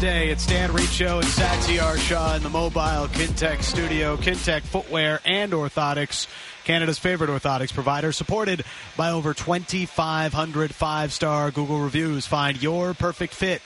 Wednesday. 0.00 0.30
It's 0.30 0.46
Dan 0.46 0.72
Riccio 0.72 1.16
and 1.16 1.26
Satyar 1.26 1.98
Shah 1.98 2.36
in 2.36 2.42
the 2.42 2.48
mobile 2.48 3.06
Kintec 3.08 3.62
studio. 3.62 4.16
Kintec 4.16 4.62
footwear 4.62 5.20
and 5.26 5.52
orthotics, 5.52 6.26
Canada's 6.64 6.98
favorite 6.98 7.28
orthotics 7.28 7.70
provider, 7.70 8.10
supported 8.10 8.64
by 8.96 9.10
over 9.10 9.34
2,500 9.34 10.74
five 10.74 11.12
star 11.12 11.50
Google 11.50 11.80
reviews. 11.80 12.26
Find 12.26 12.62
your 12.62 12.94
perfect 12.94 13.34
fit 13.34 13.60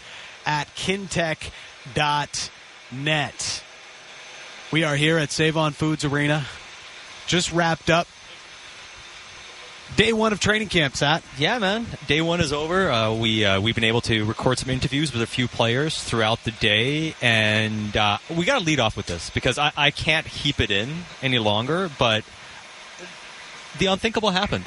at 0.44 0.66
kintec.net. 0.74 1.52
We 4.72 4.82
are 4.82 4.96
here 4.96 5.18
at 5.18 5.30
Save 5.30 5.56
On 5.56 5.70
Foods 5.72 6.04
Arena. 6.04 6.44
Just 7.28 7.52
wrapped 7.52 7.90
up 7.90 8.08
day 9.96 10.12
one 10.12 10.32
of 10.32 10.40
training 10.40 10.68
camp, 10.68 10.96
Sat. 10.96 11.22
Yeah, 11.38 11.58
man. 11.58 11.86
Day 12.06 12.20
one 12.20 12.40
is 12.40 12.52
over. 12.52 12.90
Uh, 12.90 13.14
we 13.14 13.44
uh, 13.44 13.60
we've 13.60 13.74
been 13.74 13.84
able 13.84 14.00
to 14.02 14.24
record 14.24 14.58
some 14.58 14.70
interviews 14.70 15.12
with 15.12 15.22
a 15.22 15.26
few 15.26 15.48
players 15.48 16.02
throughout 16.02 16.44
the 16.44 16.50
day, 16.52 17.14
and 17.22 17.96
uh, 17.96 18.18
we 18.34 18.44
got 18.44 18.58
to 18.58 18.64
lead 18.64 18.80
off 18.80 18.96
with 18.96 19.06
this 19.06 19.30
because 19.30 19.58
I, 19.58 19.72
I 19.76 19.90
can't 19.90 20.26
keep 20.26 20.60
it 20.60 20.70
in 20.70 21.04
any 21.22 21.38
longer. 21.38 21.90
But 21.98 22.24
the 23.78 23.86
unthinkable 23.86 24.30
happened. 24.30 24.66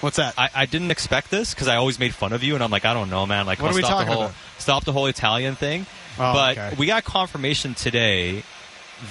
What's 0.00 0.18
that? 0.18 0.34
I, 0.36 0.50
I 0.54 0.66
didn't 0.66 0.90
expect 0.90 1.30
this 1.30 1.54
because 1.54 1.68
I 1.68 1.76
always 1.76 1.98
made 1.98 2.14
fun 2.14 2.32
of 2.32 2.42
you, 2.42 2.54
and 2.54 2.62
I'm 2.62 2.70
like, 2.70 2.84
I 2.84 2.92
don't 2.92 3.08
know, 3.08 3.24
man. 3.24 3.46
Like, 3.46 3.60
What 3.62 3.72
are 3.72 3.74
we 3.74 3.80
stop 3.80 3.92
talking 3.92 4.08
the 4.08 4.14
whole 4.14 4.24
about? 4.24 4.36
stop 4.58 4.84
the 4.84 4.92
whole 4.92 5.06
Italian 5.06 5.54
thing. 5.54 5.86
Oh, 6.18 6.32
but 6.32 6.58
okay. 6.58 6.76
we 6.78 6.86
got 6.86 7.04
confirmation 7.04 7.74
today 7.74 8.42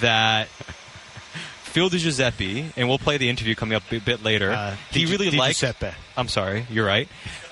that. 0.00 0.48
Phil 1.76 1.90
Di 1.90 1.98
Giuseppe, 1.98 2.72
and 2.74 2.88
we'll 2.88 2.96
play 2.96 3.18
the 3.18 3.28
interview 3.28 3.54
coming 3.54 3.76
up 3.76 3.82
a 3.92 3.98
bit 3.98 4.24
later. 4.24 4.50
Uh, 4.50 4.76
he 4.90 5.04
Di- 5.04 5.12
really 5.12 5.28
Di 5.28 5.36
liked. 5.36 5.60
Giuseppe. 5.60 5.90
I'm 6.16 6.26
sorry, 6.26 6.64
you're 6.70 6.86
right. 6.86 7.06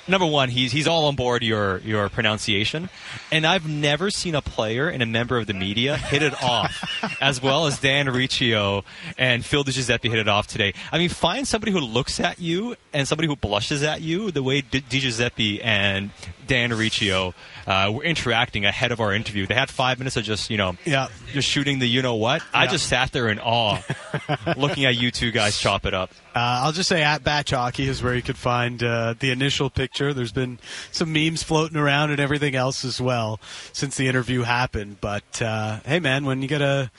Number 0.09 0.25
one, 0.25 0.49
he's 0.49 0.73
he's 0.73 0.87
all 0.89 1.05
on 1.09 1.15
board 1.15 1.43
your 1.43 1.77
your 1.81 2.09
pronunciation, 2.09 2.89
and 3.31 3.47
I've 3.47 3.69
never 3.69 4.11
seen 4.11 4.35
a 4.35 4.41
player 4.41 4.89
and 4.89 5.03
a 5.03 5.07
member 5.07 5.37
of 5.37 5.47
the 5.47 5.53
media 5.53 5.99
hit 5.99 6.23
it 6.23 6.43
off 6.43 6.73
as 7.21 7.43
well 7.43 7.67
as 7.67 7.79
Dan 7.81 8.09
Riccio 8.09 8.83
and 9.19 9.45
Phil 9.45 9.63
Di 9.63 9.73
Giuseppe 9.73 10.09
hit 10.09 10.19
it 10.19 10.29
off 10.29 10.47
today. 10.47 10.73
I 10.91 10.97
mean, 10.97 11.11
find 11.11 11.47
somebody 11.47 11.73
who 11.73 11.81
looks 11.81 12.19
at 12.19 12.39
you 12.41 12.77
and 12.95 13.07
somebody 13.07 13.29
who 13.29 13.37
blushes 13.37 13.83
at 13.83 14.01
you 14.01 14.31
the 14.31 14.43
way 14.43 14.63
Di, 14.63 14.81
Di 14.81 15.01
Giuseppe 15.01 15.61
and 15.61 16.13
Dan 16.47 16.73
Riccio 16.73 17.35
uh, 17.67 17.91
were 17.95 18.05
interacting 18.05 18.65
ahead 18.65 18.93
of 18.93 19.01
our 19.01 19.13
interview. 19.13 19.47
They 19.47 19.55
had 19.55 19.71
five 19.71 19.99
minutes 19.99 20.17
of 20.17 20.25
just 20.25 20.51
you 20.51 20.57
know 20.57 20.77
Yeah. 20.85 21.09
just 21.33 21.49
shooting 21.49 21.79
the 21.79 21.87
you 21.89 22.03
know 22.03 22.15
what. 22.17 22.43
I 22.53 22.67
just 22.67 22.87
sat 22.89 23.13
there 23.13 23.29
in 23.29 23.39
awe, 23.39 23.81
looking 24.57 24.85
at 24.85 24.97
you 24.97 25.11
two 25.11 25.31
guys 25.31 25.59
chop 25.59 25.87
it 25.87 25.95
up. 25.95 26.11
Uh, 26.37 26.67
I'll 26.67 26.73
just 26.73 26.89
say 26.89 27.01
at 27.03 27.23
Batch 27.23 27.51
Hockey 27.51 27.87
is 27.89 28.03
where 28.03 28.15
you 28.15 28.23
could 28.23 28.37
find 28.37 28.83
uh, 28.83 29.15
the 29.19 29.31
initial 29.31 29.71
picture. 29.71 30.13
There's 30.13 30.33
been 30.33 30.59
some 30.91 31.13
memes 31.13 31.45
floating 31.45 31.77
around 31.77 32.11
and 32.11 32.19
everything 32.19 32.57
else 32.57 32.85
as 32.85 33.01
well 33.01 33.39
since 33.73 33.97
the 33.97 34.09
interview 34.09 34.43
happened. 34.43 35.01
But 35.01 35.41
uh, 35.41 35.79
hey, 35.87 36.01
man, 36.01 36.25
when 36.25 36.43
you 36.43 36.49
get 36.49 36.61
a 36.61 36.91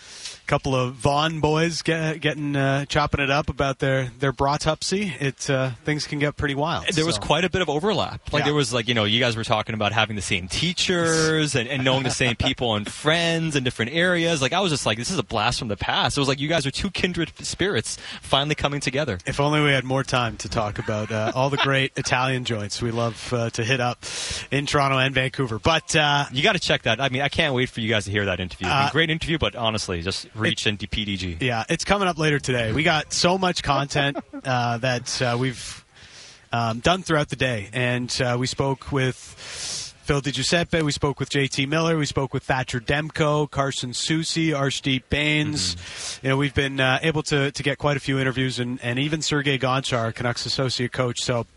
couple 0.47 0.73
of 0.73 0.93
Vaughn 0.93 1.41
boys 1.41 1.81
get, 1.81 2.21
getting 2.21 2.55
uh, 2.55 2.85
chopping 2.85 3.19
it 3.19 3.29
up 3.29 3.49
about 3.49 3.79
their 3.79 4.09
their 4.19 4.31
bratupsy, 4.31 5.11
it 5.21 5.49
uh, 5.49 5.71
things 5.83 6.07
can 6.07 6.19
get 6.19 6.37
pretty 6.37 6.55
wild. 6.55 6.85
there 6.93 7.05
was 7.05 7.17
quite 7.19 7.43
a 7.43 7.49
bit 7.49 7.61
of 7.61 7.69
overlap. 7.69 8.31
Like 8.31 8.41
Yeah. 8.41 8.45
there 8.45 8.53
was 8.53 8.73
like 8.73 8.87
you 8.87 8.93
know 8.93 9.03
you 9.03 9.19
guys 9.19 9.35
were 9.35 9.43
talking 9.43 9.75
about 9.75 9.91
having 9.91 10.15
the 10.15 10.21
same 10.21 10.47
teachers 10.55 11.55
and, 11.55 11.67
and 11.67 11.83
knowing 11.83 12.03
the 12.03 12.09
same 12.23 12.35
people 12.35 12.75
and 12.75 12.89
friends 12.91 13.55
in 13.55 13.63
different 13.63 13.91
areas. 13.93 14.41
Like 14.41 14.53
I 14.53 14.59
was 14.61 14.71
just 14.71 14.85
like 14.85 14.97
this 14.97 15.11
is 15.11 15.17
a 15.19 15.23
blast 15.23 15.59
from 15.59 15.67
the 15.67 15.77
past. 15.77 16.17
It 16.17 16.21
was 16.21 16.27
like 16.27 16.39
you 16.39 16.47
guys 16.47 16.65
are 16.65 16.71
two 16.71 16.89
kindred 16.89 17.31
spirits 17.45 17.97
finally 18.21 18.55
coming 18.55 18.79
together. 18.79 19.17
If 19.25 19.39
only 19.39 19.61
we 19.61 19.71
had 19.71 19.83
more 19.83 20.03
time 20.03 20.37
to 20.37 20.49
talk 20.49 20.79
about 20.79 21.11
uh, 21.11 21.31
all 21.35 21.49
the 21.49 21.57
great 21.57 21.91
Italian 21.97 22.45
joints 22.45 22.81
we 22.81 22.91
love 22.91 23.33
uh, 23.33 23.49
to 23.51 23.63
hit 23.63 23.79
up 23.79 24.03
in 24.51 24.65
Toronto 24.65 24.97
and 24.97 25.13
Vancouver. 25.13 25.59
But 25.59 25.95
uh, 25.95 26.25
You 26.31 26.41
got 26.43 26.53
to 26.53 26.59
check 26.59 26.83
that. 26.83 26.99
I 27.01 27.09
mean, 27.09 27.21
I 27.21 27.29
can't 27.29 27.53
wait 27.53 27.69
for 27.69 27.81
you 27.81 27.89
guys 27.89 28.05
to 28.05 28.11
hear 28.11 28.25
that 28.25 28.39
interview. 28.39 28.67
It'd 28.67 28.77
be 28.79 28.85
Uh, 28.87 28.91
great 28.91 29.09
interview, 29.09 29.37
but 29.37 29.55
honestly, 29.55 30.01
just 30.01 30.27
reach 30.35 30.65
into 30.67 30.87
PDG. 30.87 31.41
Yeah, 31.41 31.63
it's 31.69 31.83
coming 31.85 32.07
up 32.07 32.17
later 32.17 32.39
today. 32.39 32.71
We 32.71 32.83
got 32.83 33.11
so 33.13 33.37
much 33.37 33.61
content 33.63 34.17
uh, 34.43 34.77
that 34.79 35.21
uh, 35.21 35.37
we've 35.39 35.83
um, 36.51 36.79
done 36.79 37.03
throughout 37.03 37.29
the 37.29 37.35
day, 37.35 37.69
and 37.73 38.09
uh, 38.21 38.37
we 38.39 38.47
spoke 38.47 38.91
with 38.91 39.84
Phil 40.05 40.21
Di 40.21 40.29
Giuseppe, 40.29 40.83
we 40.83 40.91
spoke 40.91 41.19
with 41.19 41.31
JT 41.31 41.67
Miller, 41.67 41.97
we 41.97 42.05
spoke 42.05 42.31
with 42.31 42.43
Thatcher 42.43 42.79
Demko, 42.79 43.49
Carson 43.49 43.89
Soucy, 43.89 44.49
Arshdeep 44.49 45.01
Bains. 45.09 46.19
You 46.21 46.29
know, 46.29 46.37
we've 46.37 46.53
been 46.53 46.79
uh, 46.79 46.99
able 47.01 47.23
to 47.23 47.49
to 47.49 47.63
get 47.63 47.79
quite 47.79 47.97
a 47.97 47.99
few 47.99 48.19
interviews, 48.19 48.59
and, 48.59 48.79
and 48.83 48.99
even 48.99 49.23
Sergei 49.23 49.57
Gonchar, 49.57 50.13
Canucks 50.13 50.45
associate 50.45 50.91
coach. 50.91 51.23
So 51.23 51.47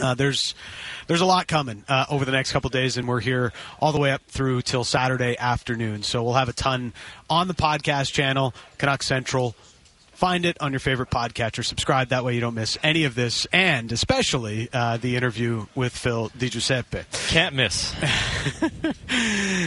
uh, 0.00 0.14
there's 0.14 0.54
there's 1.08 1.20
a 1.20 1.26
lot 1.26 1.48
coming 1.48 1.82
uh, 1.88 2.06
over 2.10 2.24
the 2.24 2.30
next 2.30 2.52
couple 2.52 2.70
days, 2.70 2.96
and 2.96 3.08
we're 3.08 3.18
here 3.18 3.52
all 3.80 3.90
the 3.90 3.98
way 3.98 4.12
up 4.12 4.22
through 4.28 4.62
till 4.62 4.84
Saturday 4.84 5.36
afternoon. 5.36 6.04
So 6.04 6.22
we'll 6.22 6.34
have 6.34 6.48
a 6.48 6.52
ton 6.52 6.92
on 7.28 7.48
the 7.48 7.54
podcast 7.54 8.12
channel, 8.12 8.54
Canuck 8.78 9.02
Central. 9.02 9.56
Find 10.14 10.46
it 10.46 10.56
on 10.60 10.72
your 10.72 10.80
favorite 10.80 11.10
podcatcher. 11.10 11.64
Subscribe 11.64 12.08
that 12.08 12.24
way 12.24 12.34
you 12.34 12.40
don't 12.40 12.54
miss 12.54 12.78
any 12.82 13.04
of 13.04 13.14
this, 13.14 13.46
and 13.52 13.90
especially 13.90 14.68
uh, 14.72 14.96
the 14.96 15.16
interview 15.16 15.66
with 15.74 15.96
Phil 15.96 16.30
Di 16.38 16.48
Giuseppe. 16.48 17.02
Can't 17.28 17.54
miss. 17.54 17.94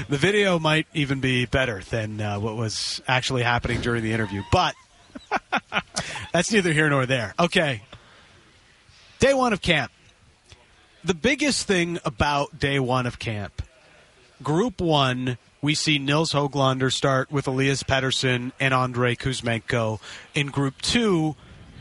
The 0.10 0.18
video 0.18 0.58
might 0.60 0.88
even 0.94 1.20
be 1.20 1.46
better 1.46 1.82
than 1.90 2.22
uh, 2.22 2.40
what 2.40 2.56
was 2.56 3.02
actually 3.08 3.44
happening 3.44 3.82
during 3.82 4.04
the 4.04 4.14
interview, 4.14 4.42
but 4.52 4.74
that's 6.32 6.52
neither 6.52 6.72
here 6.72 6.90
nor 6.90 7.06
there. 7.06 7.34
Okay. 7.40 7.82
Day 9.20 9.34
one 9.34 9.52
of 9.54 9.62
camp. 9.62 9.92
The 11.04 11.14
biggest 11.14 11.68
thing 11.68 12.00
about 12.06 12.58
day 12.60 12.80
one 12.80 13.06
of 13.06 13.20
camp, 13.20 13.62
group 14.44 14.80
one, 14.80 15.38
we 15.62 15.74
see 15.76 16.00
Nils 16.00 16.34
Hoglander 16.34 16.92
start 16.92 17.32
with 17.32 17.48
Elias 17.48 17.84
Pettersson 17.84 18.52
and 18.60 18.74
Andrei 18.74 19.16
Kuzmenko. 19.16 20.00
In 20.34 20.48
group 20.48 20.82
two, 20.82 21.36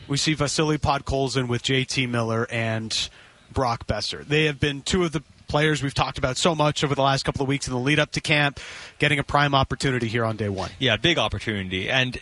we 0.07 0.17
see 0.17 0.33
Vasily 0.33 0.77
Podkolzin 0.77 1.47
with 1.47 1.63
JT 1.63 2.09
Miller 2.09 2.47
and 2.49 3.09
Brock 3.51 3.87
Boeser. 3.87 4.25
They 4.25 4.45
have 4.45 4.59
been 4.59 4.81
two 4.81 5.03
of 5.03 5.11
the 5.11 5.23
players 5.47 5.81
we've 5.81 5.93
talked 5.93 6.17
about 6.17 6.37
so 6.37 6.53
much 6.55 6.83
over 6.83 6.95
the 6.95 7.01
last 7.01 7.23
couple 7.23 7.41
of 7.41 7.47
weeks 7.47 7.67
in 7.67 7.73
the 7.73 7.79
lead 7.79 7.99
up 7.99 8.11
to 8.11 8.21
camp, 8.21 8.59
getting 8.99 9.19
a 9.19 9.23
prime 9.23 9.55
opportunity 9.55 10.07
here 10.07 10.25
on 10.25 10.35
day 10.35 10.49
one. 10.49 10.71
Yeah, 10.79 10.97
big 10.97 11.17
opportunity. 11.17 11.89
And 11.89 12.19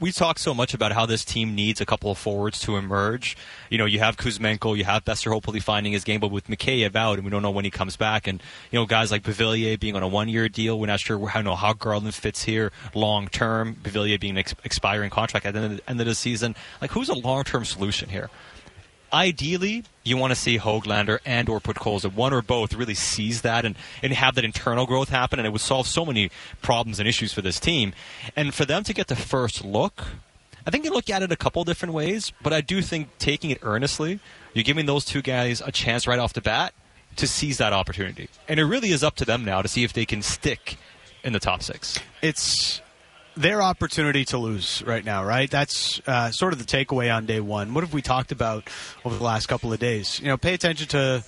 we 0.00 0.10
talk 0.12 0.38
so 0.38 0.52
much 0.52 0.74
about 0.74 0.92
how 0.92 1.06
this 1.06 1.24
team 1.24 1.54
needs 1.54 1.80
a 1.80 1.86
couple 1.86 2.10
of 2.10 2.18
forwards 2.18 2.58
to 2.60 2.76
emerge. 2.76 3.36
You 3.70 3.78
know, 3.78 3.84
you 3.84 4.00
have 4.00 4.16
Kuzmenko, 4.16 4.76
you 4.76 4.84
have 4.84 5.04
Boeser 5.04 5.32
hopefully 5.32 5.60
finding 5.60 5.92
his 5.92 6.04
game, 6.04 6.20
but 6.20 6.30
with 6.30 6.48
Mikheyev 6.48 6.96
out, 6.96 7.14
and 7.16 7.24
we 7.24 7.30
don't 7.30 7.42
know 7.42 7.50
when 7.50 7.64
he 7.64 7.70
comes 7.70 7.96
back. 7.96 8.26
And, 8.26 8.42
you 8.70 8.78
know, 8.78 8.86
guys 8.86 9.10
like 9.10 9.22
Beauvillier 9.22 9.78
being 9.78 9.96
on 9.96 10.02
a 10.02 10.08
one 10.08 10.28
year 10.28 10.48
deal, 10.48 10.78
we're 10.78 10.86
not 10.86 11.00
sure 11.00 11.26
how, 11.28 11.40
know 11.42 11.56
how 11.56 11.72
Garland 11.72 12.14
fits 12.14 12.42
here 12.44 12.72
long 12.94 13.28
term. 13.28 13.76
Beauvillier 13.82 14.18
being 14.18 14.32
an 14.32 14.38
ex- 14.38 14.54
expiring 14.64 15.10
contract 15.10 15.46
at 15.46 15.54
the 15.54 15.60
end 15.60 15.72
of 15.72 15.78
the, 15.78 15.90
end 15.90 16.00
of 16.00 16.06
the 16.06 16.14
season. 16.14 16.56
Like, 16.80 16.90
who's 16.90 17.08
a 17.08 17.14
long 17.14 17.44
term 17.44 17.64
solution 17.64 18.08
here? 18.08 18.30
Ideally 19.14 19.84
you 20.02 20.16
want 20.16 20.32
to 20.32 20.34
see 20.34 20.58
Hoglander 20.58 21.18
and 21.24 21.48
or 21.48 21.60
Podkolzin, 21.60 22.14
one 22.14 22.34
or 22.34 22.42
both, 22.42 22.74
really 22.74 22.94
seize 22.94 23.42
that 23.42 23.64
and, 23.64 23.76
and 24.02 24.12
have 24.12 24.34
that 24.34 24.44
internal 24.44 24.86
growth 24.86 25.08
happen, 25.08 25.38
and 25.38 25.46
it 25.46 25.50
would 25.50 25.62
solve 25.62 25.86
so 25.86 26.04
many 26.04 26.30
problems 26.60 26.98
and 26.98 27.08
issues 27.08 27.32
for 27.32 27.40
this 27.40 27.58
team. 27.58 27.94
And 28.36 28.52
for 28.52 28.64
them 28.64 28.82
to 28.84 28.92
get 28.92 29.06
the 29.06 29.16
first 29.16 29.64
look, 29.64 30.04
I 30.66 30.70
think 30.70 30.84
you 30.84 30.90
look 30.90 31.08
at 31.08 31.22
it 31.22 31.32
a 31.32 31.36
couple 31.36 31.62
different 31.64 31.94
ways, 31.94 32.32
but 32.42 32.52
I 32.52 32.60
do 32.60 32.82
think 32.82 33.08
taking 33.18 33.50
it 33.50 33.58
earnestly, 33.62 34.20
you're 34.52 34.64
giving 34.64 34.86
those 34.86 35.04
two 35.04 35.22
guys 35.22 35.62
a 35.64 35.72
chance 35.72 36.06
right 36.06 36.18
off 36.18 36.32
the 36.32 36.40
bat 36.42 36.74
to 37.16 37.26
seize 37.26 37.58
that 37.58 37.72
opportunity. 37.72 38.28
And 38.48 38.58
it 38.58 38.64
really 38.64 38.90
is 38.90 39.04
up 39.04 39.14
to 39.16 39.24
them 39.24 39.44
now 39.44 39.62
to 39.62 39.68
see 39.68 39.84
if 39.84 39.92
they 39.92 40.04
can 40.04 40.20
stick 40.20 40.76
in 41.22 41.32
the 41.32 41.40
top 41.40 41.62
six. 41.62 41.98
it's 42.20 42.82
their 43.36 43.62
opportunity 43.62 44.24
to 44.26 44.38
lose 44.38 44.82
right 44.86 45.04
now, 45.04 45.24
right? 45.24 45.50
That's 45.50 46.00
uh, 46.06 46.30
sort 46.30 46.52
of 46.52 46.58
the 46.58 46.64
takeaway 46.64 47.14
on 47.14 47.26
day 47.26 47.40
one. 47.40 47.74
What 47.74 47.82
have 47.82 47.92
we 47.92 48.02
talked 48.02 48.32
about 48.32 48.68
over 49.04 49.16
the 49.16 49.24
last 49.24 49.46
couple 49.46 49.72
of 49.72 49.78
days? 49.80 50.20
You 50.20 50.26
know, 50.26 50.36
pay 50.36 50.54
attention 50.54 50.88
to 50.88 51.24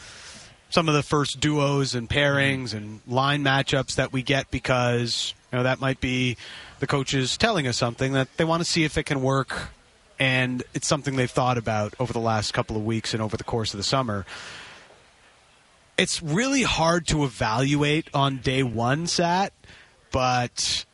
some 0.70 0.88
of 0.88 0.94
the 0.94 1.02
first 1.02 1.40
duos 1.40 1.94
and 1.94 2.08
pairings 2.08 2.74
and 2.74 3.00
line 3.06 3.42
matchups 3.42 3.96
that 3.96 4.12
we 4.12 4.22
get 4.22 4.50
because 4.50 5.34
you 5.52 5.58
know 5.58 5.62
that 5.62 5.80
might 5.80 6.00
be 6.00 6.36
the 6.80 6.86
coaches 6.86 7.36
telling 7.36 7.66
us 7.66 7.76
something 7.76 8.12
that 8.12 8.28
they 8.36 8.44
want 8.44 8.60
to 8.60 8.64
see 8.68 8.84
if 8.84 8.98
it 8.98 9.04
can 9.04 9.22
work 9.22 9.70
and 10.18 10.62
it's 10.74 10.86
something 10.86 11.16
they've 11.16 11.30
thought 11.30 11.58
about 11.58 11.94
over 12.00 12.12
the 12.12 12.20
last 12.20 12.52
couple 12.52 12.76
of 12.76 12.84
weeks 12.84 13.14
and 13.14 13.22
over 13.22 13.36
the 13.36 13.44
course 13.44 13.74
of 13.74 13.78
the 13.78 13.84
summer 13.84 14.26
it's 15.96 16.22
really 16.22 16.62
hard 16.62 17.06
to 17.06 17.24
evaluate 17.24 18.08
on 18.12 18.38
day 18.38 18.62
one 18.62 19.06
sat 19.06 19.52
but 20.10 20.84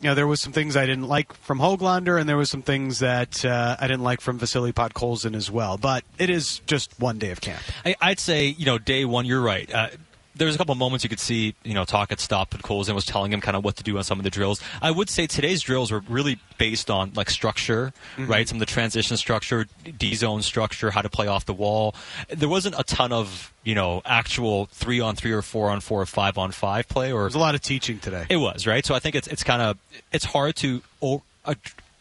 you 0.00 0.08
know 0.08 0.14
there 0.14 0.26
was 0.26 0.40
some 0.40 0.52
things 0.52 0.76
i 0.76 0.84
didn't 0.86 1.08
like 1.08 1.32
from 1.34 1.58
hoglander 1.58 2.20
and 2.20 2.28
there 2.28 2.36
was 2.36 2.50
some 2.50 2.62
things 2.62 2.98
that 2.98 3.44
uh, 3.44 3.76
i 3.80 3.86
didn't 3.86 4.02
like 4.02 4.20
from 4.20 4.38
vasily 4.38 4.72
podkolzin 4.72 5.34
as 5.34 5.50
well 5.50 5.78
but 5.78 6.04
it 6.18 6.30
is 6.30 6.60
just 6.66 6.98
one 7.00 7.18
day 7.18 7.30
of 7.30 7.40
camp 7.40 7.62
I, 7.84 7.94
I'd 8.00 8.18
say, 8.20 8.46
you 8.46 8.66
know, 8.66 8.78
day 8.78 9.04
one, 9.04 9.26
you're 9.26 9.40
right. 9.40 9.72
Uh, 9.72 9.88
there 10.36 10.46
was 10.46 10.54
a 10.54 10.58
couple 10.58 10.72
of 10.72 10.78
moments 10.78 11.04
you 11.04 11.10
could 11.10 11.20
see, 11.20 11.54
you 11.64 11.74
know, 11.74 11.84
Tocchet 11.84 12.20
stopped 12.20 12.56
Podkolzin 12.56 12.88
and 12.88 12.94
was 12.94 13.06
telling 13.06 13.32
him 13.32 13.40
kind 13.40 13.56
of 13.56 13.64
what 13.64 13.76
to 13.76 13.82
do 13.82 13.96
on 13.96 14.04
some 14.04 14.18
of 14.18 14.24
the 14.24 14.30
drills. 14.30 14.60
I 14.82 14.90
would 14.90 15.08
say 15.08 15.26
today's 15.26 15.62
drills 15.62 15.90
were 15.90 16.00
really 16.08 16.38
based 16.58 16.90
on 16.90 17.12
like 17.14 17.30
structure, 17.30 17.92
mm-hmm. 18.16 18.30
right? 18.30 18.48
Some 18.48 18.56
of 18.56 18.60
the 18.60 18.66
transition 18.66 19.16
structure, 19.16 19.66
D 19.98 20.14
zone 20.14 20.42
structure, 20.42 20.90
how 20.90 21.02
to 21.02 21.08
play 21.08 21.26
off 21.26 21.46
the 21.46 21.54
wall. 21.54 21.94
There 22.28 22.48
wasn't 22.48 22.76
a 22.78 22.84
ton 22.84 23.12
of 23.12 23.52
you 23.64 23.74
know 23.74 24.02
actual 24.04 24.66
three 24.66 25.00
on 25.00 25.16
three 25.16 25.32
or 25.32 25.42
four 25.42 25.70
on 25.70 25.80
four 25.80 26.00
or 26.00 26.06
five 26.06 26.38
on 26.38 26.52
five 26.52 26.88
play. 26.88 27.12
Or 27.12 27.22
there's 27.22 27.34
a 27.34 27.38
lot 27.38 27.54
of 27.54 27.62
teaching 27.62 27.98
today. 27.98 28.26
It 28.28 28.36
was 28.36 28.66
right. 28.66 28.84
So 28.84 28.94
I 28.94 28.98
think 28.98 29.14
it's 29.14 29.28
it's 29.28 29.42
kind 29.42 29.62
of 29.62 29.78
it's 30.12 30.24
hard 30.24 30.56
to. 30.56 30.82
Uh, 31.02 31.54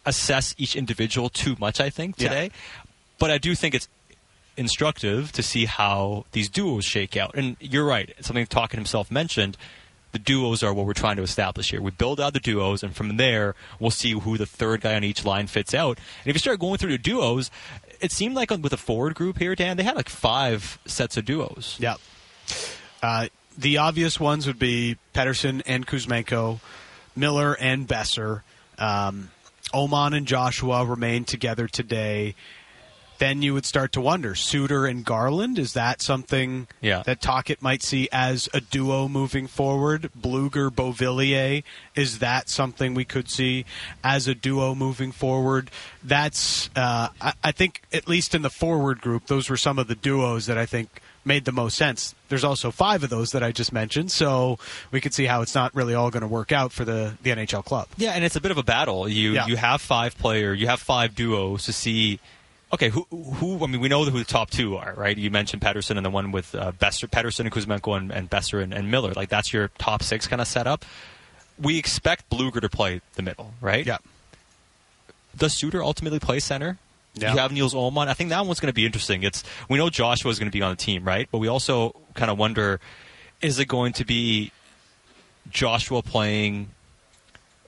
assess 0.08 0.54
each 0.58 0.76
individual 0.76 1.30
too 1.30 1.56
much, 1.60 1.80
I 1.82 1.90
think, 1.90 2.16
today. 2.16 2.46
Yeah. 2.46 2.84
But 3.18 3.32
I 3.32 3.38
do 3.38 3.56
think 3.56 3.74
it's 3.74 3.88
instructive 4.58 5.32
to 5.34 5.44
see 5.44 5.66
how 5.66 6.26
these 6.32 6.50
duos 6.50 6.86
shake 6.86 7.18
out. 7.18 7.36
And 7.36 7.58
you're 7.60 7.86
right, 7.86 8.14
something 8.22 8.46
Tocchet 8.46 8.78
himself 8.78 9.12
mentioned. 9.12 9.58
The 10.12 10.20
duos 10.20 10.64
are 10.64 10.74
what 10.74 10.86
we're 10.86 10.94
trying 10.94 11.18
to 11.18 11.24
establish 11.24 11.72
here. 11.72 11.82
We 11.82 11.92
build 11.92 12.22
out 12.22 12.34
the 12.34 12.40
duos, 12.40 12.84
and 12.84 12.96
from 12.96 13.18
there, 13.18 13.54
we'll 13.80 13.92
see 13.92 14.12
who 14.12 14.38
the 14.38 14.46
third 14.46 14.82
guy 14.82 14.96
on 14.96 15.04
each 15.04 15.26
line 15.26 15.48
fits 15.48 15.74
out. 15.74 15.98
And 15.98 16.30
if 16.30 16.36
you 16.36 16.40
start 16.40 16.60
going 16.60 16.78
through 16.78 16.92
the 16.92 16.98
duos, 16.98 17.52
it 18.00 18.14
seemed 18.14 18.36
like 18.36 18.50
with 18.50 18.70
the 18.70 18.78
forward 18.78 19.16
group 19.16 19.40
here, 19.40 19.56
Dan, 19.56 19.76
they 19.76 19.84
had 19.84 19.96
like 19.96 20.08
five 20.08 20.80
sets 20.86 21.18
of 21.18 21.26
duos. 21.26 21.76
Yeah. 21.80 21.96
Uh, 23.04 23.28
the 23.58 23.78
obvious 23.78 24.20
ones 24.20 24.48
would 24.48 24.60
be 24.60 24.98
Pettersson 25.14 25.62
and 25.66 25.86
Kuzmenko, 25.86 26.60
Miller 27.16 27.58
and 27.60 27.88
Boeser. 27.88 28.42
Um, 28.78 29.32
Åman 29.74 30.16
and 30.16 30.26
Joshua 30.26 30.86
remain 30.86 31.26
together 31.26 31.68
today 31.68 32.36
then 33.18 33.42
you 33.42 33.54
would 33.54 33.66
start 33.66 33.92
to 33.94 34.02
wonder. 34.02 34.36
Suter 34.36 34.86
and 34.86 35.06
Garland 35.06 35.58
is 35.58 35.74
that 35.74 36.02
something 36.02 36.68
yeah. 36.82 37.04
that 37.04 37.22
Tocchet 37.22 37.62
might 37.62 37.84
see 37.84 38.10
as 38.12 38.50
a 38.54 38.62
duo 38.62 39.08
moving 39.08 39.48
forward? 39.48 40.10
Blueger 40.20 40.70
Beauvillier 40.70 41.64
is 41.96 42.20
that 42.20 42.50
something 42.50 42.94
we 42.94 43.06
could 43.06 43.30
see 43.30 43.66
as 44.04 44.28
a 44.28 44.36
duo 44.36 44.76
moving 44.76 45.12
forward? 45.12 45.72
That's 46.04 46.70
uh, 46.76 47.10
I, 47.22 47.34
I, 47.44 47.52
think 47.52 47.82
at 47.94 48.08
least 48.08 48.36
in 48.36 48.42
the 48.42 48.50
forward 48.50 49.02
group 49.02 49.28
those 49.28 49.50
were 49.50 49.58
some 49.58 49.80
of 49.80 49.88
the 49.88 49.96
duos 49.96 50.46
that 50.48 50.58
I 50.58 50.66
think 50.66 51.02
made 51.24 51.46
the 51.46 51.52
most 51.52 51.76
sense. 51.78 52.14
There's 52.30 52.44
also 52.44 52.70
five 52.70 53.04
of 53.04 53.10
those 53.10 53.32
that 53.32 53.42
I 53.42 53.52
just 53.52 53.74
mentioned 53.74 54.12
so 54.12 54.60
we 54.92 55.02
could 55.02 55.14
see 55.14 55.26
how 55.26 55.42
it's 55.42 55.56
not 55.56 55.74
really 55.74 55.96
all 55.96 56.12
going 56.12 56.22
to 56.22 56.28
work 56.28 56.52
out 56.52 56.72
for 56.72 56.86
the, 56.86 57.18
the 57.24 57.32
NHL 57.32 57.66
club. 57.66 57.88
Yeah 57.98 58.12
and 58.12 58.24
it's 58.24 58.36
a 58.36 58.42
bit 58.42 58.52
of 58.52 58.58
a 58.58 58.64
battle. 58.64 59.08
You 59.08 59.34
yeah. 59.34 59.48
you 59.48 59.56
have 59.56 59.82
five 59.82 60.18
player 60.18 60.54
you 60.54 60.68
have 60.68 60.80
five 60.80 61.16
duos 61.16 61.66
to 61.66 61.74
see 61.74 62.20
Okay, 62.76 62.90
who, 62.90 63.04
who? 63.10 63.64
I 63.64 63.68
mean, 63.68 63.80
we 63.80 63.88
know 63.88 64.04
who 64.04 64.20
the 64.20 64.26
top 64.26 64.50
two 64.50 64.76
are, 64.76 64.94
right? 64.98 65.18
You 65.18 65.32
mentioned 65.32 65.62
Pettersson 65.62 65.96
and 65.96 66.06
the 66.06 66.10
one 66.10 66.34
with 66.34 66.54
uh, 66.54 66.74
Boeser, 66.74 67.10
Pettersson 67.10 67.42
and 67.42 67.52
Kuzmenko 67.52 67.96
and, 67.96 68.12
and 68.12 68.30
Boeser 68.30 68.62
and, 68.62 68.74
and 68.74 68.92
Miller. 68.92 69.14
Like 69.14 69.30
that's 69.30 69.54
your 69.54 69.70
top 69.78 70.04
six 70.04 70.28
kind 70.28 70.42
of 70.42 70.48
setup. 70.48 70.84
We 71.58 71.78
expect 71.80 72.30
Blueger 72.30 72.60
to 72.60 72.68
play 72.68 73.00
the 73.14 73.22
middle, 73.22 73.54
right? 73.62 73.86
Yeah. 73.86 74.00
Does 75.38 75.54
Suter 75.54 75.82
ultimately 75.82 76.20
play 76.20 76.42
center? 76.42 76.78
Yeah. 77.14 77.32
You 77.32 77.40
have 77.40 77.54
Nils 77.54 77.74
Åman. 77.74 78.10
I 78.10 78.14
think 78.14 78.30
that 78.32 78.46
one's 78.46 78.60
going 78.60 78.72
to 78.72 78.76
be 78.76 78.86
interesting. 78.86 79.24
It's 79.24 79.46
we 79.70 79.78
know 79.78 79.90
Joshua 79.90 80.30
is 80.32 80.38
going 80.38 80.52
to 80.52 80.54
be 80.54 80.62
on 80.62 80.72
the 80.72 80.76
team, 80.76 81.06
right? 81.06 81.30
But 81.32 81.38
we 81.38 81.48
also 81.48 81.96
kind 82.14 82.30
of 82.30 82.38
wonder: 82.38 82.82
is 83.42 83.58
it 83.58 83.70
going 83.70 83.94
to 83.94 84.04
be 84.04 84.52
Joshua 85.50 86.02
playing? 86.02 86.72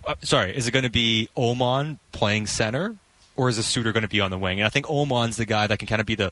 Uh, 0.06 0.16
sorry, 0.22 0.54
is 0.54 0.68
it 0.68 0.72
going 0.72 0.84
to 0.84 0.92
be 0.92 1.30
Åman 1.38 1.98
playing 2.12 2.46
center? 2.48 2.98
Or 3.38 3.48
is 3.50 3.58
the 3.58 3.64
Suter 3.64 3.94
going 3.94 4.02
to 4.02 4.10
be 4.10 4.20
on 4.20 4.32
the 4.32 4.38
wing? 4.38 4.60
And 4.60 4.66
I 4.66 4.70
think 4.70 4.88
Åman's 4.88 5.38
the 5.38 5.46
guy 5.46 5.68
that 5.68 5.80
can 5.80 5.88
kind 5.88 6.02
of 6.02 6.08
be 6.08 6.16
the 6.16 6.32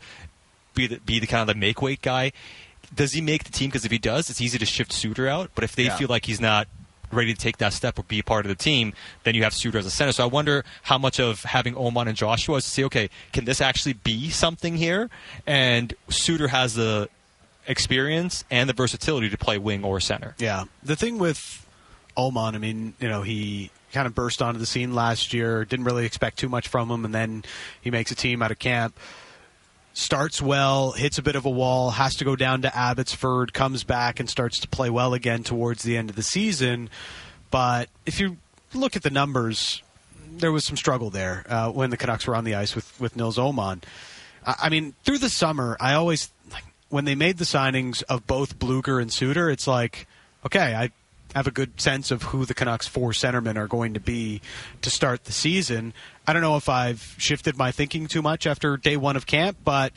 be 0.74 0.88
the, 0.88 1.00
be 1.00 1.20
the 1.20 1.28
kind 1.28 1.42
of 1.42 1.48
the 1.48 1.58
make 1.58 1.82
weight 1.82 2.02
guy. 2.02 2.34
Does 2.94 3.14
he 3.14 3.22
make 3.22 3.46
the 3.46 3.52
team? 3.52 3.70
Because 3.70 3.86
if 3.86 3.92
he 3.92 3.98
does, 3.98 4.30
it's 4.30 4.42
easy 4.42 4.58
to 4.58 4.66
shift 4.66 4.92
Suter 4.92 5.28
out. 5.28 5.52
But 5.56 5.64
if 5.64 5.76
they 5.76 5.84
yeah. 5.84 5.96
feel 5.96 6.10
like 6.10 6.26
he's 6.26 6.42
not 6.42 6.68
ready 7.12 7.34
to 7.34 7.40
take 7.40 7.58
that 7.58 7.74
step 7.74 7.98
or 7.98 8.04
be 8.04 8.22
part 8.22 8.46
of 8.46 8.50
the 8.50 8.56
team, 8.56 8.94
then 9.24 9.36
you 9.36 9.44
have 9.44 9.54
Suter 9.54 9.78
as 9.78 9.86
a 9.86 9.92
center. 9.92 10.12
So 10.12 10.24
I 10.24 10.28
wonder 10.28 10.66
how 10.84 10.98
much 10.98 11.20
of 11.20 11.44
having 11.44 11.76
Åman 11.76 12.08
and 12.08 12.18
Joshua 12.18 12.58
is 12.58 12.66
to 12.66 12.70
say, 12.70 12.84
okay, 12.86 13.10
can 13.32 13.46
this 13.46 13.62
actually 13.62 13.94
be 13.94 14.30
something 14.30 14.76
here? 14.76 15.10
And 15.48 15.94
Suter 16.10 16.50
has 16.50 16.76
the 16.76 17.10
experience 17.68 18.44
and 18.52 18.70
the 18.70 18.74
versatility 18.74 19.30
to 19.30 19.38
play 19.38 19.58
wing 19.58 19.84
or 19.84 20.00
center. 20.00 20.36
Yeah. 20.38 20.66
The 20.84 20.96
thing 20.96 21.18
with 21.18 21.66
Åman, 22.18 22.56
I 22.56 22.58
mean, 22.58 22.94
you 23.00 23.08
know, 23.08 23.22
he 23.22 23.72
kind 23.96 24.06
of 24.06 24.14
burst 24.14 24.42
onto 24.42 24.60
the 24.60 24.66
scene 24.66 24.94
last 24.94 25.34
year. 25.34 25.64
Didn't 25.64 25.86
really 25.86 26.06
expect 26.06 26.38
too 26.38 26.50
much 26.50 26.68
from 26.68 26.92
him, 26.92 27.06
and 27.06 27.16
then 27.16 27.44
he 27.82 27.90
makes 27.90 28.12
a 28.12 28.16
team 28.16 28.42
out 28.42 28.52
of 28.52 28.60
camp. 28.60 28.96
Starts 29.94 30.42
well, 30.42 30.92
hits 30.92 31.18
a 31.18 31.22
bit 31.24 31.38
of 31.38 31.46
a 31.46 31.50
wall, 31.50 31.92
has 31.92 32.16
to 32.16 32.26
go 32.26 32.36
down 32.36 32.62
to 32.64 32.78
Abbotsford, 32.78 33.54
comes 33.54 33.86
back 33.86 34.20
and 34.20 34.30
starts 34.30 34.60
to 34.60 34.68
play 34.68 34.90
well 34.90 35.14
again 35.14 35.44
towards 35.44 35.84
the 35.84 35.96
end 35.96 36.10
of 36.10 36.18
the 36.18 36.24
season. 36.24 36.90
But 37.50 37.88
if 38.06 38.20
you 38.20 38.36
look 38.74 38.98
at 38.98 39.04
the 39.04 39.10
numbers, 39.10 39.82
there 40.30 40.52
was 40.52 40.66
some 40.66 40.76
struggle 40.76 41.10
there 41.10 41.46
uh, 41.48 41.72
when 41.72 41.90
the 41.90 41.98
Canucks 41.98 42.28
were 42.28 42.36
on 42.36 42.44
the 42.44 42.56
ice 42.56 42.76
with, 42.76 43.00
with 43.00 43.16
Nils 43.16 43.38
Åman. 43.38 43.84
I, 44.46 44.56
I 44.64 44.70
mean, 44.70 44.94
through 45.06 45.20
the 45.20 45.30
summer, 45.30 45.78
I 45.80 45.94
always 45.94 46.30
like 46.52 46.66
when 46.90 47.06
they 47.06 47.16
made 47.16 47.38
the 47.38 47.46
signings 47.46 48.04
of 48.10 48.28
both 48.28 48.60
Blueger 48.60 49.02
and 49.02 49.10
Suter, 49.10 49.50
it's 49.50 49.68
like, 49.68 50.06
okay, 50.46 50.76
I 50.76 50.92
have 51.36 51.48
a 51.48 51.52
good 51.52 51.80
sense 51.82 52.12
of 52.12 52.24
who 52.24 52.46
the 52.46 52.54
Canucks 52.54 52.88
four 52.88 53.12
centermen 53.12 53.58
are 53.58 53.68
going 53.68 53.94
to 53.94 54.00
be 54.00 54.42
to 54.82 54.90
start 54.90 55.26
the 55.26 55.34
season. 55.34 55.94
I 56.26 56.32
don't 56.32 56.42
know 56.42 56.56
if 56.56 56.70
I've 56.70 57.16
shifted 57.18 57.58
my 57.58 57.72
thinking 57.72 58.08
too 58.08 58.22
much 58.22 58.48
after 58.48 58.78
day 58.78 58.96
one 58.96 59.18
of 59.18 59.26
camp, 59.26 59.58
but 59.64 59.92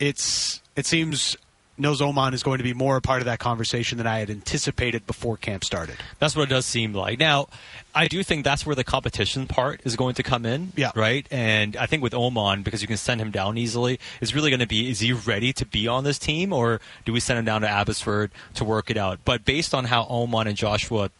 it's 0.00 0.60
it 0.74 0.84
seems 0.84 1.36
Nils 1.82 2.00
Åman 2.00 2.32
is 2.32 2.42
going 2.42 2.58
to 2.58 2.64
be 2.64 2.72
more 2.72 2.96
a 2.96 3.00
part 3.00 3.20
of 3.20 3.26
that 3.26 3.40
conversation 3.40 3.98
than 3.98 4.06
I 4.06 4.20
had 4.20 4.30
anticipated 4.30 5.06
before 5.06 5.36
camp 5.36 5.64
started. 5.64 5.96
That's 6.20 6.36
what 6.36 6.44
it 6.44 6.48
does 6.48 6.64
seem 6.64 6.94
like. 6.94 7.18
Now, 7.18 7.48
I 7.94 8.06
do 8.06 8.22
think 8.22 8.44
that's 8.44 8.64
where 8.64 8.76
the 8.76 8.84
competition 8.84 9.46
part 9.46 9.80
is 9.84 9.96
going 9.96 10.14
to 10.14 10.22
come 10.22 10.46
in. 10.46 10.72
Yeah. 10.76 10.92
Right? 10.94 11.26
And 11.30 11.76
I 11.76 11.86
think 11.86 12.02
with 12.02 12.12
Åman, 12.12 12.64
because 12.64 12.80
you 12.82 12.88
can 12.88 12.96
send 12.96 13.20
him 13.20 13.30
down 13.30 13.58
easily, 13.58 13.98
is 14.20 14.34
really 14.34 14.50
going 14.50 14.60
to 14.60 14.66
be 14.66 14.90
is 14.90 15.00
he 15.00 15.12
ready 15.12 15.52
to 15.54 15.66
be 15.66 15.88
on 15.88 16.04
this 16.04 16.18
team 16.18 16.52
or 16.52 16.80
do 17.04 17.12
we 17.12 17.20
send 17.20 17.38
him 17.38 17.44
down 17.44 17.62
to 17.62 17.68
Abbotsford 17.68 18.30
to 18.54 18.64
work 18.64 18.88
it 18.88 18.96
out? 18.96 19.18
But 19.24 19.44
based 19.44 19.74
on 19.74 19.84
how 19.84 20.04
Åman 20.04 20.46
and 20.46 20.56
Joshua 20.56 21.10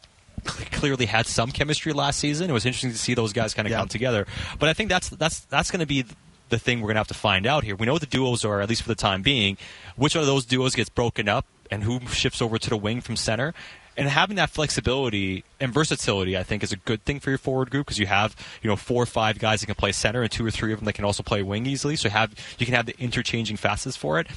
clearly 0.45 1.07
had 1.07 1.27
some 1.27 1.51
chemistry 1.51 1.93
last 1.93 2.19
season. 2.19 2.51
It 2.51 2.53
was 2.53 2.67
interesting 2.67 2.91
to 2.91 2.99
see 2.99 3.15
those 3.15 3.33
guys 3.33 3.55
kind 3.55 3.67
of 3.67 3.71
yeah. 3.71 3.79
come 3.79 3.89
together. 3.89 4.27
But 4.59 4.69
I 4.69 4.73
think 4.73 4.89
that's 4.89 5.09
that's 5.11 5.41
that's 5.41 5.71
going 5.71 5.81
to 5.81 5.87
be 5.87 6.05
the 6.53 6.59
thing 6.59 6.81
we're 6.81 6.89
going 6.89 6.97
to 6.97 7.01
have 7.01 7.09
to 7.09 7.15
find 7.15 7.47
out 7.47 7.65
here. 7.65 7.75
We 7.75 7.87
know 7.87 7.95
what 7.95 8.03
the 8.03 8.07
duos 8.07 8.45
are, 8.45 8.61
at 8.61 8.69
least 8.69 8.83
for 8.83 8.89
the 8.89 8.95
time 8.95 9.23
being. 9.23 9.57
Which 9.97 10.15
of 10.15 10.27
those 10.27 10.45
duos 10.45 10.75
gets 10.75 10.91
broken 10.91 11.29
up 11.29 11.47
and 11.71 11.83
who 11.83 12.01
shifts 12.09 12.41
over 12.41 12.59
to 12.59 12.71
the 12.71 12.77
wing 12.77 13.01
from 13.01 13.17
center? 13.17 13.55
And 13.97 14.09
having 14.09 14.37
that 14.37 14.51
flexibility 14.51 15.45
and 15.59 15.73
versatility, 15.73 16.37
I 16.37 16.43
think, 16.43 16.63
is 16.63 16.71
a 16.71 16.77
good 16.77 17.05
thing 17.05 17.21
for 17.21 17.31
your 17.31 17.39
forward 17.39 17.71
group 17.71 17.87
because 17.87 17.99
you 17.99 18.07
have, 18.07 18.37
you 18.63 18.69
know, 18.69 18.77
four 18.77 19.03
or 19.03 19.07
five 19.07 19.39
guys 19.39 19.61
that 19.61 19.67
can 19.67 19.75
play 19.75 19.93
center 19.93 20.23
and 20.23 20.31
two 20.31 20.47
or 20.47 20.51
three 20.51 20.73
of 20.73 20.79
them 20.79 20.87
that 20.87 20.93
can 20.93 21.05
also 21.05 21.23
play 21.23 21.43
wing 21.43 21.67
easily. 21.67 21.97
So 21.97 22.09
have 22.09 22.35
you 22.59 22.67
can 22.67 22.75
have 22.75 22.87
the 22.87 22.95
interchanging 22.99 23.57
facets 23.57 23.97
for 23.97 24.21
it. 24.21 24.29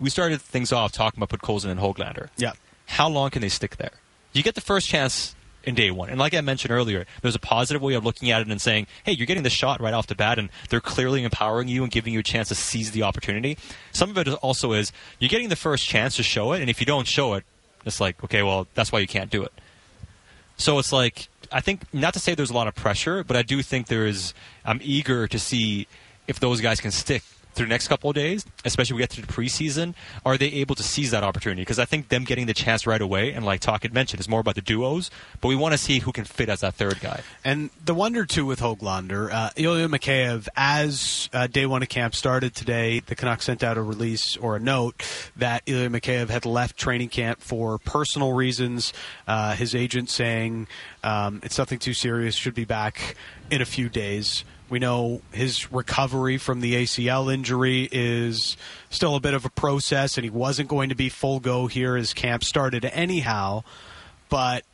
We 0.00 0.10
started 0.10 0.40
things 0.40 0.72
off 0.72 0.92
talking 0.92 1.22
about 1.22 1.38
Podkolzin 1.38 1.70
and 1.70 1.80
Hoglander. 1.80 2.28
Yeah. 2.36 2.52
How 2.86 3.08
long 3.08 3.30
can 3.30 3.42
they 3.42 3.48
stick 3.48 3.76
there? 3.76 3.92
You 4.32 4.42
get 4.42 4.54
the 4.54 4.60
first 4.60 4.88
chance 4.88 5.34
in 5.66 5.74
day 5.74 5.90
one. 5.90 6.10
And 6.10 6.18
like 6.18 6.34
I 6.34 6.40
mentioned 6.40 6.72
earlier, 6.72 7.06
there's 7.22 7.34
a 7.34 7.40
positive 7.40 7.82
way 7.82 7.94
of 7.94 8.04
looking 8.04 8.30
at 8.30 8.40
it 8.40 8.48
and 8.48 8.60
saying, 8.60 8.86
hey, 9.04 9.12
you're 9.12 9.26
getting 9.26 9.42
the 9.42 9.50
shot 9.50 9.80
right 9.80 9.94
off 9.94 10.06
the 10.06 10.14
bat, 10.14 10.38
and 10.38 10.48
they're 10.68 10.80
clearly 10.80 11.24
empowering 11.24 11.68
you 11.68 11.82
and 11.82 11.90
giving 11.90 12.12
you 12.12 12.20
a 12.20 12.22
chance 12.22 12.48
to 12.48 12.54
seize 12.54 12.92
the 12.92 13.02
opportunity. 13.02 13.58
Some 13.92 14.10
of 14.10 14.18
it 14.18 14.28
also 14.28 14.72
is 14.72 14.92
you're 15.18 15.28
getting 15.28 15.48
the 15.48 15.56
first 15.56 15.86
chance 15.86 16.16
to 16.16 16.22
show 16.22 16.52
it, 16.52 16.60
and 16.60 16.70
if 16.70 16.80
you 16.80 16.86
don't 16.86 17.06
show 17.06 17.34
it, 17.34 17.44
it's 17.84 18.00
like, 18.00 18.22
okay, 18.24 18.42
well, 18.42 18.66
that's 18.74 18.92
why 18.92 19.00
you 19.00 19.06
can't 19.06 19.30
do 19.30 19.42
it. 19.42 19.52
So 20.56 20.78
it's 20.78 20.92
like, 20.92 21.28
I 21.50 21.60
think, 21.60 21.82
not 21.92 22.14
to 22.14 22.20
say 22.20 22.34
there's 22.34 22.50
a 22.50 22.54
lot 22.54 22.68
of 22.68 22.74
pressure, 22.74 23.24
but 23.24 23.36
I 23.36 23.42
do 23.42 23.60
think 23.62 23.88
there 23.88 24.06
is, 24.06 24.32
I'm 24.64 24.80
eager 24.82 25.26
to 25.28 25.38
see 25.38 25.86
if 26.26 26.40
those 26.40 26.60
guys 26.60 26.80
can 26.80 26.90
stick 26.90 27.22
through 27.54 27.66
the 27.66 27.70
next 27.70 27.88
couple 27.88 28.10
of 28.10 28.14
days, 28.14 28.44
especially 28.64 28.94
we 28.94 29.00
get 29.00 29.10
to 29.10 29.20
the 29.20 29.26
preseason, 29.26 29.94
are 30.24 30.36
they 30.36 30.48
able 30.48 30.74
to 30.74 30.82
seize 30.82 31.10
that 31.10 31.24
opportunity? 31.24 31.62
Because 31.62 31.78
I 31.78 31.84
think 31.84 32.08
them 32.08 32.24
getting 32.24 32.46
the 32.46 32.54
chance 32.54 32.86
right 32.86 33.00
away, 33.00 33.32
and 33.32 33.44
like 33.44 33.60
Tocchet 33.60 33.92
mentioned, 33.92 34.20
is 34.20 34.28
more 34.28 34.40
about 34.40 34.54
the 34.54 34.60
duos, 34.60 35.10
but 35.40 35.48
we 35.48 35.56
want 35.56 35.72
to 35.72 35.78
see 35.78 36.00
who 36.00 36.12
can 36.12 36.24
fit 36.24 36.48
as 36.48 36.60
that 36.60 36.74
third 36.74 37.00
guy. 37.00 37.22
And 37.44 37.70
the 37.84 37.94
wonder 37.94 38.24
too 38.24 38.46
with 38.46 38.60
Hoglander, 38.60 39.32
uh, 39.32 39.50
Ilya 39.56 39.88
Mikheyev, 39.88 40.48
as 40.56 41.28
uh, 41.32 41.46
day 41.46 41.66
one 41.66 41.82
of 41.82 41.88
camp 41.88 42.14
started 42.14 42.54
today, 42.54 43.00
the 43.00 43.14
Canucks 43.14 43.44
sent 43.44 43.62
out 43.62 43.76
a 43.76 43.82
release 43.82 44.36
or 44.36 44.56
a 44.56 44.60
note 44.60 45.02
that 45.36 45.62
Ilya 45.66 45.90
Mikheyev 45.90 46.28
had 46.28 46.46
left 46.46 46.76
training 46.76 47.08
camp 47.08 47.40
for 47.40 47.78
personal 47.78 48.32
reasons. 48.32 48.92
Uh, 49.26 49.54
his 49.54 49.74
agent 49.74 50.10
saying 50.10 50.66
um, 51.02 51.40
it's 51.42 51.58
nothing 51.58 51.78
too 51.78 51.94
serious, 51.94 52.34
should 52.34 52.54
be 52.54 52.64
back 52.64 53.16
in 53.50 53.60
a 53.60 53.66
few 53.66 53.88
days. 53.88 54.44
We 54.74 54.80
know 54.80 55.22
his 55.30 55.70
recovery 55.70 56.36
from 56.36 56.60
the 56.60 56.74
ACL 56.74 57.32
injury 57.32 57.88
is 57.92 58.56
still 58.90 59.14
a 59.14 59.20
bit 59.20 59.32
of 59.32 59.44
a 59.44 59.48
process, 59.48 60.18
and 60.18 60.24
he 60.24 60.30
wasn't 60.30 60.68
going 60.68 60.88
to 60.88 60.96
be 60.96 61.08
full 61.10 61.38
go 61.38 61.68
here 61.68 61.94
as 61.94 62.12
camp 62.12 62.42
started 62.42 62.84
anyhow. 62.84 63.62
But 64.28 64.64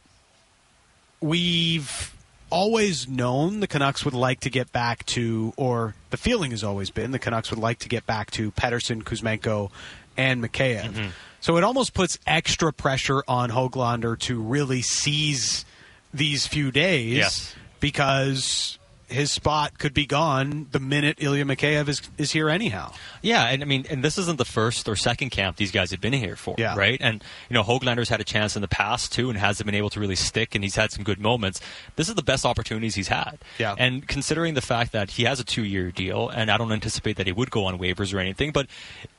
we've 1.21 2.14
always 2.49 3.09
known 3.11 3.61
the 3.61 3.66
Canucks 3.66 4.02
would 4.07 4.14
like 4.14 4.40
to 4.40 4.49
get 4.49 4.73
back 4.73 5.04
to, 5.04 5.52
or 5.59 5.95
the 6.09 6.16
feeling 6.16 6.52
has 6.52 6.64
always 6.64 6.88
been 6.88 7.11
the 7.11 7.19
Canucks 7.19 7.50
would 7.50 7.61
like 7.61 7.80
to 7.80 7.88
get 7.90 8.07
back 8.07 8.30
to 8.30 8.52
Pettersson, 8.52 9.02
Kuzmenko, 9.02 9.71
and 10.16 10.42
Mikheyev. 10.42 10.92
Mm-hmm. 10.92 11.09
So 11.42 11.59
it 11.59 11.62
almost 11.62 11.92
puts 11.92 12.19
extra 12.26 12.73
pressure 12.73 13.23
on 13.28 13.50
Hoglander 13.50 14.19
to 14.21 14.40
really 14.40 14.80
seize 14.80 15.66
these 16.14 16.47
few 16.47 16.71
days 16.71 17.16
Yes. 17.19 17.54
because 17.80 18.78
his 19.11 19.31
spot 19.31 19.79
could 19.79 19.93
be 19.93 20.07
gone 20.07 20.67
the 20.73 20.79
minute 20.81 21.17
Ilya 21.21 21.45
Mikheyev 21.45 21.88
is, 21.88 22.00
is 22.17 22.31
here 22.33 22.49
anyhow. 22.49 22.93
Yeah, 23.23 23.45
and 23.45 23.62
I 23.62 23.67
mean, 23.67 23.85
and 23.90 24.02
this 24.05 24.17
isn't 24.19 24.38
the 24.38 24.45
first 24.45 24.88
or 24.88 24.97
second 24.97 25.31
camp 25.31 25.57
these 25.57 25.71
guys 25.73 25.90
have 25.90 26.00
been 26.00 26.12
here 26.12 26.37
for, 26.37 26.55
Yeah. 26.59 26.76
right? 26.76 26.99
And 27.00 27.23
you 27.49 27.55
know, 27.55 27.62
Hoglander's 27.62 28.09
had 28.09 28.21
a 28.21 28.25
chance 28.25 28.57
in 28.57 28.62
the 28.62 28.69
past 28.69 29.12
too, 29.12 29.29
and 29.31 29.38
hasn't 29.38 29.67
been 29.67 29.75
able 29.75 29.90
to 29.90 30.00
really 30.00 30.17
stick, 30.17 30.55
and 30.55 30.62
he's 30.64 30.76
had 30.76 30.93
some 30.93 31.05
good 31.05 31.21
moments. 31.21 31.61
This 31.97 32.09
is 32.09 32.14
the 32.14 32.23
best 32.23 32.47
opportunities 32.47 32.95
he's 32.95 33.09
had. 33.09 33.38
Yeah. 33.59 33.75
And 33.76 34.07
considering 34.07 34.55
the 34.55 34.61
fact 34.61 34.93
that 34.93 35.11
he 35.11 35.25
has 35.25 35.40
a 35.40 35.45
two-year 35.45 35.90
deal, 35.90 36.29
and 36.29 36.50
I 36.50 36.57
don't 36.57 36.73
anticipate 36.73 37.17
that 37.17 37.26
he 37.26 37.33
would 37.33 37.50
go 37.50 37.64
on 37.67 37.79
waivers 37.79 38.14
or 38.14 38.19
anything, 38.21 38.52
but 38.52 38.67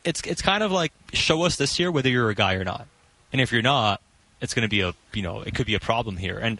it's 0.04 0.22
it's 0.22 0.42
kind 0.42 0.64
of 0.64 0.72
like 0.72 0.92
show 1.14 1.44
us 1.44 1.58
this 1.58 1.80
year 1.80 1.92
whether 1.92 2.10
you're 2.10 2.30
a 2.30 2.36
guy 2.36 2.54
or 2.54 2.64
not, 2.64 2.88
and 3.32 3.42
if 3.42 3.52
you're 3.52 3.62
not, 3.62 4.02
it's 4.40 4.54
going 4.54 4.64
to 4.64 4.70
be 4.70 4.82
a 4.82 4.94
you 5.14 5.22
know 5.22 5.42
it 5.42 5.54
could 5.54 5.66
be 5.68 5.76
a 5.76 5.80
problem 5.80 6.18
here, 6.18 6.38
and 6.40 6.60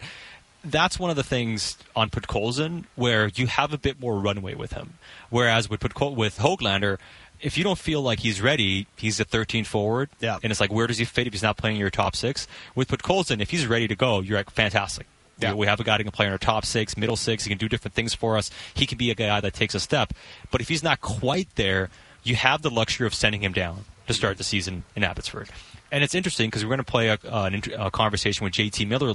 that's 0.64 0.98
one 0.98 1.10
of 1.10 1.16
the 1.16 1.22
things 1.24 1.76
on 1.96 2.10
Podkolzin 2.10 2.84
where 2.94 3.28
you 3.28 3.46
have 3.46 3.72
a 3.72 3.78
bit 3.78 4.00
more 4.00 4.18
runway 4.18 4.54
with 4.54 4.72
him. 4.72 4.94
Whereas 5.30 5.68
with 5.68 5.80
Podkol- 5.80 6.14
with 6.14 6.38
Hoglander, 6.38 6.98
if 7.40 7.58
you 7.58 7.64
don't 7.64 7.78
feel 7.78 8.00
like 8.02 8.20
he's 8.20 8.40
ready, 8.40 8.86
he's 8.96 9.18
a 9.18 9.24
13 9.24 9.64
forward, 9.64 10.08
Yeah. 10.20 10.38
and 10.42 10.50
it's 10.52 10.60
like 10.60 10.72
where 10.72 10.86
does 10.86 10.98
he 10.98 11.04
fit 11.04 11.26
if 11.26 11.32
he's 11.32 11.42
not 11.42 11.56
playing 11.56 11.76
your 11.76 11.90
top 11.90 12.14
six? 12.14 12.46
With 12.74 12.88
Podkolzin, 12.88 13.40
if 13.40 13.50
he's 13.50 13.66
ready 13.66 13.88
to 13.88 13.96
go, 13.96 14.20
you're 14.20 14.38
like 14.38 14.50
fantastic. 14.50 15.06
Yeah. 15.38 15.52
We- 15.54 15.60
We 15.60 15.66
have 15.66 15.80
a 15.80 15.84
guy 15.84 15.96
that 15.96 16.04
can 16.04 16.12
play 16.12 16.26
in 16.26 16.32
our 16.32 16.38
top 16.38 16.64
six, 16.64 16.96
middle 16.96 17.16
six. 17.16 17.44
He 17.44 17.48
can 17.48 17.58
do 17.58 17.68
different 17.68 17.94
things 17.94 18.14
for 18.14 18.36
us. 18.36 18.50
He 18.74 18.86
can 18.86 18.98
be 18.98 19.10
a 19.10 19.14
guy 19.14 19.40
that 19.40 19.54
takes 19.54 19.74
a 19.74 19.80
step. 19.80 20.12
But 20.50 20.60
if 20.60 20.68
he's 20.68 20.82
not 20.82 21.00
quite 21.00 21.48
there, 21.56 21.90
you 22.22 22.36
have 22.36 22.62
the 22.62 22.70
luxury 22.70 23.06
of 23.06 23.14
sending 23.14 23.42
him 23.42 23.52
down 23.52 23.84
to 24.06 24.14
start 24.14 24.34
mm-hmm. 24.34 24.38
the 24.38 24.44
season 24.44 24.84
in 24.94 25.02
Abbotsford. 25.02 25.48
And 25.92 26.02
it's 26.02 26.14
interesting 26.14 26.48
because 26.48 26.64
we're 26.64 26.70
going 26.70 26.78
to 26.78 26.84
play 26.84 27.08
a, 27.08 27.18
uh, 27.30 27.50
an, 27.52 27.62
a 27.78 27.90
conversation 27.90 28.42
with 28.44 28.54
JT 28.54 28.88
Miller 28.88 29.12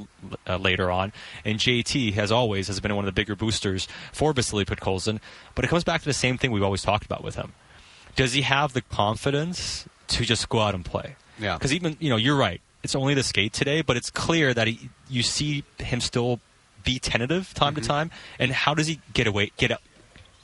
uh, 0.48 0.57
later 0.57 0.89
on. 0.91 1.12
And 1.43 1.57
JT, 1.60 2.15
as 2.17 2.31
always, 2.31 2.67
has 2.67 2.79
been 2.79 2.96
one 2.96 3.03
of 3.03 3.07
the 3.07 3.19
bigger 3.19 3.36
boosters 3.36 3.88
for 4.13 4.31
Vasily 4.31 4.63
Podkolzin. 4.63 5.19
But 5.55 5.65
it 5.65 5.69
comes 5.69 5.84
back 5.84 6.01
to 6.01 6.05
the 6.05 6.13
same 6.13 6.38
thing 6.38 6.51
we've 6.51 6.63
always 6.63 6.84
talked 6.84 7.03
about 7.05 7.24
with 7.24 7.36
him. 7.36 7.53
Does 8.15 8.34
he 8.34 8.43
have 8.43 8.74
the 8.74 8.81
confidence 8.84 9.88
to 10.10 10.24
just 10.24 10.48
go 10.50 10.60
out 10.60 10.75
and 10.75 10.86
play? 10.86 11.15
Yeah. 11.39 11.55
Because 11.57 11.74
even, 11.74 11.98
you 12.00 12.10
know, 12.10 12.15
you're 12.15 12.38
right. 12.38 12.62
It's 12.84 12.96
only 12.96 13.15
the 13.15 13.24
skate 13.24 13.53
today, 13.53 13.81
but 13.81 13.98
it's 13.98 14.10
clear 14.12 14.53
that 14.53 14.67
he, 14.67 14.89
you 15.10 15.24
see 15.24 15.63
him 15.79 16.00
still 16.00 16.39
be 16.84 17.00
tentative 17.00 17.53
time 17.53 17.74
Mm-hmm. 17.74 17.81
to 17.81 17.88
time. 17.88 18.12
And 18.39 18.51
how 18.51 18.74
does 18.75 18.88
he 18.88 19.01
get 19.13 19.25
away, 19.27 19.51
get 19.57 19.72
out, 19.72 19.81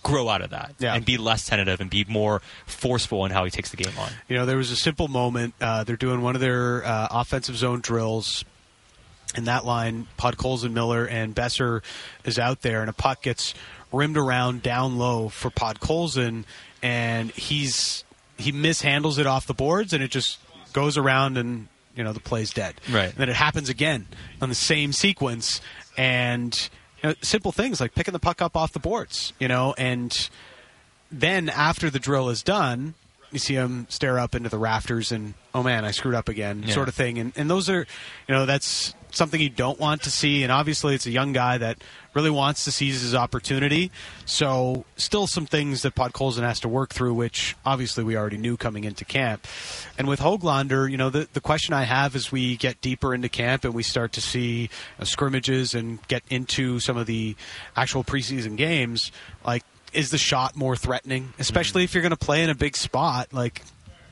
grow 0.03 0.29
out 0.29 0.41
of 0.41 0.51
that 0.51 0.75
Yeah. 0.79 0.93
and 0.93 1.03
be 1.05 1.17
less 1.17 1.45
tentative 1.48 1.79
and 1.81 1.89
be 1.89 2.05
more 2.07 2.41
forceful 2.65 3.25
in 3.25 3.31
how 3.31 3.43
he 3.45 3.51
takes 3.51 3.69
the 3.72 3.77
game 3.77 3.98
on? 3.98 4.12
You 4.27 4.36
know, 4.38 4.45
there 4.45 4.57
was 4.57 4.69
a 4.72 4.75
simple 4.75 5.07
moment. 5.07 5.53
Uh, 5.62 5.83
they're 5.83 5.95
doing 5.95 6.22
one 6.22 6.36
of 6.36 6.41
their 6.41 6.86
uh, 6.86 7.07
offensive 7.12 7.55
zone 7.57 7.79
drills. 7.81 8.45
In 9.36 9.45
that 9.45 9.65
line, 9.65 10.05
Podkolzin, 10.19 10.74
Miller, 10.74 11.07
and 11.07 11.33
Boeser 11.36 11.81
is 12.24 12.38
out 12.38 12.62
there, 12.62 12.81
and 12.81 12.89
a 12.89 12.93
puck 12.93 13.24
gets 13.24 13.55
rimmed 13.91 14.15
around 14.17 14.62
down 14.62 15.00
low 15.00 15.27
for 15.29 15.50
Podkolzin, 15.50 16.43
and 16.83 17.31
he's 17.31 18.03
he 18.38 18.51
mishandles 18.51 19.17
it 19.17 19.25
off 19.25 19.48
the 19.48 19.53
boards, 19.55 19.91
and 19.91 20.03
it 20.03 20.12
just 20.12 20.38
goes 20.74 20.98
around, 20.98 21.38
and 21.39 21.67
you 21.95 22.03
know 22.03 22.13
the 22.13 22.19
play's 22.19 22.51
dead. 22.53 22.75
Right. 22.91 23.05
And 23.10 23.15
then 23.15 23.29
it 23.29 23.36
happens 23.36 23.69
again 23.69 24.05
on 24.39 24.50
the 24.50 24.55
same 24.55 24.93
sequence, 24.93 25.62
and 25.98 26.69
you 27.03 27.10
know, 27.10 27.15
simple 27.22 27.51
things 27.51 27.79
like 27.81 27.93
picking 27.93 28.13
the 28.13 28.19
puck 28.19 28.41
up 28.41 28.55
off 28.55 28.72
the 28.72 28.79
boards, 28.79 29.33
you 29.39 29.48
know, 29.48 29.75
and 29.77 30.29
then 31.12 31.50
after 31.50 31.89
the 31.89 32.00
drill 32.00 32.29
is 32.29 32.41
done, 32.41 32.95
you 33.31 33.39
see 33.39 33.55
him 33.55 33.88
stare 33.89 34.19
up 34.19 34.36
into 34.36 34.50
the 34.50 34.57
rafters 34.57 35.12
and 35.12 35.33
oh 35.53 35.63
man, 35.63 35.86
I 35.86 35.91
screwed 35.91 36.15
up 36.15 36.29
again, 36.29 36.63
Yeah. 36.65 36.74
sort 36.74 36.88
of 36.88 36.95
thing. 36.95 37.17
And 37.19 37.33
and 37.36 37.50
those 37.50 37.69
are, 37.69 37.86
you 38.27 38.33
know, 38.36 38.45
that's 38.45 38.93
something 39.12 39.39
you 39.41 39.50
don't 39.50 39.79
want 39.79 40.03
to 40.03 40.12
see. 40.12 40.43
And 40.43 40.51
obviously, 40.51 40.95
it's 40.95 41.05
a 41.05 41.12
young 41.12 41.33
guy 41.33 41.57
that 41.57 41.77
really 42.13 42.29
wants 42.29 42.63
to 42.65 42.72
seize 42.72 43.01
his 43.01 43.15
opportunity. 43.15 43.91
So 44.25 44.86
still 44.96 45.27
some 45.27 45.46
things 45.46 45.82
that 45.82 45.96
Pod 45.96 46.13
Podkolzin 46.13 46.43
has 46.43 46.60
to 46.62 46.70
work 46.70 46.93
through, 46.93 47.13
which 47.13 47.55
obviously 47.65 48.03
we 48.03 48.15
already 48.15 48.38
knew 48.38 48.58
coming 48.58 48.84
into 48.84 49.05
camp. 49.05 49.48
And 49.98 50.08
with 50.08 50.20
Hoglander, 50.20 50.89
you 50.89 50.98
know, 50.98 51.10
the 51.10 51.27
the 51.34 51.41
question 51.41 51.74
I 51.74 51.84
have 51.84 52.15
as 52.15 52.32
we 52.32 52.58
get 52.58 52.82
deeper 52.82 53.13
into 53.13 53.29
camp 53.29 53.63
and 53.63 53.74
we 53.74 53.84
start 53.84 54.13
to 54.13 54.22
see 54.22 54.70
uh, 55.00 55.05
scrimmages 55.05 55.74
and 55.74 56.05
get 56.08 56.24
into 56.29 56.79
some 56.79 56.98
of 56.98 57.08
the 57.08 57.36
actual 57.75 58.03
preseason 58.03 58.58
games, 58.58 59.12
like 59.46 59.63
is 59.93 60.10
the 60.10 60.17
shot 60.17 60.55
more 60.55 60.75
threatening, 60.75 61.34
especially 61.39 61.84
if 61.84 61.93
you're 61.93 62.01
going 62.01 62.12
to 62.12 62.17
play 62.17 62.43
in 62.43 62.50
a 62.50 62.55
big 62.55 62.75
spot? 62.75 63.32
Like, 63.32 63.62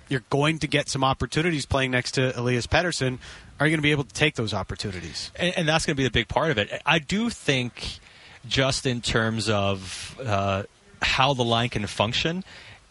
you're 0.10 0.24
going 0.30 0.60
to 0.60 0.68
get 0.68 0.90
some 0.90 1.04
opportunities 1.04 1.66
playing 1.66 1.92
next 1.92 2.12
to 2.12 2.38
Elias 2.38 2.68
Pettersson. 2.68 3.18
Are 3.62 3.68
you 3.68 3.72
going 3.72 3.78
to 3.78 3.84
be 3.84 3.92
able 3.92 4.06
to 4.06 4.14
take 4.14 4.34
those 4.34 4.56
opportunities? 4.56 5.32
and, 5.36 5.54
and 5.56 5.68
that's 5.70 5.86
going 5.86 5.94
to 5.94 5.98
be 5.98 6.04
the 6.04 6.10
big 6.10 6.28
part 6.28 6.50
of 6.50 6.58
it. 6.58 6.82
I 6.84 6.98
do 6.98 7.30
think, 7.30 8.00
just 8.48 8.88
in 8.88 9.02
terms 9.02 9.50
of 9.50 10.20
uh, 10.26 10.64
how 11.00 11.36
the 11.36 11.44
line 11.44 11.70
can 11.70 11.86
function, 11.86 12.44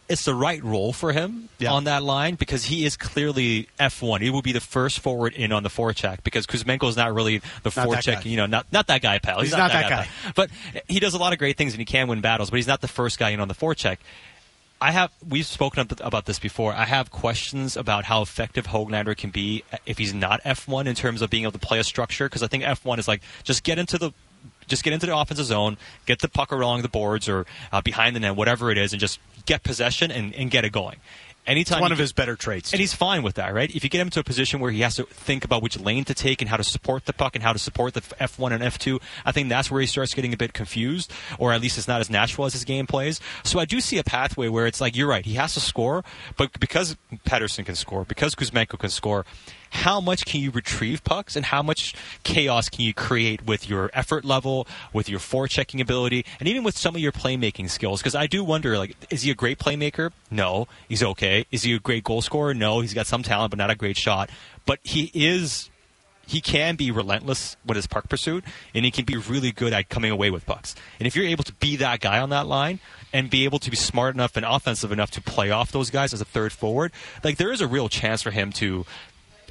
it's 0.07 0.23
the 0.23 0.33
right 0.33 0.63
role 0.63 0.93
for 0.93 1.11
him 1.11 1.49
Yeah. 1.59 1.73
on 1.73 1.83
that 1.85 2.03
line 2.03 2.35
because 2.35 2.63
he 2.65 2.85
is 2.85 2.95
clearly 2.95 3.67
F 3.79 4.01
one. 4.01 4.21
He 4.21 4.29
will 4.29 4.41
be 4.41 4.53
the 4.53 4.61
first 4.61 4.99
forward 5.01 5.33
in 5.33 5.51
on 5.51 5.63
the 5.63 5.69
forecheck 5.69 6.23
because 6.23 6.45
Kuzmenko 6.47 6.87
is 6.87 6.95
not 6.95 7.13
really 7.13 7.39
the 7.63 7.73
Not 7.75 7.87
forecheck. 7.89 8.23
You 8.23 8.37
know, 8.37 8.45
not 8.45 8.65
not 8.71 8.87
that 8.87 9.01
guy, 9.01 9.19
pal. 9.19 9.41
He's 9.41 9.51
not 9.51 9.71
that 9.73 9.89
guy. 9.89 10.03
pal. 10.05 10.31
But 10.35 10.51
he 10.87 11.01
does 11.01 11.13
a 11.13 11.17
lot 11.17 11.33
of 11.33 11.39
great 11.39 11.57
things 11.57 11.73
and 11.73 11.79
he 11.79 11.85
can 11.85 12.07
win 12.07 12.21
battles. 12.21 12.49
But 12.49 12.55
he's 12.57 12.67
not 12.67 12.79
the 12.79 12.87
first 12.87 13.19
guy 13.19 13.31
in 13.31 13.41
on 13.41 13.49
the 13.49 13.53
forecheck. 13.55 13.97
I 14.81 14.91
have 14.91 15.11
we've 15.27 15.45
spoken 15.45 15.87
about 16.01 16.25
this 16.25 16.39
before. 16.39 16.73
I 16.73 16.85
have 16.85 17.11
questions 17.11 17.77
about 17.77 18.05
how 18.05 18.23
effective 18.23 18.67
Hoglander 18.67 19.15
can 19.15 19.29
be 19.29 19.63
if 19.85 19.99
he's 19.99 20.13
not 20.13 20.41
F1 20.41 20.87
in 20.87 20.95
terms 20.95 21.21
of 21.21 21.29
being 21.29 21.43
able 21.43 21.51
to 21.51 21.59
play 21.59 21.77
a 21.77 21.83
structure 21.83 22.25
because 22.27 22.41
I 22.41 22.47
think 22.47 22.63
F1 22.63 22.97
is 22.97 23.07
like 23.07 23.21
just 23.43 23.63
get 23.63 23.77
into 23.77 23.99
the 23.99 24.11
just 24.67 24.83
get 24.83 24.91
into 24.91 25.05
the 25.05 25.15
offensive 25.15 25.45
zone, 25.45 25.77
get 26.07 26.19
the 26.19 26.29
puck 26.29 26.51
along 26.51 26.81
the 26.81 26.89
boards 26.89 27.29
or 27.29 27.45
uh, 27.71 27.81
behind 27.81 28.15
the 28.15 28.19
net, 28.19 28.35
whatever 28.35 28.71
it 28.71 28.77
is, 28.79 28.91
and 28.91 28.99
just 28.99 29.19
get 29.45 29.63
possession 29.63 30.09
and, 30.09 30.33
and 30.33 30.49
get 30.49 30.65
it 30.65 30.71
going. 30.71 30.97
Anytime 31.47 31.77
It's 31.77 31.81
one 31.81 31.91
of 31.91 31.97
get- 31.97 32.03
his 32.03 32.13
better 32.13 32.35
traits. 32.35 32.71
and 32.71 32.79
he's 32.79 32.93
fine 32.93 33.23
with 33.23 33.35
that, 33.35 33.53
right? 33.53 33.69
If 33.75 33.83
you 33.83 33.89
get 33.89 33.99
him 33.99 34.09
to 34.11 34.19
a 34.19 34.23
position 34.23 34.59
where 34.59 34.71
he 34.71 34.81
has 34.81 34.95
to 34.95 35.03
think 35.05 35.43
about 35.43 35.63
which 35.63 35.79
lane 35.79 36.05
to 36.05 36.13
take 36.13 36.41
and 36.41 36.47
how 36.49 36.55
to 36.57 36.63
support 36.63 37.05
the 37.05 37.13
puck 37.13 37.35
and 37.35 37.43
how 37.43 37.51
to 37.51 37.59
support 37.59 37.95
the 37.95 38.01
F1 38.19 38.53
and 38.53 38.63
F2, 38.63 38.99
I 39.25 39.31
think 39.31 39.49
that's 39.49 39.71
where 39.71 39.81
he 39.81 39.87
starts 39.87 40.13
getting 40.13 40.33
a 40.33 40.37
bit 40.37 40.53
confused, 40.53 41.11
or 41.39 41.51
at 41.51 41.59
least 41.61 41.77
it's 41.79 41.87
not 41.87 41.99
as 41.99 42.09
natural 42.09 42.45
as 42.45 42.53
his 42.53 42.63
game 42.63 42.85
plays. 42.85 43.19
So 43.43 43.59
I 43.59 43.65
do 43.65 43.81
see 43.81 43.97
a 43.97 44.03
pathway 44.03 44.49
where 44.49 44.67
it's 44.67 44.79
like, 44.79 44.95
you're 44.95 45.07
right, 45.09 45.25
he 45.25 45.33
has 45.33 45.55
to 45.55 45.59
score, 45.59 46.03
but 46.37 46.59
because 46.59 46.95
Pettersson 47.27 47.65
can 47.65 47.75
score, 47.75 48.05
because 48.05 48.35
Kuzmenko 48.35 48.77
can 48.77 48.89
score, 48.91 49.25
how 49.71 49.99
much 49.99 50.25
can 50.25 50.41
you 50.41 50.51
retrieve 50.51 51.03
pucks 51.03 51.35
and 51.35 51.45
how 51.45 51.63
much 51.63 51.95
chaos 52.23 52.69
can 52.69 52.81
you 52.81 52.93
create 52.93 53.45
with 53.45 53.67
your 53.69 53.89
effort 53.93 54.23
level, 54.23 54.67
with 54.93 55.09
your 55.09 55.19
forechecking 55.19 55.81
ability, 55.81 56.25
and 56.39 56.47
even 56.47 56.63
with 56.63 56.77
some 56.77 56.95
of 56.95 57.01
your 57.01 57.11
playmaking 57.11 57.69
skills? 57.69 58.01
Because 58.01 58.13
I 58.13 58.27
do 58.27 58.43
wonder, 58.43 58.77
like, 58.77 58.95
is 59.09 59.23
he 59.23 59.31
a 59.31 59.35
great 59.35 59.57
playmaker? 59.57 60.11
No, 60.29 60.67
he's 60.87 61.01
okay. 61.01 61.45
Is 61.51 61.63
he 61.63 61.73
a 61.73 61.79
great 61.79 62.03
goal 62.03 62.21
scorer? 62.21 62.53
No, 62.53 62.81
he's 62.81 62.93
got 62.93 63.07
some 63.07 63.23
talent, 63.23 63.51
but 63.51 63.57
not 63.57 63.71
a 63.71 63.75
great 63.75 63.97
shot. 63.97 64.29
But 64.65 64.79
he 64.83 65.09
is. 65.13 65.69
He 66.27 66.39
can 66.39 66.77
be 66.77 66.91
relentless 66.91 67.57
with 67.65 67.75
his 67.75 67.87
puck 67.87 68.07
pursuit, 68.07 68.45
and 68.73 68.85
he 68.85 68.91
can 68.91 69.03
be 69.03 69.17
really 69.17 69.51
good 69.51 69.73
at 69.73 69.89
coming 69.89 70.11
away 70.11 70.29
with 70.29 70.45
pucks. 70.45 70.75
And 70.97 71.05
if 71.05 71.13
you're 71.13 71.25
able 71.25 71.43
to 71.43 71.53
be 71.53 71.75
that 71.77 71.99
guy 71.99 72.19
on 72.19 72.29
that 72.29 72.47
line 72.47 72.79
and 73.11 73.29
be 73.29 73.43
able 73.43 73.59
to 73.59 73.69
be 73.69 73.75
smart 73.75 74.15
enough 74.15 74.37
and 74.37 74.45
offensive 74.45 74.93
enough 74.93 75.11
to 75.11 75.21
play 75.21 75.51
off 75.51 75.73
those 75.73 75.89
guys 75.89 76.13
as 76.13 76.21
a 76.21 76.25
third 76.25 76.53
forward, 76.53 76.93
like 77.21 77.35
there 77.35 77.51
is 77.51 77.59
a 77.59 77.67
real 77.67 77.89
chance 77.89 78.21
for 78.21 78.31
him 78.31 78.53
to 78.53 78.85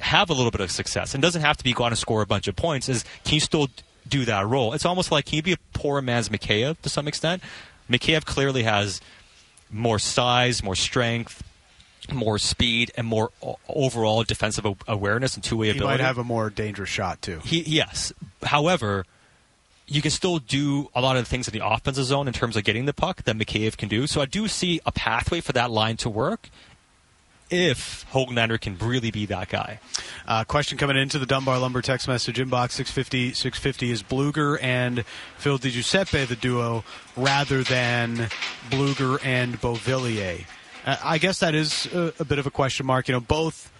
have 0.01 0.29
a 0.29 0.33
little 0.33 0.51
bit 0.51 0.61
of 0.61 0.71
success. 0.71 1.13
And 1.13 1.21
doesn't 1.21 1.41
have 1.41 1.57
to 1.57 1.63
be 1.63 1.73
going 1.73 1.91
to 1.91 1.95
score 1.95 2.21
a 2.21 2.25
bunch 2.27 2.47
of 2.47 2.55
points. 2.55 2.89
Is 2.89 3.03
can 3.23 3.35
you 3.35 3.39
still 3.39 3.69
do 4.07 4.25
that 4.25 4.47
role? 4.47 4.73
It's 4.73 4.85
almost 4.85 5.11
like 5.11 5.25
can 5.25 5.37
you 5.37 5.43
be 5.43 5.53
a 5.53 5.57
poor 5.73 6.01
man's 6.01 6.29
Mikheyev 6.29 6.81
to 6.81 6.89
some 6.89 7.07
extent? 7.07 7.41
Mikheyev 7.89 8.25
clearly 8.25 8.63
has 8.63 9.01
more 9.69 9.99
size, 9.99 10.63
more 10.63 10.75
strength, 10.75 11.43
more 12.11 12.37
speed, 12.37 12.91
and 12.95 13.07
more 13.07 13.31
overall 13.69 14.23
defensive 14.23 14.65
awareness 14.87 15.35
and 15.35 15.43
two-way 15.43 15.67
he 15.67 15.71
ability. 15.77 15.97
might 15.97 15.99
have 15.99 16.17
a 16.17 16.23
more 16.23 16.49
dangerous 16.49 16.89
shot 16.89 17.21
too. 17.21 17.39
He, 17.43 17.61
yes. 17.61 18.11
However, 18.43 19.05
you 19.87 20.01
can 20.01 20.11
still 20.11 20.39
do 20.39 20.89
a 20.95 21.01
lot 21.01 21.17
of 21.17 21.23
the 21.23 21.29
things 21.29 21.47
in 21.47 21.53
the 21.53 21.65
offensive 21.65 22.05
zone 22.05 22.27
in 22.27 22.33
terms 22.33 22.55
of 22.55 22.63
getting 22.63 22.85
the 22.85 22.93
puck 22.93 23.23
that 23.23 23.37
Mikheyev 23.37 23.77
can 23.77 23.89
do. 23.89 24.07
So 24.07 24.21
I 24.21 24.25
do 24.25 24.47
see 24.47 24.79
a 24.85 24.91
pathway 24.91 25.41
for 25.41 25.51
that 25.53 25.69
line 25.69 25.97
to 25.97 26.09
work 26.09 26.49
if 27.51 28.09
Hoglander 28.11 28.59
can 28.59 28.77
really 28.77 29.11
be 29.11 29.25
that 29.27 29.49
guy. 29.49 29.79
Uh, 30.25 30.43
question 30.45 30.77
coming 30.77 30.97
into 30.97 31.19
the 31.19 31.25
Dunbar 31.25 31.59
Lumber 31.59 31.81
text 31.81 32.07
message 32.07 32.37
inbox 32.37 32.71
650 32.71 33.33
650 33.33 33.91
is 33.91 34.01
Blueger 34.01 34.57
and 34.61 35.05
Phil 35.37 35.57
Di 35.57 35.69
Giuseppe 35.69 36.25
the 36.25 36.35
duo 36.35 36.83
rather 37.17 37.61
than 37.63 38.29
Blueger 38.69 39.23
and 39.23 39.59
Beauvillier. 39.59 40.45
Uh, 40.85 40.95
I 41.03 41.17
guess 41.17 41.39
that 41.39 41.53
is 41.53 41.87
a, 41.93 42.13
a 42.19 42.25
bit 42.25 42.39
of 42.39 42.47
a 42.47 42.51
question 42.51 42.85
mark. 42.85 43.07
You 43.07 43.13
know, 43.15 43.21
both. 43.21 43.71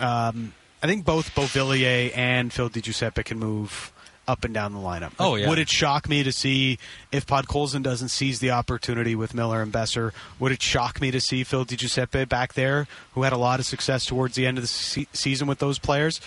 Um, 0.00 0.52
I 0.82 0.86
think 0.86 1.06
both 1.06 1.34
Beauvillier 1.34 2.14
and 2.14 2.52
Phil 2.52 2.68
Di 2.68 2.82
Giuseppe 2.82 3.22
can 3.22 3.38
move 3.38 3.92
up 4.26 4.44
and 4.44 4.54
down 4.54 4.72
the 4.72 4.78
lineup. 4.78 5.12
Oh, 5.18 5.36
yeah. 5.36 5.48
Would 5.48 5.58
it 5.58 5.68
shock 5.68 6.08
me 6.08 6.22
to 6.22 6.32
see 6.32 6.78
if 7.12 7.26
Podkolzin 7.26 7.82
doesn't 7.82 8.08
seize 8.08 8.40
the 8.40 8.50
opportunity 8.50 9.14
with 9.14 9.34
Miller 9.34 9.62
and 9.62 9.72
Boeser? 9.72 10.12
Would 10.38 10.52
it 10.52 10.62
shock 10.62 11.00
me 11.00 11.10
to 11.10 11.20
see 11.20 11.44
Phil 11.44 11.64
Di 11.64 11.76
Giuseppe 11.76 12.24
back 12.24 12.54
there, 12.54 12.86
who 13.12 13.22
had 13.22 13.32
a 13.32 13.36
lot 13.38 13.60
of 13.60 13.66
success 13.66 14.06
towards 14.06 14.34
the 14.34 14.46
end 14.46 14.58
of 14.58 14.62
the 14.62 14.68
se- 14.68 15.08
season 15.12 15.46
with 15.46 15.58
those 15.58 15.78
players? 15.78 16.20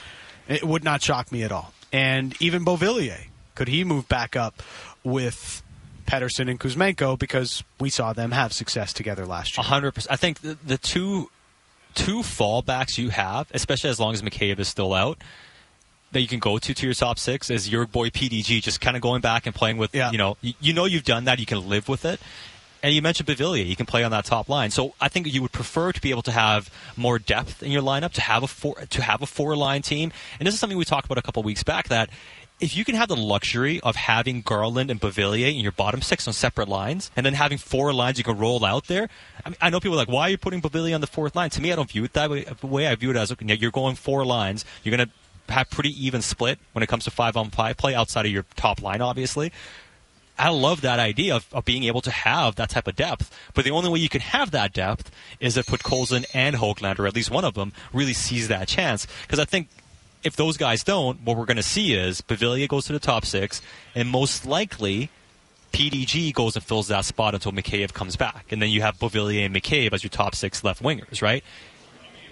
It 0.47 0.63
would 0.63 0.83
not 0.83 1.01
shock 1.01 1.31
me 1.31 1.43
at 1.43 1.51
all. 1.51 1.73
And 1.91 2.39
even 2.41 2.63
Beauvillier, 2.63 3.27
could 3.55 3.67
he 3.67 3.83
move 3.83 4.07
back 4.07 4.35
up 4.35 4.61
with 5.03 5.63
Pettersson 6.05 6.49
and 6.49 6.59
Kuzmenko 6.59 7.17
because 7.17 7.63
we 7.79 7.89
saw 7.89 8.13
them 8.13 8.31
have 8.31 8.53
success 8.53 8.93
together 8.93 9.25
last 9.25 9.57
year? 9.57 9.63
hundred 9.65 9.93
percent. 9.93 10.11
I 10.11 10.15
think 10.15 10.41
the, 10.41 10.57
the 10.65 10.77
two 10.77 11.29
two 11.95 12.19
fallbacks 12.19 12.97
you 12.97 13.09
have, 13.09 13.47
especially 13.53 13.89
as 13.89 13.99
long 13.99 14.13
as 14.13 14.21
McCabe 14.21 14.59
is 14.59 14.67
still 14.67 14.93
out, 14.93 15.17
that 16.11 16.21
you 16.21 16.27
can 16.27 16.39
go 16.39 16.57
to 16.57 16.73
to 16.73 16.85
your 16.85 16.93
top 16.93 17.19
six 17.19 17.49
is 17.49 17.69
your 17.69 17.85
boy 17.85 18.09
PDG, 18.09 18.61
just 18.61 18.81
kind 18.81 18.95
of 18.95 19.01
going 19.01 19.21
back 19.21 19.45
and 19.45 19.53
playing 19.53 19.77
with. 19.77 19.93
Yeah. 19.93 20.11
You 20.11 20.17
know, 20.17 20.37
you, 20.41 20.53
you 20.59 20.73
know 20.73 20.85
you've 20.85 21.03
done 21.03 21.25
that. 21.25 21.39
You 21.39 21.45
can 21.45 21.67
live 21.67 21.89
with 21.89 22.05
it. 22.05 22.19
And 22.83 22.93
you 22.93 23.01
mentioned 23.01 23.27
Beauvillier, 23.27 23.65
you 23.65 23.75
can 23.75 23.87
play 23.87 24.03
on 24.03 24.11
that 24.11 24.25
top 24.25 24.49
line. 24.49 24.69
So 24.69 24.93
I 25.01 25.09
think 25.09 25.33
you 25.33 25.41
would 25.41 25.51
prefer 25.51 25.91
to 25.91 25.99
be 25.99 26.11
able 26.11 26.21
to 26.23 26.31
have 26.31 26.69
more 26.95 27.17
depth 27.17 27.63
in 27.63 27.71
your 27.71 27.81
lineup, 27.81 28.13
to 28.13 28.21
have 28.21 28.43
a 28.43 28.47
four 28.47 28.75
to 28.75 29.01
have 29.01 29.21
a 29.21 29.25
four 29.25 29.55
line 29.55 29.81
team. 29.81 30.11
And 30.39 30.45
this 30.45 30.53
is 30.53 30.59
something 30.59 30.77
we 30.77 30.85
talked 30.85 31.05
about 31.05 31.17
a 31.17 31.23
couple 31.23 31.41
weeks 31.43 31.63
back 31.63 31.87
that 31.89 32.09
if 32.59 32.75
you 32.75 32.83
can 32.83 32.95
have 32.95 33.07
the 33.07 33.15
luxury 33.15 33.79
of 33.81 33.95
having 33.95 34.41
Garland 34.41 34.89
and 34.89 34.99
Beauvillier 34.99 35.49
in 35.49 35.59
your 35.59 35.71
bottom 35.71 36.01
six 36.01 36.27
on 36.27 36.33
separate 36.33 36.67
lines, 36.67 37.11
and 37.15 37.25
then 37.25 37.33
having 37.33 37.57
four 37.57 37.93
lines 37.93 38.17
you 38.17 38.23
can 38.23 38.37
roll 38.37 38.63
out 38.65 38.87
there. 38.87 39.09
I, 39.45 39.49
mean, 39.49 39.57
I 39.61 39.69
know 39.69 39.79
people 39.79 39.95
are 39.95 39.97
like, 39.97 40.09
why 40.09 40.23
are 40.23 40.29
you 40.29 40.37
putting 40.37 40.61
Beauvillier 40.61 40.95
on 40.95 41.01
the 41.01 41.07
fourth 41.07 41.35
line? 41.35 41.49
To 41.51 41.61
me, 41.61 41.71
I 41.71 41.75
don't 41.75 41.89
view 41.89 42.03
it 42.03 42.13
that 42.13 42.29
way. 42.29 42.45
Way 42.63 42.87
I 42.87 42.95
view 42.95 43.11
it 43.11 43.15
as 43.15 43.31
okay, 43.31 43.55
you're 43.55 43.71
going 43.71 43.95
four 43.95 44.25
lines. 44.25 44.65
You're 44.83 44.95
going 44.95 45.07
to 45.07 45.13
have 45.49 45.69
pretty 45.69 45.91
even 46.05 46.21
split 46.21 46.59
when 46.73 46.83
it 46.83 46.87
comes 46.87 47.03
to 47.05 47.11
five 47.11 47.37
on 47.37 47.49
five 47.49 47.77
play 47.77 47.95
outside 47.95 48.25
of 48.25 48.31
your 48.31 48.45
top 48.55 48.81
line, 48.81 49.01
obviously. 49.01 49.51
I 50.39 50.49
love 50.49 50.81
that 50.81 50.99
idea 50.99 51.35
of, 51.35 51.47
of 51.51 51.65
being 51.65 51.83
able 51.85 52.01
to 52.01 52.11
have 52.11 52.55
that 52.55 52.69
type 52.69 52.87
of 52.87 52.95
depth. 52.95 53.35
But 53.55 53.65
the 53.65 53.71
only 53.71 53.89
way 53.89 53.99
you 53.99 54.09
can 54.09 54.21
have 54.21 54.51
that 54.51 54.71
depth 54.71 55.09
is 55.39 55.57
if 55.57 55.65
Podkolzin 55.65 56.25
and 56.33 56.55
Hoagland, 56.55 56.99
or 56.99 57.07
at 57.07 57.15
least 57.15 57.31
one 57.31 57.43
of 57.43 57.55
them, 57.55 57.73
really 57.91 58.13
sees 58.13 58.47
that 58.47 58.67
chance. 58.67 59.07
Because 59.23 59.39
I 59.39 59.45
think 59.45 59.67
if 60.23 60.35
those 60.35 60.57
guys 60.57 60.83
don't, 60.83 61.21
what 61.21 61.37
we're 61.37 61.45
going 61.45 61.57
to 61.57 61.63
see 61.63 61.93
is 61.93 62.21
Beauvillier 62.21 62.67
goes 62.67 62.85
to 62.85 62.93
the 62.93 62.99
top 62.99 63.25
six, 63.25 63.61
and 63.95 64.09
most 64.09 64.45
likely 64.45 65.09
PDG 65.71 66.33
goes 66.33 66.55
and 66.55 66.63
fills 66.63 66.87
that 66.87 67.05
spot 67.05 67.33
until 67.33 67.51
McCabe 67.51 67.93
comes 67.93 68.15
back. 68.15 68.45
And 68.51 68.61
then 68.61 68.69
you 68.69 68.81
have 68.81 68.97
Beauvillier 68.97 69.45
and 69.45 69.55
McCabe 69.55 69.93
as 69.93 70.03
your 70.03 70.09
top 70.09 70.35
six 70.35 70.63
left 70.63 70.83
wingers, 70.83 71.21
right? 71.21 71.43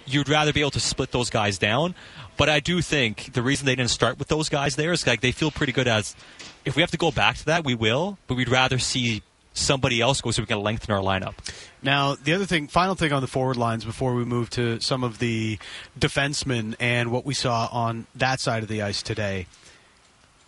You'd 0.06 0.28
rather 0.28 0.52
be 0.52 0.60
able 0.60 0.70
to 0.72 0.80
split 0.80 1.10
those 1.10 1.30
guys 1.30 1.58
down. 1.58 1.94
But 2.36 2.48
I 2.48 2.60
do 2.60 2.82
think 2.82 3.32
the 3.32 3.42
reason 3.42 3.66
they 3.66 3.74
didn't 3.74 3.90
start 3.90 4.18
with 4.18 4.28
those 4.28 4.48
guys 4.48 4.76
there 4.76 4.92
is 4.92 5.06
like 5.06 5.20
they 5.20 5.32
feel 5.32 5.50
pretty 5.50 5.72
good 5.72 5.88
as 5.88 6.14
if 6.64 6.76
we 6.76 6.82
have 6.82 6.90
to 6.90 6.98
go 6.98 7.10
back 7.10 7.36
to 7.38 7.46
that, 7.46 7.64
we 7.64 7.74
will, 7.74 8.18
but 8.26 8.34
we'd 8.36 8.48
rather 8.48 8.78
see 8.78 9.22
somebody 9.54 10.00
else 10.00 10.20
go 10.20 10.30
so 10.30 10.42
we 10.42 10.46
can 10.46 10.60
lengthen 10.60 10.94
our 10.94 11.00
lineup. 11.00 11.34
Now, 11.82 12.14
the 12.14 12.34
other 12.34 12.44
thing, 12.44 12.68
final 12.68 12.94
thing 12.94 13.12
on 13.12 13.22
the 13.22 13.26
forward 13.26 13.56
lines 13.56 13.84
before 13.84 14.14
we 14.14 14.24
move 14.24 14.50
to 14.50 14.80
some 14.80 15.02
of 15.02 15.18
the 15.18 15.58
defensemen 15.98 16.74
and 16.78 17.10
what 17.10 17.24
we 17.24 17.32
saw 17.32 17.68
on 17.72 18.06
that 18.14 18.40
side 18.40 18.62
of 18.62 18.68
the 18.68 18.82
ice 18.82 19.02
today. 19.02 19.46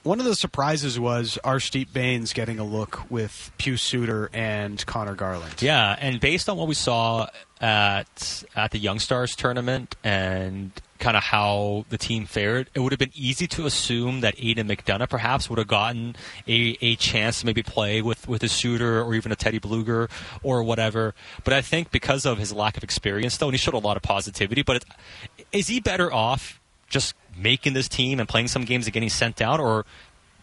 One 0.04 0.20
of 0.20 0.26
the 0.26 0.34
surprises 0.34 0.98
was 0.98 1.38
Arshdeep 1.44 1.92
Bains 1.92 2.32
getting 2.32 2.58
a 2.58 2.64
look 2.64 3.10
with 3.10 3.50
Pius 3.58 3.82
Suter 3.82 4.30
and 4.32 4.84
Connor 4.86 5.14
Garland. 5.14 5.60
Yeah, 5.60 5.96
and 6.00 6.20
based 6.20 6.48
on 6.48 6.56
what 6.56 6.68
we 6.68 6.74
saw 6.74 7.28
at 7.60 8.44
at 8.54 8.70
the 8.70 8.78
Young 8.78 9.00
Stars 9.00 9.34
tournament 9.34 9.96
and 10.04 10.70
kind 10.98 11.16
of 11.16 11.22
how 11.22 11.84
the 11.90 11.98
team 11.98 12.26
fared, 12.26 12.70
it 12.74 12.80
would 12.80 12.92
have 12.92 12.98
been 12.98 13.12
easy 13.14 13.46
to 13.46 13.66
assume 13.66 14.20
that 14.20 14.34
Aidan 14.38 14.68
McDonough 14.68 15.08
perhaps 15.08 15.48
would 15.48 15.58
have 15.58 15.68
gotten 15.68 16.16
a, 16.46 16.76
a 16.80 16.96
chance 16.96 17.40
to 17.40 17.46
maybe 17.46 17.62
play 17.62 18.02
with, 18.02 18.28
with 18.28 18.42
a 18.42 18.48
shooter 18.48 19.02
or 19.02 19.14
even 19.14 19.30
a 19.30 19.36
Teddy 19.36 19.60
Blueger 19.60 20.10
or 20.42 20.62
whatever. 20.62 21.14
But 21.44 21.54
I 21.54 21.60
think 21.60 21.90
because 21.90 22.26
of 22.26 22.38
his 22.38 22.52
lack 22.52 22.76
of 22.76 22.84
experience, 22.84 23.36
though, 23.36 23.46
and 23.46 23.54
he 23.54 23.58
showed 23.58 23.74
a 23.74 23.78
lot 23.78 23.96
of 23.96 24.02
positivity, 24.02 24.62
but 24.62 24.76
it, 24.76 25.46
is 25.52 25.68
he 25.68 25.80
better 25.80 26.12
off 26.12 26.60
just 26.88 27.14
making 27.38 27.72
this 27.72 27.88
team 27.88 28.20
and 28.20 28.28
playing 28.28 28.48
some 28.48 28.64
games 28.64 28.86
and 28.86 28.92
getting 28.92 29.08
sent 29.08 29.40
out, 29.40 29.60
or 29.60 29.86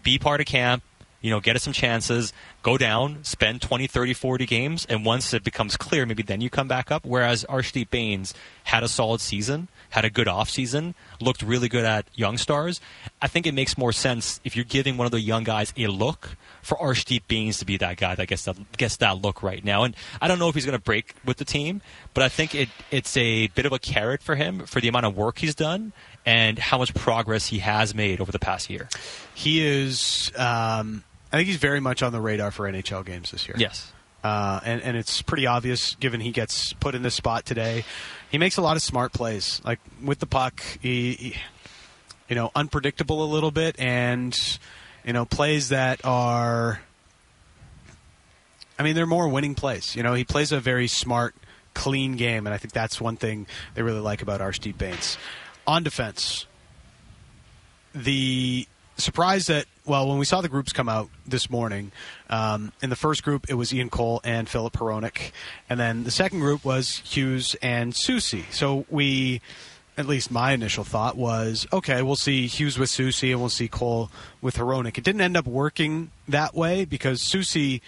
be 0.04 0.18
part 0.18 0.40
of 0.40 0.48
camp, 0.48 0.84
you 1.26 1.32
know, 1.32 1.40
get 1.40 1.56
us 1.56 1.64
some 1.64 1.74
chances, 1.74 2.32
go 2.62 2.78
down, 2.78 3.24
spend 3.24 3.60
20, 3.60 3.88
30, 3.88 4.14
40 4.14 4.46
games, 4.46 4.86
and 4.88 5.04
once 5.04 5.34
it 5.34 5.44
becomes 5.44 5.76
clear, 5.76 6.06
maybe 6.06 6.22
then 6.22 6.40
you 6.40 6.52
come 6.52 6.68
back 6.68 6.92
up. 6.92 7.04
Whereas 7.04 7.44
Arshdeep 7.50 7.90
Bains 7.90 8.36
had 8.66 8.84
a 8.84 8.88
solid 8.88 9.22
season, 9.22 9.68
had 9.90 10.06
a 10.06 10.12
good 10.12 10.28
off 10.28 10.52
season, 10.52 10.94
looked 11.20 11.42
really 11.42 11.68
good 11.68 11.84
at 11.84 12.06
young 12.14 12.38
stars. 12.38 12.80
I 13.24 13.28
think 13.28 13.48
it 13.48 13.56
makes 13.56 13.76
more 13.76 13.92
sense 13.92 14.40
if 14.44 14.56
you're 14.56 14.66
giving 14.66 14.98
one 14.98 15.06
of 15.06 15.12
the 15.12 15.20
young 15.20 15.44
guys 15.44 15.74
a 15.76 15.88
look 15.88 16.38
for 16.62 16.78
Arshdeep 16.78 17.24
Bains 17.28 17.58
to 17.58 17.66
be 17.66 17.78
that 17.78 17.98
guy 17.98 18.14
that 18.14 18.28
gets 18.28 18.46
that 18.46 18.58
gets 18.78 18.98
that 18.98 19.20
look 19.20 19.42
right 19.42 19.66
now. 19.66 19.84
And 19.84 19.96
I 20.22 20.28
don't 20.28 20.38
know 20.38 20.50
if 20.50 20.54
he's 20.54 20.66
going 20.66 20.78
to 20.78 20.84
break 20.84 21.16
with 21.26 21.38
the 21.38 21.46
team, 21.46 21.82
but 22.14 22.24
I 22.24 22.30
think 22.30 22.54
it 22.54 22.70
it's 22.92 23.18
a 23.18 23.48
bit 23.48 23.66
of 23.66 23.74
a 23.74 23.80
carrot 23.80 24.22
for 24.22 24.36
him 24.36 24.68
for 24.68 24.80
the 24.80 24.90
amount 24.90 25.08
of 25.08 25.18
work 25.18 25.40
he's 25.40 25.56
done 25.56 25.92
and 26.26 26.58
how 26.58 26.78
much 26.78 26.94
progress 26.94 27.48
he 27.48 27.60
has 27.60 27.94
made 27.94 28.20
over 28.20 28.32
the 28.32 28.40
past 28.40 28.70
year. 28.70 28.90
He 29.34 29.66
is, 29.66 30.32
um, 30.36 31.04
I 31.32 31.38
think 31.38 31.48
he's 31.48 31.58
very 31.58 31.80
much 31.80 32.02
on 32.02 32.12
the 32.12 32.22
radar 32.22 32.52
for 32.52 32.70
NHL 32.70 33.06
games 33.06 33.32
this 33.32 33.48
year. 33.48 33.56
Yes. 33.60 33.92
Uh, 34.24 34.60
and, 34.66 34.82
and 34.82 34.98
it's 34.98 35.22
pretty 35.22 35.46
obvious 35.46 35.94
given 35.96 36.20
he 36.20 36.32
gets 36.32 36.74
put 36.74 36.96
in 36.96 37.04
this 37.04 37.14
spot 37.14 37.46
today. 37.46 37.86
He 38.32 38.40
makes 38.40 38.58
a 38.58 38.62
lot 38.62 38.76
of 38.76 38.82
smart 38.82 39.14
plays. 39.14 39.62
Like 39.64 39.80
with 40.04 40.20
the 40.20 40.26
puck, 40.26 40.64
he, 40.82 41.14
he 41.14 41.36
you 42.28 42.36
know, 42.36 42.52
unpredictable 42.56 43.24
a 43.24 43.30
little 43.32 43.52
bit 43.52 43.80
and, 43.80 44.36
you 45.06 45.14
know, 45.14 45.26
plays 45.26 45.70
that 45.70 46.02
are, 46.04 46.82
I 48.80 48.84
mean, 48.84 48.96
they're 48.96 49.06
more 49.06 49.28
winning 49.28 49.56
plays. 49.56 49.96
You 49.96 50.04
know, 50.04 50.16
he 50.16 50.24
plays 50.24 50.52
a 50.52 50.60
very 50.60 50.88
smart, 50.88 51.36
clean 51.74 52.16
game, 52.16 52.48
and 52.48 52.54
I 52.54 52.58
think 52.58 52.74
that's 52.74 53.00
one 53.00 53.16
thing 53.16 53.48
they 53.76 53.84
really 53.84 54.00
like 54.00 54.22
about 54.22 54.42
Arshdeep 54.42 54.78
Bains. 54.78 55.18
On 55.68 55.82
defense, 55.84 56.46
the 57.94 58.68
surprise 58.98 59.48
that 59.48 59.66
well 59.86 60.08
when 60.08 60.18
we 60.20 60.26
saw 60.26 60.40
the 60.42 60.48
groups 60.50 60.72
come 60.72 60.88
out 60.88 61.10
this 61.28 61.50
morning 61.50 61.92
um, 62.30 62.72
in 62.82 62.90
the 62.90 62.96
first 62.96 63.24
group 63.24 63.46
it 63.50 63.56
was 63.56 63.74
ian 63.74 63.90
cole 63.90 64.22
and 64.24 64.48
Filip 64.48 64.74
Hronek, 64.74 65.32
and 65.70 65.80
then 65.80 66.04
the 66.04 66.12
second 66.12 66.40
group 66.40 66.64
was 66.64 66.98
hughes 67.04 67.56
and 67.62 67.94
Soucy. 67.94 68.44
so 68.52 68.86
we 68.90 69.42
at 69.98 70.06
least 70.08 70.30
my 70.32 70.52
initial 70.54 70.84
thought 70.86 71.18
was 71.18 71.68
okay 71.74 72.02
we'll 72.02 72.16
see 72.16 72.48
hughes 72.48 72.78
with 72.78 72.90
Soucy 72.90 73.32
and 73.32 73.40
we'll 73.40 73.50
see 73.50 73.68
cole 73.68 74.10
with 74.42 74.58
Hronek. 74.58 74.98
it 74.98 75.04
didn't 75.04 75.22
end 75.22 75.36
up 75.36 75.46
working 75.48 76.12
that 76.28 76.54
way 76.56 76.86
because 76.86 77.22
Soucy 77.22 77.82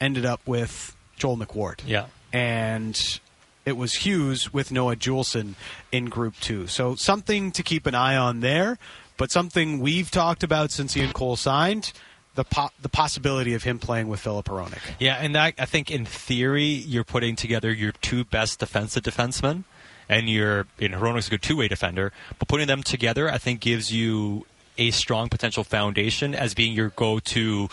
ended 0.00 0.24
up 0.26 0.40
with 0.46 0.94
joel 1.16 1.36
mcward 1.36 1.80
Yeah. 1.86 2.06
and 2.32 3.20
it 3.64 3.76
was 3.76 3.94
Hughes 3.94 4.52
with 4.52 4.70
Noah 4.70 4.96
Juulsen 4.96 5.54
in 5.90 6.06
Group 6.06 6.34
Two. 6.40 6.66
So 6.66 6.94
something 6.94 7.52
to 7.52 7.62
keep 7.62 7.86
an 7.86 7.94
eye 7.94 8.16
on 8.16 8.40
there, 8.40 8.78
but 9.16 9.30
something 9.30 9.80
we've 9.80 10.10
talked 10.10 10.42
about 10.42 10.70
since 10.70 10.96
Ian 10.96 11.12
Cole 11.12 11.36
signed 11.36 11.92
the 12.34 12.44
po- 12.44 12.70
the 12.80 12.88
possibility 12.88 13.54
of 13.54 13.62
him 13.62 13.78
playing 13.78 14.08
with 14.08 14.20
Filip 14.20 14.46
Hronek. 14.46 14.80
Yeah, 14.98 15.14
and 15.14 15.34
that 15.34 15.54
I 15.58 15.64
think 15.64 15.90
in 15.90 16.04
theory 16.04 16.64
you're 16.64 17.04
putting 17.04 17.36
together 17.36 17.72
your 17.72 17.92
two 17.92 18.24
best 18.24 18.58
defensive 18.58 19.02
defensemen, 19.02 19.64
and 20.08 20.28
you're 20.28 20.66
in 20.78 20.92
Hronek's 20.92 21.28
a 21.28 21.30
good 21.30 21.42
two 21.42 21.56
way 21.56 21.68
defender, 21.68 22.12
but 22.38 22.48
putting 22.48 22.66
them 22.66 22.82
together 22.82 23.30
I 23.30 23.38
think 23.38 23.60
gives 23.60 23.92
you 23.92 24.46
a 24.76 24.90
strong 24.90 25.28
potential 25.28 25.62
foundation 25.62 26.34
as 26.34 26.54
being 26.54 26.72
your 26.72 26.90
go 26.90 27.20
to 27.20 27.68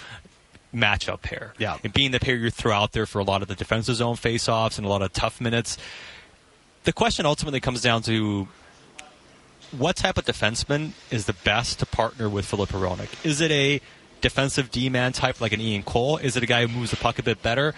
matchup 0.73 1.21
pair. 1.21 1.53
Yeah. 1.57 1.77
And 1.84 1.93
being 1.93 2.12
the 2.12 2.19
pair 2.19 2.36
you 2.36 2.49
throw 2.49 2.73
out 2.73 2.91
there 2.91 3.05
for 3.05 3.19
a 3.19 3.23
lot 3.23 3.41
of 3.41 3.47
the 3.47 3.55
defensive 3.55 3.95
zone 3.95 4.15
faceoffs 4.15 4.77
and 4.77 4.86
a 4.86 4.89
lot 4.89 5.01
of 5.01 5.13
tough 5.13 5.41
minutes. 5.41 5.77
The 6.84 6.93
question 6.93 7.25
ultimately 7.25 7.60
comes 7.60 7.81
down 7.81 8.01
to 8.03 8.47
what 9.77 9.95
type 9.95 10.17
of 10.17 10.25
defenseman 10.25 10.91
is 11.10 11.25
the 11.25 11.34
best 11.34 11.79
to 11.79 11.86
partner 11.86 12.29
with 12.29 12.45
Filip 12.45 12.69
Hronek? 12.69 13.25
Is 13.25 13.41
it 13.41 13.51
a 13.51 13.81
defensive 14.19 14.71
D 14.71 14.89
man 14.89 15.13
type 15.13 15.41
like 15.41 15.53
an 15.53 15.62
Ian 15.62 15.84
Cole? 15.84 16.17
Is 16.17 16.36
it 16.36 16.43
a 16.43 16.45
guy 16.45 16.65
who 16.65 16.79
moves 16.79 16.91
the 16.91 16.97
puck 16.97 17.19
a 17.19 17.23
bit 17.23 17.41
better? 17.41 17.73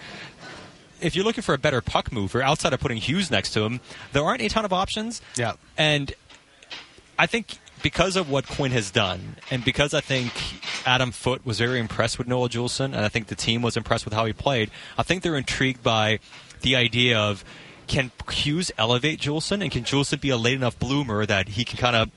If 1.00 1.14
you're 1.14 1.24
looking 1.24 1.42
for 1.42 1.54
a 1.54 1.58
better 1.58 1.80
puck 1.80 2.12
mover 2.12 2.42
outside 2.42 2.72
of 2.72 2.80
putting 2.80 2.98
Hughes 2.98 3.30
next 3.30 3.52
to 3.52 3.62
him, 3.62 3.80
there 4.12 4.24
aren't 4.24 4.42
a 4.42 4.48
ton 4.48 4.64
of 4.64 4.72
options. 4.72 5.20
Yeah. 5.36 5.54
And 5.76 6.14
I 7.18 7.26
think 7.26 7.58
because 7.84 8.16
of 8.16 8.30
what 8.30 8.48
Quinn 8.48 8.72
has 8.72 8.90
done, 8.90 9.36
and 9.50 9.62
because 9.62 9.92
I 9.92 10.00
think 10.00 10.32
Adam 10.86 11.12
Foote 11.12 11.44
was 11.44 11.58
very 11.58 11.78
impressed 11.78 12.16
with 12.16 12.26
Noah 12.26 12.48
Juulsen, 12.48 12.86
and 12.86 12.96
I 12.96 13.08
think 13.10 13.26
the 13.26 13.34
team 13.34 13.60
was 13.60 13.76
impressed 13.76 14.06
with 14.06 14.14
how 14.14 14.24
he 14.24 14.32
played, 14.32 14.70
I 14.96 15.02
think 15.02 15.22
they're 15.22 15.36
intrigued 15.36 15.82
by 15.82 16.18
the 16.62 16.76
idea 16.76 17.18
of 17.18 17.44
can 17.86 18.10
Hughes 18.30 18.72
elevate 18.78 19.20
Juulsen, 19.20 19.60
and 19.60 19.70
can 19.70 19.84
Juulsen 19.84 20.18
be 20.18 20.30
a 20.30 20.36
late 20.38 20.54
enough 20.54 20.78
bloomer 20.78 21.26
that 21.26 21.50
he 21.50 21.64
can 21.66 21.76
kind 21.78 21.94
of 21.94 22.10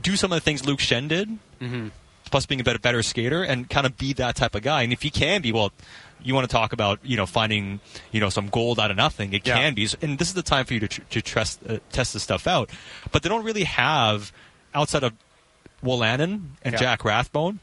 do 0.00 0.16
some 0.16 0.32
of 0.32 0.36
the 0.36 0.40
things 0.40 0.64
Luke 0.66 0.80
Schenn 0.80 1.06
did, 1.08 1.28
mm-hmm. 1.60 1.88
plus 2.30 2.46
being 2.46 2.62
a 2.62 2.64
better, 2.64 2.78
better 2.78 3.02
skater, 3.02 3.42
and 3.42 3.68
kind 3.68 3.84
of 3.84 3.98
be 3.98 4.14
that 4.14 4.36
type 4.36 4.54
of 4.54 4.62
guy. 4.62 4.84
And 4.84 4.92
if 4.92 5.02
he 5.02 5.10
can 5.10 5.42
be, 5.42 5.52
well, 5.52 5.70
you 6.22 6.34
want 6.34 6.48
to 6.48 6.52
talk 6.52 6.72
about 6.72 7.00
you 7.02 7.18
know 7.18 7.26
finding 7.26 7.80
you 8.10 8.20
know 8.20 8.30
some 8.30 8.48
gold 8.48 8.80
out 8.80 8.90
of 8.90 8.96
nothing. 8.96 9.34
It 9.34 9.46
Yeah. 9.46 9.58
can 9.58 9.74
be, 9.74 9.86
and 10.00 10.18
this 10.18 10.28
is 10.28 10.34
the 10.34 10.42
time 10.42 10.64
for 10.64 10.72
you 10.72 10.80
to, 10.80 10.88
tr- 10.88 11.02
to 11.10 11.20
trust, 11.20 11.60
uh, 11.68 11.80
test 11.92 12.14
this 12.14 12.22
stuff 12.22 12.46
out. 12.46 12.70
But 13.12 13.22
they 13.22 13.28
don't 13.28 13.44
really 13.44 13.64
have 13.64 14.32
outside 14.74 15.02
of 15.04 15.12
Wolanin 15.82 16.40
and 16.62 16.72
Yeah. 16.72 16.78
Jack 16.78 17.04
Rathbone. 17.04 17.60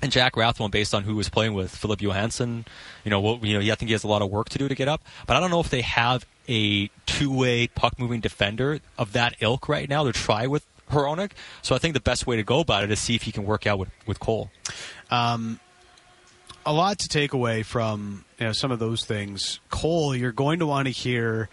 and 0.00 0.12
Jack 0.12 0.36
Rathbone, 0.36 0.70
based 0.70 0.94
on 0.94 1.02
who 1.02 1.16
was 1.16 1.28
playing 1.28 1.54
with 1.54 1.74
Philip 1.74 2.00
Johansson, 2.00 2.64
you 3.04 3.10
know, 3.10 3.18
what, 3.18 3.42
you 3.42 3.52
know, 3.58 3.72
I 3.72 3.74
think 3.74 3.88
he 3.88 3.92
has 3.94 4.04
a 4.04 4.06
lot 4.06 4.22
of 4.22 4.30
work 4.30 4.48
to 4.50 4.58
do 4.58 4.68
to 4.68 4.74
get 4.76 4.86
up. 4.86 5.02
But 5.26 5.36
I 5.36 5.40
don't 5.40 5.50
know 5.50 5.58
if 5.58 5.70
they 5.70 5.80
have 5.82 6.24
a 6.48 6.88
two-way 7.04 7.66
puck-moving 7.66 8.20
defender 8.20 8.78
of 8.96 9.12
that 9.14 9.34
ilk 9.40 9.68
right 9.68 9.88
now 9.88 10.04
to 10.04 10.12
try 10.12 10.46
with 10.46 10.64
Hronek. 10.92 11.32
So 11.62 11.74
I 11.74 11.78
think 11.78 11.94
the 11.94 12.00
best 12.00 12.28
way 12.28 12.36
to 12.36 12.44
go 12.44 12.60
about 12.60 12.84
it 12.84 12.92
is 12.92 13.00
see 13.00 13.16
if 13.16 13.22
he 13.22 13.32
can 13.32 13.44
work 13.44 13.66
out 13.66 13.80
with 13.80 13.88
with 14.06 14.20
Cole. 14.20 14.52
Um, 15.10 15.58
a 16.64 16.72
lot 16.72 17.00
to 17.00 17.08
take 17.08 17.32
away 17.32 17.64
from 17.64 18.24
you 18.38 18.46
know, 18.46 18.52
some 18.52 18.70
of 18.70 18.78
those 18.78 19.04
things. 19.04 19.58
Cole, 19.68 20.14
you're 20.14 20.30
going 20.30 20.60
to 20.60 20.66
want 20.66 20.86
to 20.86 20.92
hear 20.92 21.48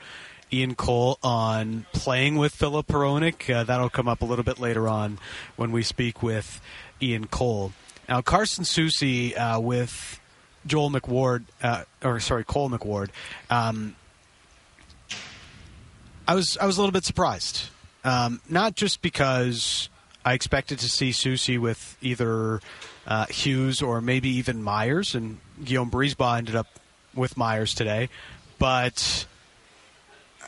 Ian 0.56 0.76
Cole 0.76 1.20
on 1.22 1.86
playing 1.92 2.38
with 2.38 2.56
Filip 2.56 2.88
Hronek. 2.88 3.54
Uh, 3.54 3.66
that'll 3.66 3.90
come 3.90 4.08
up 4.08 4.22
a 4.22 4.26
little 4.26 4.46
bit 4.46 4.58
later 4.58 4.88
on 4.88 5.20
when 5.58 5.74
we 5.74 5.84
speak 5.84 6.24
with 6.24 6.62
Ian 7.02 7.28
Cole. 7.28 7.74
Now, 8.08 8.22
Carson 8.22 8.64
Soucy 8.64 9.38
uh, 9.38 9.60
with 9.60 10.22
Joel 10.66 10.92
McWard, 10.92 11.44
uh, 11.62 11.84
or 12.02 12.22
sorry, 12.22 12.46
Cole 12.46 12.70
McWard. 12.70 13.10
Um, 13.50 13.98
I 16.26 16.36
was 16.36 16.58
I 16.58 16.66
was 16.66 16.78
a 16.78 16.82
little 16.82 16.94
bit 16.94 17.04
surprised, 17.04 17.70
um, 18.06 18.40
not 18.48 18.76
just 18.76 19.02
because 19.02 19.90
I 20.24 20.34
expected 20.34 20.80
to 20.80 20.90
see 20.90 21.10
Soucy 21.10 21.60
with 21.60 21.98
either 22.02 22.62
uh, 23.06 23.26
Hughes 23.26 23.82
or 23.82 24.00
maybe 24.00 24.30
even 24.30 24.64
Myers, 24.64 25.16
and 25.16 25.40
Guillaume 25.64 25.92
Brisebois 25.92 26.38
ended 26.38 26.56
up 26.56 26.68
with 27.14 27.36
Myers 27.36 27.74
today, 27.74 28.10
but 28.58 29.26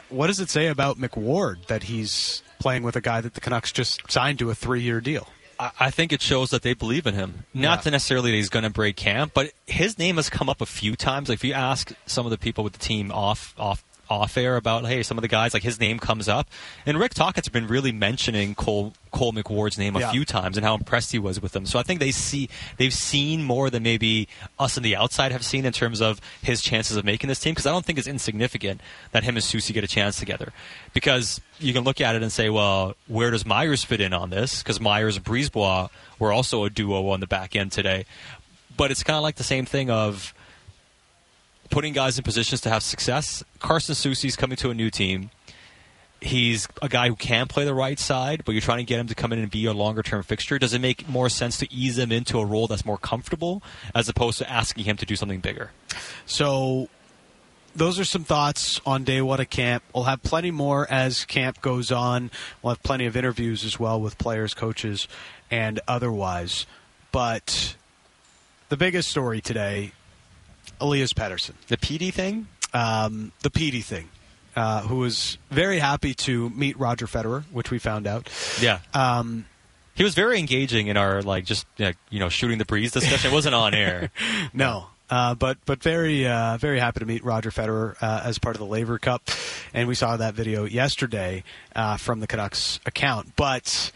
what 0.09 0.27
does 0.27 0.39
it 0.39 0.49
say 0.49 0.67
about 0.67 0.97
McWard 0.97 1.67
that 1.67 1.83
he's 1.83 2.41
playing 2.59 2.83
with 2.83 2.95
a 2.95 3.01
guy 3.01 3.21
that 3.21 3.33
the 3.33 3.41
Canucks 3.41 3.71
just 3.71 4.01
signed 4.11 4.39
to 4.39 4.49
a 4.49 4.55
three-year 4.55 5.01
deal? 5.01 5.27
I 5.59 5.89
think 5.89 6.13
it 6.13 6.21
shows 6.21 6.51
that 6.51 6.61
they 6.61 6.75
believe 6.75 7.07
in 7.07 7.15
him. 7.15 7.45
Not 7.51 7.83
Yeah. 7.83 7.91
necessarily 7.91 8.29
that 8.29 8.37
he's 8.37 8.49
going 8.49 8.61
to 8.63 8.69
break 8.69 8.95
camp, 8.95 9.31
but 9.33 9.51
his 9.65 9.97
name 9.97 10.17
has 10.17 10.29
come 10.29 10.49
up 10.49 10.61
a 10.61 10.67
few 10.67 10.95
times. 10.95 11.29
Like 11.29 11.37
if 11.37 11.43
you 11.43 11.53
ask 11.53 11.93
some 12.05 12.27
of 12.27 12.29
the 12.29 12.37
people 12.37 12.63
with 12.63 12.73
the 12.73 12.79
team 12.79 13.11
off 13.11 13.55
off 13.57 13.83
off 14.09 14.37
air 14.37 14.55
about 14.55 14.85
hey 14.85 15.03
some 15.03 15.17
of 15.17 15.21
the 15.21 15.27
guys 15.27 15.53
like 15.53 15.63
his 15.63 15.79
name 15.79 15.99
comes 15.99 16.27
up, 16.29 16.49
and 16.85 16.99
Rick 16.99 17.13
Tocchet's 17.13 17.49
been 17.49 17.67
really 17.67 17.91
mentioning 17.91 18.55
Cole 18.55 18.93
Cole 19.11 19.33
McWard's 19.33 19.77
name 19.77 19.95
a 19.95 19.99
Yeah. 20.01 20.11
few 20.11 20.25
times 20.25 20.57
and 20.57 20.65
how 20.65 20.75
impressed 20.75 21.11
he 21.11 21.17
was 21.19 21.41
with 21.41 21.55
him. 21.55 21.65
So 21.65 21.79
I 21.79 21.83
think 21.83 21.99
they 21.99 22.11
see 22.11 22.49
they've 22.77 22.93
seen 22.93 23.43
more 23.43 23.69
than 23.69 23.83
maybe 23.83 24.27
us 24.59 24.77
on 24.77 24.83
the 24.83 24.95
outside 24.95 25.31
have 25.31 25.43
seen 25.45 25.65
in 25.65 25.73
terms 25.73 26.01
of 26.01 26.21
his 26.41 26.61
chances 26.61 26.97
of 26.97 27.05
making 27.05 27.27
this 27.27 27.39
team. 27.39 27.53
Because 27.53 27.65
I 27.65 27.71
don't 27.71 27.85
think 27.85 27.97
it's 27.97 28.07
insignificant 28.07 28.81
that 29.13 29.23
him 29.23 29.35
and 29.35 29.43
Soucy 29.43 29.73
get 29.73 29.83
a 29.83 29.87
chance 29.87 30.19
together. 30.19 30.51
Because 30.93 31.41
you 31.59 31.73
can 31.73 31.83
look 31.83 31.99
at 32.01 32.15
it 32.15 32.21
and 32.21 32.31
say, 32.31 32.49
well, 32.49 32.95
where 33.07 33.31
does 33.31 33.45
Myers 33.45 33.83
fit 33.83 34.01
in 34.01 34.13
on 34.13 34.29
this? 34.29 34.61
Because 34.61 34.79
Myers 34.79 35.15
and 35.15 35.25
Brisebois 35.25 35.89
were 36.19 36.31
also 36.31 36.63
a 36.65 36.69
duo 36.69 37.07
on 37.09 37.19
the 37.19 37.27
back 37.27 37.55
end 37.55 37.71
today. 37.71 38.05
But 38.75 38.91
it's 38.91 39.03
kind 39.03 39.17
of 39.17 39.23
like 39.23 39.35
the 39.35 39.43
same 39.43 39.65
thing 39.65 39.89
of 39.89 40.33
putting 41.69 41.93
guys 41.93 42.17
in 42.17 42.23
positions 42.23 42.61
to 42.61 42.69
have 42.69 42.83
success. 42.83 43.43
Carson 43.59 43.95
Soucy's 43.95 44.35
coming 44.35 44.57
to 44.57 44.69
a 44.69 44.73
new 44.73 44.89
team. 44.89 45.29
He's 46.19 46.67
a 46.81 46.89
guy 46.89 47.09
who 47.09 47.15
can 47.15 47.47
play 47.47 47.63
the 47.63 47.75
right 47.75 47.99
side, 47.99 48.43
but 48.43 48.53
you're 48.53 48.61
trying 48.61 48.79
to 48.79 48.83
get 48.83 48.99
him 48.99 49.07
to 49.07 49.15
come 49.15 49.31
in 49.31 49.39
and 49.39 49.51
be 49.51 49.65
a 49.65 49.73
longer 49.73 50.01
term 50.01 50.23
fixture. 50.23 50.57
Does 50.57 50.73
it 50.73 50.79
make 50.79 51.07
more 51.07 51.29
sense 51.29 51.57
to 51.57 51.71
ease 51.71 51.97
him 51.97 52.11
into 52.11 52.39
a 52.39 52.45
role 52.45 52.65
that's 52.67 52.85
more 52.85 52.97
comfortable 52.97 53.61
as 53.93 54.09
opposed 54.09 54.39
to 54.39 54.49
asking 54.49 54.85
him 54.85 54.97
to 54.97 55.05
do 55.05 55.15
something 55.15 55.39
bigger? 55.39 55.71
So 56.25 56.89
those 57.75 57.99
are 57.99 58.05
some 58.05 58.23
thoughts 58.23 58.81
on 58.85 59.03
day 59.03 59.21
one 59.21 59.39
of 59.39 59.51
camp. 59.51 59.83
We'll 59.93 60.05
have 60.05 60.23
plenty 60.23 60.49
more 60.49 60.89
as 60.89 61.23
camp 61.25 61.61
goes 61.61 61.91
on. 61.91 62.31
We'll 62.63 62.73
have 62.73 62.81
plenty 62.81 63.05
of 63.05 63.15
interviews 63.15 63.63
as 63.63 63.79
well 63.79 64.01
with 64.01 64.17
players, 64.17 64.55
coaches, 64.55 65.07
and 65.51 65.79
otherwise. 65.87 66.65
But 67.11 67.75
the 68.69 68.77
biggest 68.77 69.09
story 69.09 69.41
today, 69.41 69.91
Elias 70.79 71.13
Pettersson, 71.13 71.53
The 71.67 71.77
PD 71.77 72.13
thing? 72.13 72.47
um, 72.73 73.31
the 73.41 73.49
Petey 73.49 73.81
thing, 73.81 74.09
uh, 74.55 74.81
who 74.81 74.97
was 74.97 75.37
very 75.49 75.79
happy 75.79 76.13
to 76.13 76.49
meet 76.51 76.77
Roger 76.79 77.07
Federer, 77.07 77.43
which 77.51 77.71
we 77.71 77.79
found 77.79 78.05
out. 78.07 78.29
Yeah. 78.61 78.79
Um, 78.93 79.45
He 79.95 80.03
was 80.03 80.13
very 80.13 80.37
engaging 80.37 80.87
in 80.87 80.97
our, 80.97 81.21
like, 81.23 81.45
just, 81.45 81.65
you 81.77 82.19
know, 82.19 82.29
shooting 82.29 82.57
the 82.59 82.65
breeze 82.65 82.91
discussion. 82.91 83.31
It 83.31 83.33
wasn't 83.33 83.55
on 83.55 83.73
air. 83.73 84.11
No, 84.53 84.87
uh, 85.09 85.33
but 85.35 85.57
but 85.65 85.81
very 85.81 86.27
uh, 86.27 86.57
very 86.57 86.79
happy 86.79 86.99
to 86.99 87.05
meet 87.05 87.23
Roger 87.23 87.49
Federer 87.49 87.95
uh, 88.01 88.21
as 88.25 88.37
part 88.39 88.55
of 88.55 88.59
the 88.59 88.65
Laver 88.65 88.99
Cup, 88.99 89.21
and 89.73 89.87
we 89.87 89.95
saw 89.95 90.17
that 90.17 90.33
video 90.35 90.65
yesterday 90.65 91.43
uh, 91.75 91.97
from 91.97 92.19
the 92.19 92.27
Canucks 92.27 92.79
account. 92.85 93.35
But 93.35 93.91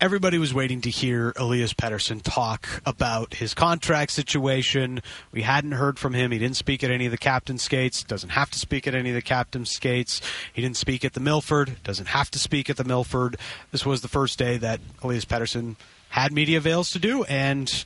everybody 0.00 0.38
was 0.38 0.52
waiting 0.52 0.80
to 0.82 0.90
hear 0.90 1.32
Elias 1.36 1.74
Pettersson 1.74 2.22
talk 2.22 2.68
about 2.84 3.34
his 3.34 3.54
contract 3.54 4.12
situation. 4.12 5.02
We 5.32 5.42
hadn't 5.42 5.72
heard 5.72 5.98
from 5.98 6.14
him. 6.14 6.30
He 6.30 6.38
didn't 6.38 6.56
speak 6.56 6.84
at 6.84 6.90
any 6.90 7.06
of 7.06 7.10
the 7.10 7.18
captain 7.18 7.58
skates. 7.58 8.02
Doesn't 8.02 8.30
have 8.30 8.50
to 8.50 8.58
speak 8.58 8.86
at 8.86 8.94
any 8.94 9.10
of 9.10 9.14
the 9.14 9.22
captain 9.22 9.64
skates. 9.64 10.20
He 10.52 10.62
didn't 10.62 10.76
speak 10.76 11.04
at 11.04 11.14
the 11.14 11.20
Milford. 11.20 11.76
Doesn't 11.84 12.08
have 12.08 12.30
to 12.32 12.38
speak 12.38 12.68
at 12.70 12.76
the 12.76 12.84
Milford. 12.84 13.36
This 13.72 13.86
was 13.86 14.02
the 14.02 14.08
first 14.08 14.38
day 14.38 14.56
that 14.58 14.80
Elias 15.02 15.24
Pettersson 15.24 15.76
had 16.10 16.32
media 16.32 16.58
avails 16.58 16.90
to 16.92 16.98
do, 17.00 17.24
and 17.24 17.84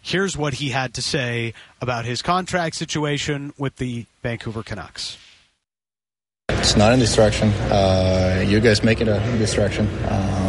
here's 0.00 0.36
what 0.36 0.54
he 0.54 0.70
had 0.70 0.92
to 0.94 1.00
say 1.00 1.54
about 1.80 2.04
his 2.04 2.20
contract 2.20 2.74
situation 2.74 3.52
with 3.56 3.76
the 3.76 4.04
Vancouver 4.22 4.64
Canucks. 4.64 5.16
It's 6.48 6.76
not 6.76 6.92
a 6.92 6.96
distraction. 6.96 7.50
Uh, 7.70 8.44
you 8.46 8.60
guys 8.60 8.82
make 8.82 9.00
it 9.00 9.08
a 9.08 9.20
distraction. 9.38 9.86
Um, 10.08 10.41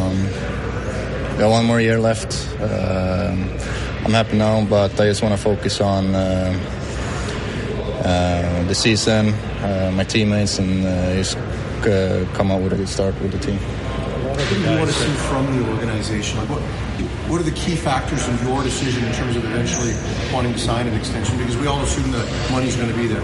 got 1.38 1.50
one 1.50 1.64
more 1.64 1.80
year 1.80 1.98
left. 1.98 2.48
Um, 2.60 3.50
I'm 4.04 4.12
happy 4.12 4.36
now, 4.36 4.64
but 4.64 4.92
I 5.00 5.06
just 5.06 5.22
want 5.22 5.34
to 5.34 5.40
focus 5.40 5.80
on 5.80 6.14
uh, 6.14 6.52
uh, 8.04 8.64
the 8.64 8.74
season, 8.74 9.28
uh, 9.62 9.90
my 9.94 10.04
teammates, 10.04 10.58
and 10.58 10.84
uh, 10.86 11.14
just 11.14 11.36
uh, 11.36 12.26
come 12.34 12.50
out 12.50 12.60
with 12.62 12.72
a 12.72 12.76
good 12.76 12.88
start 12.88 13.18
with 13.20 13.32
the 13.32 13.38
team. 13.38 13.58
What 13.58 14.48
do 14.48 14.60
you 14.60 14.78
want 14.78 14.90
to 14.90 14.92
see 14.92 15.12
from 15.28 15.46
the 15.58 15.70
organization? 15.70 16.38
Like 16.38 16.50
what, 16.50 16.60
what 17.30 17.40
are 17.40 17.44
the 17.44 17.52
key 17.52 17.76
factors 17.76 18.28
in 18.28 18.36
your 18.46 18.62
decision 18.62 19.04
in 19.04 19.12
terms 19.14 19.36
of 19.36 19.44
eventually 19.44 19.94
wanting 20.32 20.52
to 20.52 20.58
sign 20.58 20.86
an 20.86 20.94
extension? 20.94 21.38
Because 21.38 21.56
we 21.56 21.66
all 21.66 21.80
assume 21.80 22.10
that 22.12 22.50
money's 22.50 22.76
going 22.76 22.90
to 22.90 22.96
be 22.96 23.06
there. 23.06 23.22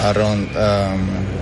I 0.00 0.12
don't. 0.14 0.56
Um, 0.56 1.37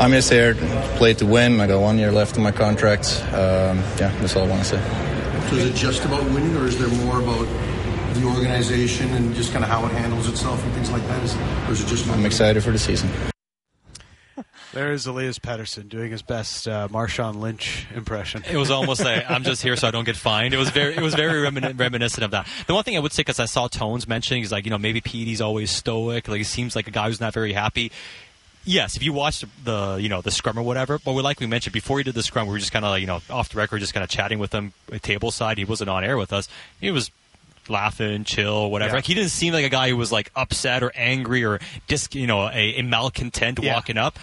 I'm 0.00 0.12
just 0.12 0.30
here 0.30 0.54
to 0.54 0.94
play 0.96 1.12
to 1.14 1.26
win. 1.26 1.60
I 1.60 1.66
got 1.66 1.80
one 1.80 1.98
year 1.98 2.12
left 2.12 2.36
in 2.36 2.42
my 2.44 2.52
contract. 2.52 3.20
Um, 3.32 3.78
yeah, 3.98 4.14
that's 4.20 4.36
all 4.36 4.44
I 4.44 4.48
want 4.48 4.62
to 4.62 4.68
say. 4.68 5.48
So 5.50 5.56
is 5.56 5.64
it 5.64 5.74
just 5.74 6.04
about 6.04 6.22
winning, 6.30 6.56
or 6.56 6.66
is 6.66 6.78
there 6.78 6.88
more 7.04 7.20
about 7.20 7.46
the 8.14 8.24
organization 8.24 9.12
and 9.14 9.34
just 9.34 9.52
kind 9.52 9.64
of 9.64 9.70
how 9.70 9.84
it 9.86 9.92
handles 9.92 10.28
itself 10.28 10.62
and 10.62 10.72
things 10.74 10.92
like 10.92 11.04
that? 11.08 11.22
Is 11.24 11.34
it, 11.34 11.40
or 11.68 11.72
is 11.72 11.82
it 11.82 11.88
just? 11.88 12.08
I'm 12.10 12.24
excited 12.24 12.62
for 12.62 12.70
the 12.70 12.78
season. 12.78 13.10
There 14.72 14.92
is 14.92 15.06
Elias 15.06 15.40
Pettersson 15.40 15.88
doing 15.88 16.12
his 16.12 16.22
best 16.22 16.68
uh, 16.68 16.86
Marshawn 16.88 17.40
Lynch 17.40 17.86
impression. 17.92 18.44
It 18.48 18.56
was 18.56 18.70
almost 18.70 19.02
like 19.02 19.28
I'm 19.28 19.42
just 19.42 19.62
here 19.62 19.74
so 19.74 19.88
I 19.88 19.90
don't 19.90 20.04
get 20.04 20.14
fined. 20.14 20.54
It 20.54 20.58
was 20.58 20.70
very, 20.70 20.94
it 20.94 21.00
was 21.00 21.14
very 21.14 21.40
remin- 21.40 21.76
reminiscent 21.76 22.22
of 22.22 22.30
that. 22.30 22.46
The 22.68 22.74
one 22.74 22.84
thing 22.84 22.96
I 22.96 23.00
would 23.00 23.12
say, 23.12 23.22
because 23.22 23.40
I 23.40 23.46
saw 23.46 23.66
Tones 23.66 24.06
mentioning, 24.06 24.42
he's 24.42 24.52
like, 24.52 24.64
you 24.64 24.70
know, 24.70 24.78
maybe 24.78 25.00
Petey's 25.00 25.40
always 25.40 25.72
stoic. 25.72 26.28
Like 26.28 26.38
he 26.38 26.44
seems 26.44 26.76
like 26.76 26.86
a 26.86 26.92
guy 26.92 27.08
who's 27.08 27.20
not 27.20 27.32
very 27.34 27.54
happy. 27.54 27.90
Yes, 28.68 28.96
if 28.96 29.02
you 29.02 29.12
watch 29.12 29.44
the, 29.64 29.96
you 30.00 30.08
know 30.08 30.20
the 30.20 30.30
scrum 30.30 30.58
or 30.58 30.62
whatever, 30.62 30.98
but 30.98 31.14
we 31.14 31.22
like 31.22 31.40
we 31.40 31.46
mentioned 31.46 31.72
before 31.72 31.98
he 31.98 32.04
did 32.04 32.14
the 32.14 32.22
scrum, 32.22 32.46
we 32.46 32.52
were 32.52 32.58
just 32.58 32.72
kind 32.72 32.84
of 32.84 32.90
like 32.90 33.00
you 33.00 33.06
know 33.06 33.20
off 33.30 33.48
the 33.48 33.56
record, 33.58 33.80
just 33.80 33.94
kind 33.94 34.04
of 34.04 34.10
chatting 34.10 34.38
with 34.38 34.52
him 34.52 34.72
at 34.92 35.02
table 35.02 35.30
side. 35.30 35.56
He 35.58 35.64
wasn't 35.64 35.88
on 35.90 36.04
air 36.04 36.16
with 36.18 36.32
us. 36.32 36.48
He 36.80 36.90
was 36.90 37.10
laughing, 37.68 38.24
chill, 38.24 38.70
whatever. 38.70 38.90
Yeah. 38.90 38.94
Like 38.96 39.06
he 39.06 39.14
didn't 39.14 39.30
seem 39.30 39.52
like 39.52 39.64
a 39.64 39.68
guy 39.70 39.88
who 39.90 39.96
was 39.96 40.10
like 40.12 40.30
upset 40.36 40.82
or 40.82 40.92
angry 40.94 41.44
or 41.44 41.60
dis, 41.86 42.08
you 42.12 42.26
know, 42.26 42.46
a, 42.48 42.76
a 42.78 42.82
malcontent 42.82 43.58
Yeah. 43.62 43.74
walking 43.74 43.96
up. 43.98 44.18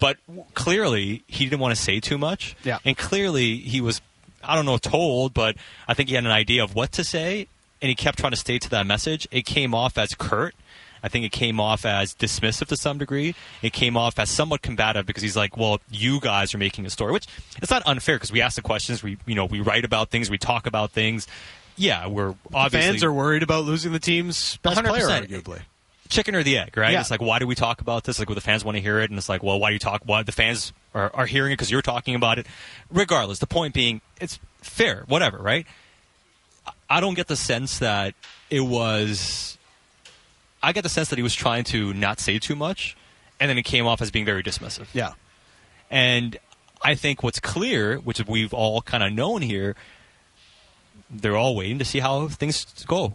But 0.00 0.16
w- 0.26 0.44
clearly, 0.54 1.22
he 1.26 1.44
didn't 1.44 1.60
want 1.60 1.76
to 1.76 1.82
say 1.82 1.98
too 2.00 2.18
much. 2.18 2.54
Yeah. 2.64 2.78
And 2.84 2.96
clearly, 2.96 3.56
he 3.56 3.80
was, 3.80 4.00
I 4.44 4.54
don't 4.54 4.64
know, 4.66 4.78
told, 4.78 5.34
but 5.34 5.56
I 5.88 5.94
think 5.94 6.08
he 6.08 6.14
had 6.14 6.24
an 6.24 6.30
idea 6.30 6.62
of 6.62 6.74
what 6.76 6.92
to 6.92 7.04
say, 7.04 7.48
and 7.82 7.88
he 7.88 7.94
kept 7.96 8.18
trying 8.18 8.30
to 8.32 8.36
stay 8.36 8.58
to 8.60 8.70
that 8.70 8.86
message. 8.86 9.26
It 9.32 9.44
came 9.44 9.74
off 9.74 9.98
as 9.98 10.14
curt. 10.14 10.54
I 11.02 11.08
think 11.08 11.24
it 11.24 11.32
came 11.32 11.60
off 11.60 11.84
as 11.84 12.14
dismissive 12.14 12.66
to 12.68 12.76
some 12.76 12.98
degree. 12.98 13.34
It 13.62 13.72
came 13.72 13.96
off 13.96 14.18
as 14.18 14.30
somewhat 14.30 14.62
combative 14.62 15.06
because 15.06 15.22
he's 15.22 15.36
like, 15.36 15.56
"Well, 15.56 15.80
you 15.90 16.20
guys 16.20 16.54
are 16.54 16.58
making 16.58 16.86
a 16.86 16.90
story," 16.90 17.12
which 17.12 17.26
it's 17.62 17.70
not 17.70 17.82
unfair 17.86 18.16
because 18.16 18.32
we 18.32 18.40
ask 18.42 18.56
the 18.56 18.62
questions, 18.62 19.02
we 19.02 19.18
you 19.26 19.34
know 19.34 19.44
we 19.44 19.60
write 19.60 19.84
about 19.84 20.10
things, 20.10 20.30
we 20.30 20.38
talk 20.38 20.66
about 20.66 20.90
things. 20.90 21.26
Yeah, 21.76 22.06
we're 22.08 22.34
obviously 22.52 22.90
Fans 22.90 23.04
are 23.04 23.12
worried 23.12 23.42
about 23.42 23.64
losing 23.64 23.92
the 23.92 24.00
team's 24.00 24.56
best 24.58 24.82
player, 24.82 25.06
100%. 25.06 25.28
arguably. 25.28 25.60
chicken 26.08 26.34
or 26.34 26.42
the 26.42 26.58
egg, 26.58 26.76
right? 26.76 26.92
Yeah. 26.92 27.00
It's 27.00 27.10
like, 27.10 27.22
why 27.22 27.38
do 27.38 27.46
we 27.46 27.54
talk 27.54 27.80
about 27.80 28.02
this? 28.04 28.18
Like, 28.18 28.28
well, 28.28 28.34
the 28.34 28.40
fans 28.40 28.64
want 28.64 28.76
to 28.76 28.80
hear 28.82 28.98
it, 28.98 29.10
and 29.10 29.18
it's 29.18 29.28
like, 29.28 29.42
well, 29.42 29.60
why 29.60 29.70
do 29.70 29.74
you 29.74 29.78
talk? 29.78 30.02
Why 30.04 30.22
the 30.24 30.32
fans 30.32 30.72
are, 30.94 31.10
are 31.14 31.26
hearing 31.26 31.52
it 31.52 31.56
because 31.56 31.70
you're 31.70 31.82
talking 31.82 32.14
about 32.16 32.38
it? 32.38 32.46
Regardless, 32.90 33.38
the 33.38 33.46
point 33.46 33.74
being, 33.74 34.00
it's 34.20 34.40
fair, 34.60 35.04
whatever, 35.06 35.38
right? 35.38 35.66
I 36.90 37.00
don't 37.00 37.14
get 37.14 37.26
the 37.28 37.36
sense 37.36 37.78
that 37.80 38.14
it 38.50 38.60
was. 38.60 39.57
I 40.62 40.72
get 40.72 40.82
the 40.82 40.88
sense 40.88 41.08
that 41.10 41.16
he 41.16 41.22
was 41.22 41.34
trying 41.34 41.64
to 41.64 41.94
not 41.94 42.20
say 42.20 42.38
too 42.38 42.56
much, 42.56 42.96
and 43.40 43.48
then 43.48 43.58
it 43.58 43.64
came 43.64 43.86
off 43.86 44.02
as 44.02 44.10
being 44.10 44.24
very 44.24 44.42
dismissive. 44.42 44.86
Yeah. 44.92 45.12
And 45.90 46.36
I 46.82 46.94
think 46.94 47.22
what's 47.22 47.40
clear, 47.40 47.98
which 47.98 48.24
we've 48.26 48.52
all 48.52 48.82
kind 48.82 49.02
of 49.02 49.12
known 49.12 49.42
here, 49.42 49.76
they're 51.10 51.36
all 51.36 51.54
waiting 51.56 51.78
to 51.78 51.84
see 51.84 52.00
how 52.00 52.28
things 52.28 52.64
go. 52.86 53.14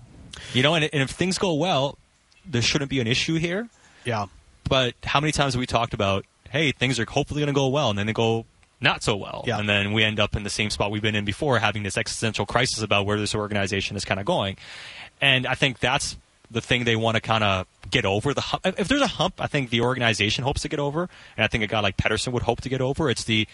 You 0.54 0.64
know, 0.64 0.74
and, 0.74 0.86
and 0.86 1.04
if 1.04 1.12
things 1.12 1.38
go 1.38 1.54
well, 1.54 1.98
there 2.46 2.62
shouldn't 2.62 2.90
be 2.90 3.00
an 3.00 3.08
issue 3.08 3.36
here. 3.36 3.70
Yeah. 4.06 4.28
But 4.68 4.96
how 5.04 5.20
many 5.20 5.32
times 5.32 5.54
have 5.54 5.60
we 5.60 5.66
talked 5.66 5.94
about, 5.94 6.26
hey, 6.50 6.72
things 6.72 7.00
are 7.00 7.06
hopefully 7.06 7.42
going 7.42 7.54
to 7.54 7.54
go 7.54 7.68
well, 7.68 7.90
and 7.90 8.00
then 8.00 8.08
they 8.08 8.14
go 8.14 8.46
not 8.82 9.04
so 9.04 9.16
well. 9.16 9.44
Yeah. 9.46 9.60
And 9.60 9.70
then 9.70 9.94
we 9.94 10.04
end 10.04 10.20
up 10.20 10.36
in 10.36 10.44
the 10.44 10.50
same 10.50 10.70
spot 10.70 10.92
we've 10.92 11.02
been 11.02 11.16
in 11.16 11.26
before, 11.26 11.60
having 11.60 11.84
this 11.84 11.98
existential 11.98 12.46
crisis 12.46 12.82
about 12.82 13.06
where 13.06 13.18
this 13.18 13.36
organization 13.36 13.96
is 13.96 14.06
kind 14.06 14.20
of 14.20 14.26
going. 14.26 14.58
And 15.22 15.48
I 15.48 15.56
think 15.56 15.80
that's 15.80 16.18
the 16.54 16.62
thing 16.62 16.86
they 16.86 16.96
want 16.96 17.16
to 17.16 17.22
kind 17.22 17.44
of 17.44 17.68
get 17.90 18.06
over. 18.06 18.34
The 18.34 18.42
hump. 18.42 18.66
If 18.66 18.88
there's 18.88 19.02
a 19.02 19.08
hump, 19.08 19.36
I 19.40 19.48
think 19.48 19.70
the 19.70 19.82
organization 19.82 20.44
hopes 20.44 20.62
to 20.62 20.70
get 20.70 20.80
over, 20.80 21.10
and 21.36 21.44
I 21.44 21.48
think 21.48 21.64
a 21.64 21.68
guy 21.68 21.80
like 21.82 21.98
Pettersson 21.98 22.32
would 22.32 22.44
hope 22.44 22.62
to 22.62 22.70
get 22.70 22.82
over. 22.82 23.10
It's 23.10 23.24
the 23.24 23.48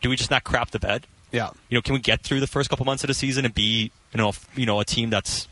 do 0.00 0.08
we 0.08 0.16
just 0.16 0.30
not 0.30 0.44
crap 0.44 0.70
the 0.70 0.78
bed? 0.78 1.06
Yeah. 1.32 1.50
You 1.68 1.78
know, 1.78 1.82
can 1.82 1.94
we 1.94 2.00
get 2.00 2.22
through 2.22 2.40
the 2.40 2.46
first 2.46 2.70
couple 2.70 2.86
months 2.86 3.02
of 3.02 3.08
the 3.08 3.14
season 3.14 3.44
and 3.44 3.54
be, 3.54 3.90
you 4.12 4.18
know, 4.18 4.32
you 4.54 4.66
know, 4.66 4.78
a 4.80 4.84
team 4.84 5.10
that's 5.10 5.48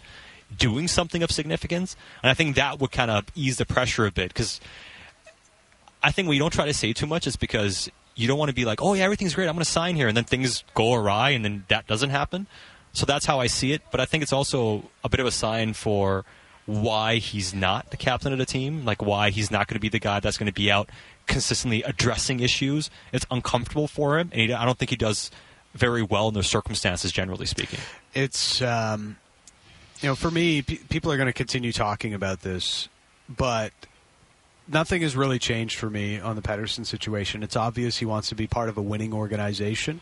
doing 0.56 0.86
something 0.86 1.22
of 1.22 1.30
significance? 1.30 1.96
And 2.22 2.30
I 2.30 2.34
think 2.34 2.56
that 2.56 2.78
would 2.78 2.92
kind 2.92 3.10
of 3.10 3.24
ease 3.34 3.56
the 3.56 3.66
pressure 3.66 4.06
a 4.06 4.12
bit 4.12 4.28
because 4.28 4.60
I 6.02 6.12
think 6.12 6.28
we 6.28 6.38
don't 6.38 6.52
try 6.52 6.66
to 6.66 6.74
say 6.74 6.92
too 6.92 7.06
much 7.06 7.26
is 7.26 7.36
because 7.36 7.90
you 8.14 8.28
don't 8.28 8.38
want 8.38 8.50
to 8.50 8.54
be 8.54 8.64
like, 8.64 8.82
oh 8.82 8.94
yeah, 8.94 9.04
everything's 9.04 9.34
great, 9.34 9.48
I'm 9.48 9.54
going 9.54 9.64
to 9.64 9.70
sign 9.70 9.96
here, 9.96 10.06
and 10.06 10.16
then 10.16 10.24
things 10.24 10.64
go 10.74 10.94
awry, 10.94 11.30
and 11.30 11.44
then 11.44 11.64
that 11.68 11.86
doesn't 11.86 12.10
happen. 12.10 12.46
So 12.92 13.06
that's 13.06 13.24
how 13.24 13.40
I 13.40 13.46
see 13.46 13.72
it. 13.72 13.82
But 13.90 14.00
I 14.00 14.04
think 14.04 14.22
it's 14.22 14.32
also 14.32 14.90
a 15.02 15.08
bit 15.08 15.20
of 15.20 15.26
a 15.26 15.30
sign 15.30 15.72
for 15.72 16.24
why 16.66 17.16
he's 17.16 17.52
not 17.54 17.90
the 17.90 17.96
captain 17.96 18.32
of 18.32 18.38
the 18.38 18.46
team, 18.46 18.84
like 18.84 19.02
why 19.02 19.30
he's 19.30 19.50
not 19.50 19.66
going 19.66 19.76
to 19.76 19.80
be 19.80 19.88
the 19.88 19.98
guy 19.98 20.20
that's 20.20 20.38
going 20.38 20.46
to 20.46 20.52
be 20.52 20.70
out 20.70 20.88
consistently 21.26 21.82
addressing 21.82 22.40
issues. 22.40 22.90
It's 23.12 23.26
uncomfortable 23.30 23.88
for 23.88 24.18
him, 24.18 24.30
and 24.32 24.40
he, 24.40 24.52
I 24.52 24.64
don't 24.64 24.78
think 24.78 24.90
he 24.90 24.96
does 24.96 25.30
very 25.74 26.02
well 26.02 26.28
in 26.28 26.34
those 26.34 26.46
circumstances, 26.46 27.12
generally 27.12 27.46
speaking. 27.46 27.80
It's 28.14 28.62
um, 28.62 29.16
you 30.00 30.08
know, 30.08 30.14
for 30.14 30.30
me, 30.30 30.62
pe 30.62 30.76
people 30.88 31.10
are 31.12 31.16
going 31.16 31.26
to 31.26 31.32
continue 31.32 31.72
talking 31.72 32.14
about 32.14 32.42
this, 32.42 32.88
but 33.28 33.72
nothing 34.68 35.02
has 35.02 35.16
really 35.16 35.38
changed 35.38 35.78
for 35.78 35.90
me 35.90 36.20
on 36.20 36.36
the 36.36 36.42
Pettersson 36.42 36.84
situation. 36.84 37.42
It's 37.42 37.56
obvious 37.56 37.98
he 37.98 38.06
wants 38.06 38.28
to 38.28 38.34
be 38.34 38.46
part 38.46 38.68
of 38.68 38.76
a 38.76 38.82
winning 38.82 39.12
organization, 39.12 40.00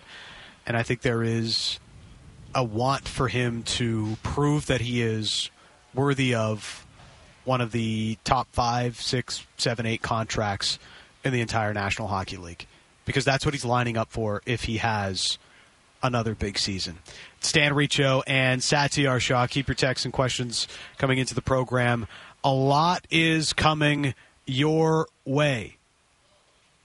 and 0.66 0.76
I 0.76 0.82
think 0.82 1.02
there 1.02 1.22
is 1.22 1.78
a 2.54 2.64
want 2.64 3.06
for 3.06 3.28
him 3.28 3.62
to 3.62 4.16
prove 4.22 4.66
that 4.66 4.80
he 4.80 5.02
is 5.02 5.50
worthy 5.94 6.34
of 6.34 6.86
one 7.44 7.60
of 7.60 7.72
the 7.72 8.18
top 8.24 8.48
five, 8.52 9.00
six, 9.00 9.46
seven, 9.56 9.86
eight 9.86 10.02
contracts 10.02 10.78
in 11.24 11.32
the 11.32 11.40
entire 11.40 11.74
National 11.74 12.08
Hockey 12.08 12.36
League, 12.36 12.66
because 13.04 13.24
that's 13.24 13.44
what 13.44 13.54
he's 13.54 13.64
lining 13.64 13.96
up 13.96 14.10
for 14.10 14.42
if 14.46 14.64
he 14.64 14.78
has 14.78 15.38
another 16.02 16.34
big 16.34 16.58
season. 16.58 16.98
Stan 17.40 17.74
Riccio 17.74 18.22
and 18.26 18.60
Satyar 18.60 19.20
Shah. 19.20 19.46
Keep 19.46 19.68
your 19.68 19.74
texts 19.74 20.04
and 20.04 20.12
questions 20.14 20.66
coming 20.98 21.18
into 21.18 21.34
the 21.34 21.42
program. 21.42 22.06
A 22.42 22.52
lot 22.52 23.06
is 23.10 23.52
coming 23.52 24.14
your 24.46 25.08
way. 25.24 25.76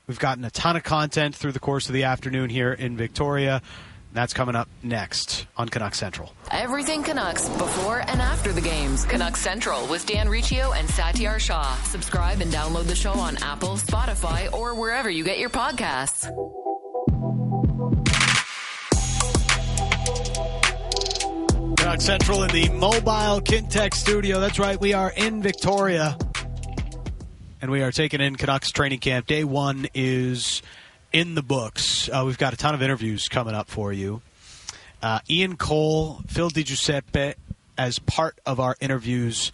We've 0.07 0.19
gotten 0.19 0.45
a 0.45 0.51
ton 0.51 0.75
of 0.75 0.83
content 0.83 1.35
through 1.35 1.53
the 1.53 1.59
course 1.59 1.87
of 1.87 1.93
the 1.93 2.03
afternoon 2.03 2.49
here 2.49 2.71
in 2.71 2.95
Victoria. 2.95 3.61
That's 4.15 4.33
coming 4.33 4.55
up 4.55 4.69
next 4.81 5.45
on 5.57 5.67
Canuck 5.67 5.93
Central. 5.93 6.31
Everything 6.49 7.03
Canucks 7.03 7.49
before 7.49 7.99
and 7.99 8.21
after 8.21 8.53
the 8.53 8.61
games. 8.61 9.03
Canucks 9.03 9.41
Central 9.41 9.85
with 9.87 10.05
Dan 10.05 10.29
Riccio 10.29 10.71
and 10.71 10.87
Satyar 10.87 11.37
Shah. 11.37 11.75
Subscribe 11.83 12.39
and 12.39 12.49
download 12.49 12.85
the 12.85 12.95
show 12.95 13.11
on 13.11 13.35
Apple, 13.43 13.75
Spotify, 13.75 14.51
or 14.53 14.73
wherever 14.73 15.09
you 15.09 15.25
get 15.25 15.37
your 15.37 15.49
podcasts. 15.49 16.31
Canuck 21.75 21.99
Central 21.99 22.43
in 22.43 22.51
the 22.51 22.69
mobile 22.69 23.41
Kintec 23.41 23.93
studio. 23.93 24.39
That's 24.39 24.59
right, 24.59 24.79
we 24.79 24.93
are 24.93 25.11
in 25.11 25.41
Victoria. 25.41 26.17
And 27.61 27.69
we 27.69 27.81
are 27.81 27.91
taking 27.91 28.21
in 28.21 28.37
Canucks 28.37 28.71
training 28.71 28.99
camp. 28.99 29.27
Day 29.27 29.43
one 29.43 29.87
is 29.93 30.61
in 31.15 31.33
the 31.33 31.41
books. 31.41 32.09
Uh, 32.09 32.23
we've 32.25 32.37
got 32.37 32.53
a 32.53 32.57
ton 32.57 32.75
of 32.75 32.81
interviews 32.81 33.29
coming 33.29 33.55
up 33.55 33.69
for 33.69 33.93
you. 33.93 34.21
Uh, 35.01 35.19
Ian 35.29 35.55
Cole, 35.55 36.19
Phil 36.27 36.49
DiGiuseppe, 36.49 37.35
as 37.77 37.99
part 37.99 38.37
of 38.45 38.59
our 38.59 38.75
interviews 38.81 39.53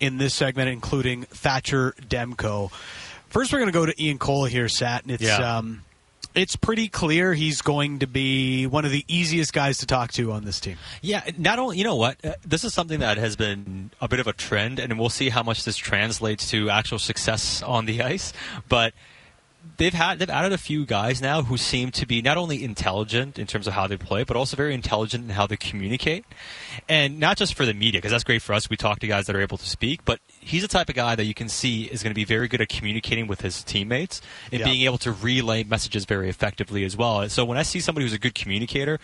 in 0.00 0.18
this 0.18 0.34
segment, 0.34 0.68
including 0.68 1.22
Thatcher 1.24 1.94
Demko. 1.98 2.70
First, 3.30 3.52
we're 3.52 3.58
going 3.58 3.72
to 3.72 3.78
go 3.78 3.86
to 3.86 4.02
Ian 4.02 4.18
Cole 4.18 4.44
here, 4.44 4.68
Sat, 4.68 5.02
and 5.04 5.12
it's 5.12 5.22
Yeah. 5.22 5.56
um, 5.56 5.82
it's 6.34 6.56
pretty 6.56 6.88
clear 6.88 7.32
he's 7.32 7.62
going 7.62 8.00
to 8.00 8.06
be 8.06 8.66
one 8.66 8.84
of 8.84 8.90
the 8.90 9.02
easiest 9.08 9.54
guys 9.54 9.78
to 9.78 9.86
talk 9.86 10.12
to 10.12 10.30
on 10.32 10.44
this 10.44 10.60
team. 10.60 10.76
Yeah, 11.00 11.22
not 11.38 11.58
only 11.58 11.78
you 11.78 11.84
know 11.84 11.96
what 11.96 12.22
uh, 12.22 12.34
this 12.46 12.64
is 12.64 12.74
something 12.74 13.00
that 13.00 13.16
has 13.16 13.34
been 13.34 13.90
a 14.00 14.08
bit 14.08 14.20
of 14.20 14.26
a 14.26 14.34
trend, 14.34 14.78
and 14.78 14.98
we'll 14.98 15.08
see 15.08 15.30
how 15.30 15.42
much 15.42 15.64
this 15.64 15.76
translates 15.78 16.50
to 16.50 16.68
actual 16.68 16.98
success 16.98 17.62
on 17.62 17.86
the 17.86 18.02
ice. 18.02 18.34
But 18.68 18.92
they've 19.76 19.92
had 19.92 20.18
they've 20.18 20.30
added 20.30 20.52
a 20.52 20.58
few 20.58 20.84
guys 20.86 21.20
now 21.20 21.42
who 21.42 21.56
seem 21.56 21.90
to 21.92 22.06
be 22.06 22.22
not 22.22 22.36
only 22.36 22.64
intelligent 22.64 23.38
in 23.38 23.46
terms 23.46 23.66
of 23.66 23.74
how 23.74 23.86
they 23.86 23.96
play, 23.96 24.24
but 24.24 24.36
also 24.36 24.56
very 24.56 24.74
intelligent 24.74 25.24
in 25.24 25.30
how 25.30 25.46
they 25.46 25.56
communicate, 25.56 26.24
and 26.88 27.18
not 27.20 27.36
just 27.36 27.54
for 27.54 27.66
the 27.66 27.74
media 27.74 27.98
because 28.00 28.12
that's 28.12 28.24
great 28.24 28.42
for 28.42 28.52
us. 28.54 28.70
We 28.70 28.76
talk 28.76 29.00
to 29.00 29.06
guys 29.06 29.26
that 29.26 29.36
are 29.36 29.40
able 29.40 29.58
to 29.58 29.66
speak, 29.66 30.04
but 30.04 30.20
he's 30.40 30.62
the 30.62 30.68
type 30.68 30.88
of 30.88 30.94
guy 30.94 31.14
that 31.14 31.24
you 31.24 31.34
can 31.34 31.48
see 31.48 31.84
is 31.84 32.02
going 32.02 32.10
to 32.10 32.14
be 32.14 32.24
very 32.24 32.48
good 32.48 32.60
at 32.60 32.68
communicating 32.68 33.26
with 33.26 33.40
his 33.42 33.62
teammates 33.62 34.20
and 34.50 34.60
Yeah. 34.60 34.66
being 34.66 34.82
able 34.82 34.98
to 34.98 35.12
relay 35.12 35.64
messages 35.64 36.04
very 36.04 36.28
effectively 36.28 36.84
as 36.84 36.96
well. 36.96 37.28
So 37.28 37.44
when 37.44 37.58
I 37.58 37.62
see 37.62 37.80
somebody 37.80 38.04
who's 38.06 38.12
a 38.14 38.18
good 38.18 38.34
communicator, 38.34 38.98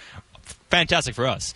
fantastic 0.71 1.15
for 1.15 1.27
us. 1.27 1.55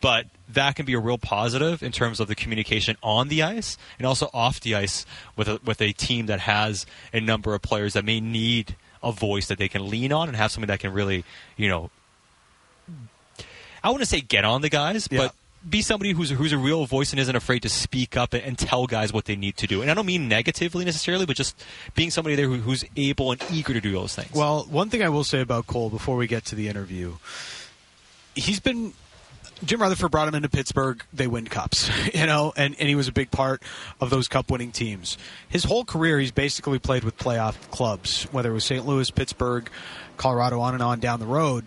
But 0.00 0.26
that 0.48 0.74
can 0.76 0.86
be 0.86 0.94
a 0.94 0.98
real 0.98 1.18
positive 1.18 1.82
in 1.82 1.92
terms 1.92 2.20
of 2.20 2.26
the 2.28 2.34
communication 2.34 2.96
on 3.02 3.28
the 3.28 3.42
ice 3.42 3.76
and 3.98 4.06
also 4.06 4.30
off 4.32 4.60
the 4.60 4.74
ice 4.74 5.06
with 5.36 5.48
a, 5.48 5.60
with 5.64 5.80
a 5.80 5.92
team 5.92 6.26
that 6.26 6.40
has 6.40 6.86
a 7.12 7.20
number 7.20 7.54
of 7.54 7.62
players 7.62 7.92
that 7.92 8.04
may 8.04 8.20
need 8.20 8.76
a 9.02 9.12
voice 9.12 9.46
that 9.48 9.58
they 9.58 9.68
can 9.68 9.88
lean 9.88 10.12
on 10.12 10.28
and 10.28 10.36
have 10.36 10.50
somebody 10.50 10.72
that 10.72 10.80
can 10.80 10.92
really, 10.92 11.24
you 11.56 11.68
know, 11.68 11.90
I 13.82 13.90
wouldn't 13.90 14.08
say 14.08 14.20
get 14.20 14.44
on 14.44 14.62
the 14.62 14.68
guys, 14.68 15.08
Yeah. 15.10 15.18
but 15.18 15.34
be 15.68 15.82
somebody 15.82 16.12
who's 16.12 16.30
who's 16.30 16.52
a 16.52 16.58
real 16.58 16.86
voice 16.86 17.12
and 17.12 17.20
isn't 17.20 17.36
afraid 17.36 17.60
to 17.62 17.68
speak 17.68 18.16
up 18.16 18.32
and, 18.32 18.42
and 18.42 18.58
tell 18.58 18.86
guys 18.86 19.12
what 19.12 19.26
they 19.26 19.36
need 19.36 19.56
to 19.58 19.66
do. 19.66 19.82
And 19.82 19.90
I 19.90 19.94
don't 19.94 20.06
mean 20.06 20.26
negatively 20.28 20.84
necessarily, 20.86 21.26
but 21.26 21.36
just 21.36 21.54
being 21.94 22.10
somebody 22.10 22.34
there 22.34 22.46
who, 22.46 22.56
who's 22.56 22.84
able 22.96 23.32
and 23.32 23.42
eager 23.52 23.74
to 23.74 23.80
do 23.80 23.92
those 23.92 24.14
things. 24.14 24.32
Well, 24.32 24.64
one 24.70 24.88
thing 24.88 25.02
I 25.02 25.10
will 25.10 25.24
say 25.24 25.40
about 25.40 25.66
Cole 25.66 25.90
before 25.90 26.16
we 26.16 26.26
get 26.26 26.46
to 26.46 26.54
the 26.54 26.68
interview, 26.68 27.14
he's 28.34 28.58
been 28.60 28.94
Jim 29.64 29.80
Rutherford 29.80 30.10
brought 30.10 30.26
him 30.26 30.34
into 30.34 30.48
Pittsburgh. 30.48 31.02
They 31.12 31.26
win 31.26 31.46
cups, 31.46 31.90
you 32.14 32.26
know, 32.26 32.52
and, 32.56 32.74
and 32.78 32.88
he 32.88 32.94
was 32.94 33.08
a 33.08 33.12
big 33.12 33.30
part 33.30 33.62
of 34.00 34.10
those 34.10 34.28
cup 34.28 34.50
winning 34.50 34.72
teams. 34.72 35.18
His 35.48 35.64
whole 35.64 35.84
career, 35.84 36.18
he's 36.18 36.32
basically 36.32 36.78
played 36.78 37.04
with 37.04 37.18
playoff 37.18 37.70
clubs, 37.70 38.24
whether 38.32 38.50
it 38.50 38.54
was 38.54 38.64
St. 38.64 38.86
Louis, 38.86 39.10
Pittsburgh, 39.10 39.68
Colorado, 40.16 40.60
on 40.60 40.74
and 40.74 40.82
on 40.82 41.00
down 41.00 41.20
the 41.20 41.26
road. 41.26 41.64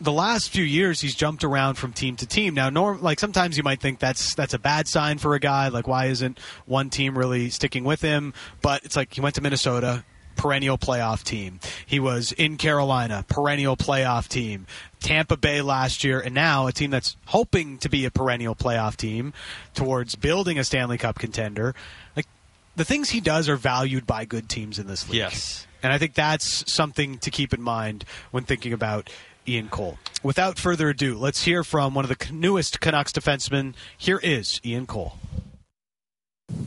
The 0.00 0.12
last 0.12 0.50
few 0.50 0.64
years, 0.64 1.00
he's 1.00 1.14
jumped 1.14 1.44
around 1.44 1.74
from 1.74 1.92
team 1.92 2.16
to 2.16 2.26
team. 2.26 2.54
Now, 2.54 2.68
norm, 2.68 3.00
like 3.00 3.18
sometimes 3.18 3.56
you 3.56 3.62
might 3.62 3.80
think 3.80 4.00
that's 4.00 4.34
that's 4.34 4.52
a 4.52 4.58
bad 4.58 4.86
sign 4.86 5.18
for 5.18 5.34
a 5.34 5.40
guy. 5.40 5.68
Like, 5.68 5.86
why 5.86 6.06
isn't 6.06 6.38
one 6.66 6.90
team 6.90 7.16
really 7.16 7.48
sticking 7.50 7.84
with 7.84 8.02
him? 8.02 8.34
But 8.60 8.84
it's 8.84 8.96
like 8.96 9.14
he 9.14 9.20
went 9.20 9.36
to 9.36 9.40
Minnesota, 9.40 10.04
perennial 10.36 10.78
playoff 10.78 11.22
team. 11.22 11.60
He 11.86 12.00
was 12.00 12.32
in 12.32 12.56
Carolina, 12.56 13.24
perennial 13.28 13.76
playoff 13.76 14.28
team. 14.28 14.66
Tampa 15.00 15.36
Bay 15.36 15.60
last 15.60 16.02
year, 16.02 16.18
and 16.18 16.34
now 16.34 16.66
a 16.66 16.72
team 16.72 16.90
that's 16.90 17.16
hoping 17.26 17.76
to 17.78 17.90
be 17.90 18.06
a 18.06 18.10
perennial 18.10 18.54
playoff 18.54 18.96
team 18.96 19.34
towards 19.74 20.14
building 20.14 20.58
a 20.58 20.64
Stanley 20.64 20.96
Cup 20.96 21.18
contender. 21.18 21.74
Like 22.16 22.26
the 22.74 22.86
things 22.86 23.10
he 23.10 23.20
does 23.20 23.48
are 23.48 23.56
valued 23.56 24.06
by 24.06 24.24
good 24.24 24.48
teams 24.48 24.78
in 24.78 24.86
this 24.86 25.06
league. 25.08 25.18
Yes. 25.18 25.66
And 25.82 25.92
I 25.92 25.98
think 25.98 26.14
that's 26.14 26.72
something 26.72 27.18
to 27.18 27.30
keep 27.30 27.52
in 27.52 27.60
mind 27.60 28.06
when 28.30 28.44
thinking 28.44 28.72
about 28.72 29.10
Ian 29.46 29.68
Cole. 29.68 29.98
Without 30.22 30.58
further 30.58 30.88
ado, 30.88 31.18
let's 31.18 31.44
hear 31.44 31.62
from 31.62 31.94
one 31.94 32.06
of 32.06 32.08
the 32.08 32.32
newest 32.32 32.80
Canucks 32.80 33.12
defensemen. 33.12 33.74
Here 33.98 34.18
is 34.22 34.58
Ian 34.64 34.86
Cole. 34.86 35.18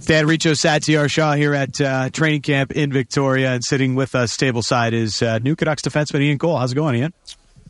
Dan 0.05 0.25
Riccio 0.25 0.53
Satyar 0.53 1.09
Shah 1.09 1.33
here 1.33 1.53
at 1.53 1.81
uh, 1.81 2.09
training 2.09 2.41
camp 2.41 2.71
in 2.71 2.91
Victoria, 2.91 3.51
and 3.51 3.63
sitting 3.63 3.95
with 3.95 4.15
us 4.15 4.37
table 4.37 4.61
side 4.61 4.93
is 4.93 5.21
uh, 5.21 5.39
new 5.39 5.55
Canucks 5.55 5.81
defenseman 5.81 6.21
Ian 6.21 6.37
Cole. 6.37 6.57
How's 6.57 6.71
it 6.71 6.75
going, 6.75 6.95
Ian? 6.95 7.13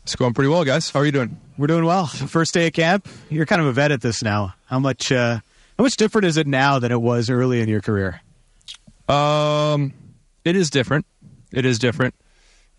It's 0.02 0.16
going 0.16 0.34
pretty 0.34 0.48
well, 0.48 0.64
guys. 0.64 0.90
How 0.90 1.00
are 1.00 1.04
you 1.04 1.12
doing? 1.12 1.38
We're 1.58 1.66
doing 1.66 1.84
well. 1.84 2.06
First 2.06 2.54
day 2.54 2.68
of 2.68 2.72
camp. 2.72 3.08
You're 3.28 3.46
kind 3.46 3.60
of 3.60 3.66
a 3.66 3.72
vet 3.72 3.92
at 3.92 4.00
this 4.00 4.22
now. 4.22 4.54
How 4.66 4.78
much? 4.78 5.12
Uh, 5.12 5.40
how 5.76 5.84
much 5.84 5.96
different 5.96 6.26
is 6.26 6.36
it 6.36 6.46
now 6.46 6.78
than 6.78 6.92
it 6.92 7.00
was 7.00 7.30
early 7.30 7.60
in 7.60 7.68
your 7.68 7.80
career? 7.80 8.20
Um, 9.08 9.92
it 10.44 10.56
is 10.56 10.70
different. 10.70 11.06
It 11.52 11.64
is 11.64 11.78
different. 11.78 12.14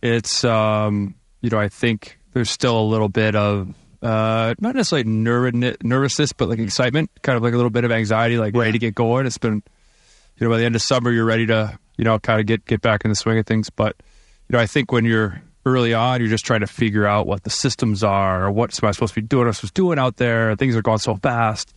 It's 0.01 0.43
um, 0.43 1.15
you 1.41 1.49
know, 1.49 1.59
I 1.59 1.69
think 1.69 2.17
there's 2.33 2.49
still 2.49 2.79
a 2.79 2.83
little 2.83 3.09
bit 3.09 3.35
of 3.35 3.73
uh, 4.01 4.53
not 4.59 4.75
necessarily 4.75 5.09
nerv- 5.09 5.83
nervousness, 5.83 6.33
but 6.33 6.49
like 6.49 6.59
excitement, 6.59 7.09
kind 7.21 7.35
of 7.35 7.43
like 7.43 7.53
a 7.53 7.57
little 7.57 7.69
bit 7.69 7.83
of 7.83 7.91
anxiety, 7.91 8.37
like 8.37 8.55
ready 8.55 8.73
to 8.73 8.79
get 8.79 8.95
going. 8.95 9.25
It's 9.25 9.37
been, 9.37 9.61
you 10.37 10.47
know, 10.47 10.49
by 10.49 10.57
the 10.57 10.65
end 10.65 10.75
of 10.75 10.81
summer, 10.81 11.11
you're 11.11 11.25
ready 11.25 11.45
to, 11.47 11.77
you 11.97 12.05
know, 12.05 12.19
kind 12.19 12.39
of 12.39 12.45
get 12.45 12.65
get 12.65 12.81
back 12.81 13.03
in 13.03 13.09
the 13.09 13.15
swing 13.15 13.37
of 13.37 13.45
things. 13.45 13.69
But 13.69 13.95
you 14.47 14.53
know, 14.53 14.59
I 14.59 14.67
think 14.67 14.91
when 14.91 15.05
you're 15.05 15.41
early 15.65 15.93
on, 15.93 16.21
you're 16.21 16.29
just 16.29 16.45
trying 16.45 16.61
to 16.61 16.67
figure 16.67 17.05
out 17.05 17.27
what 17.27 17.43
the 17.43 17.49
systems 17.49 18.03
are 18.03 18.45
or 18.45 18.51
what 18.51 18.81
am 18.81 18.87
I 18.87 18.91
supposed 18.91 19.13
to 19.13 19.21
be 19.21 19.27
doing, 19.27 19.41
what 19.41 19.47
I'm 19.47 19.53
supposed 19.53 19.75
to 19.75 19.81
be 19.81 19.85
doing 19.85 19.99
out 19.99 20.17
there. 20.17 20.55
Things 20.55 20.75
are 20.75 20.81
going 20.81 20.99
so 20.99 21.15
fast. 21.15 21.73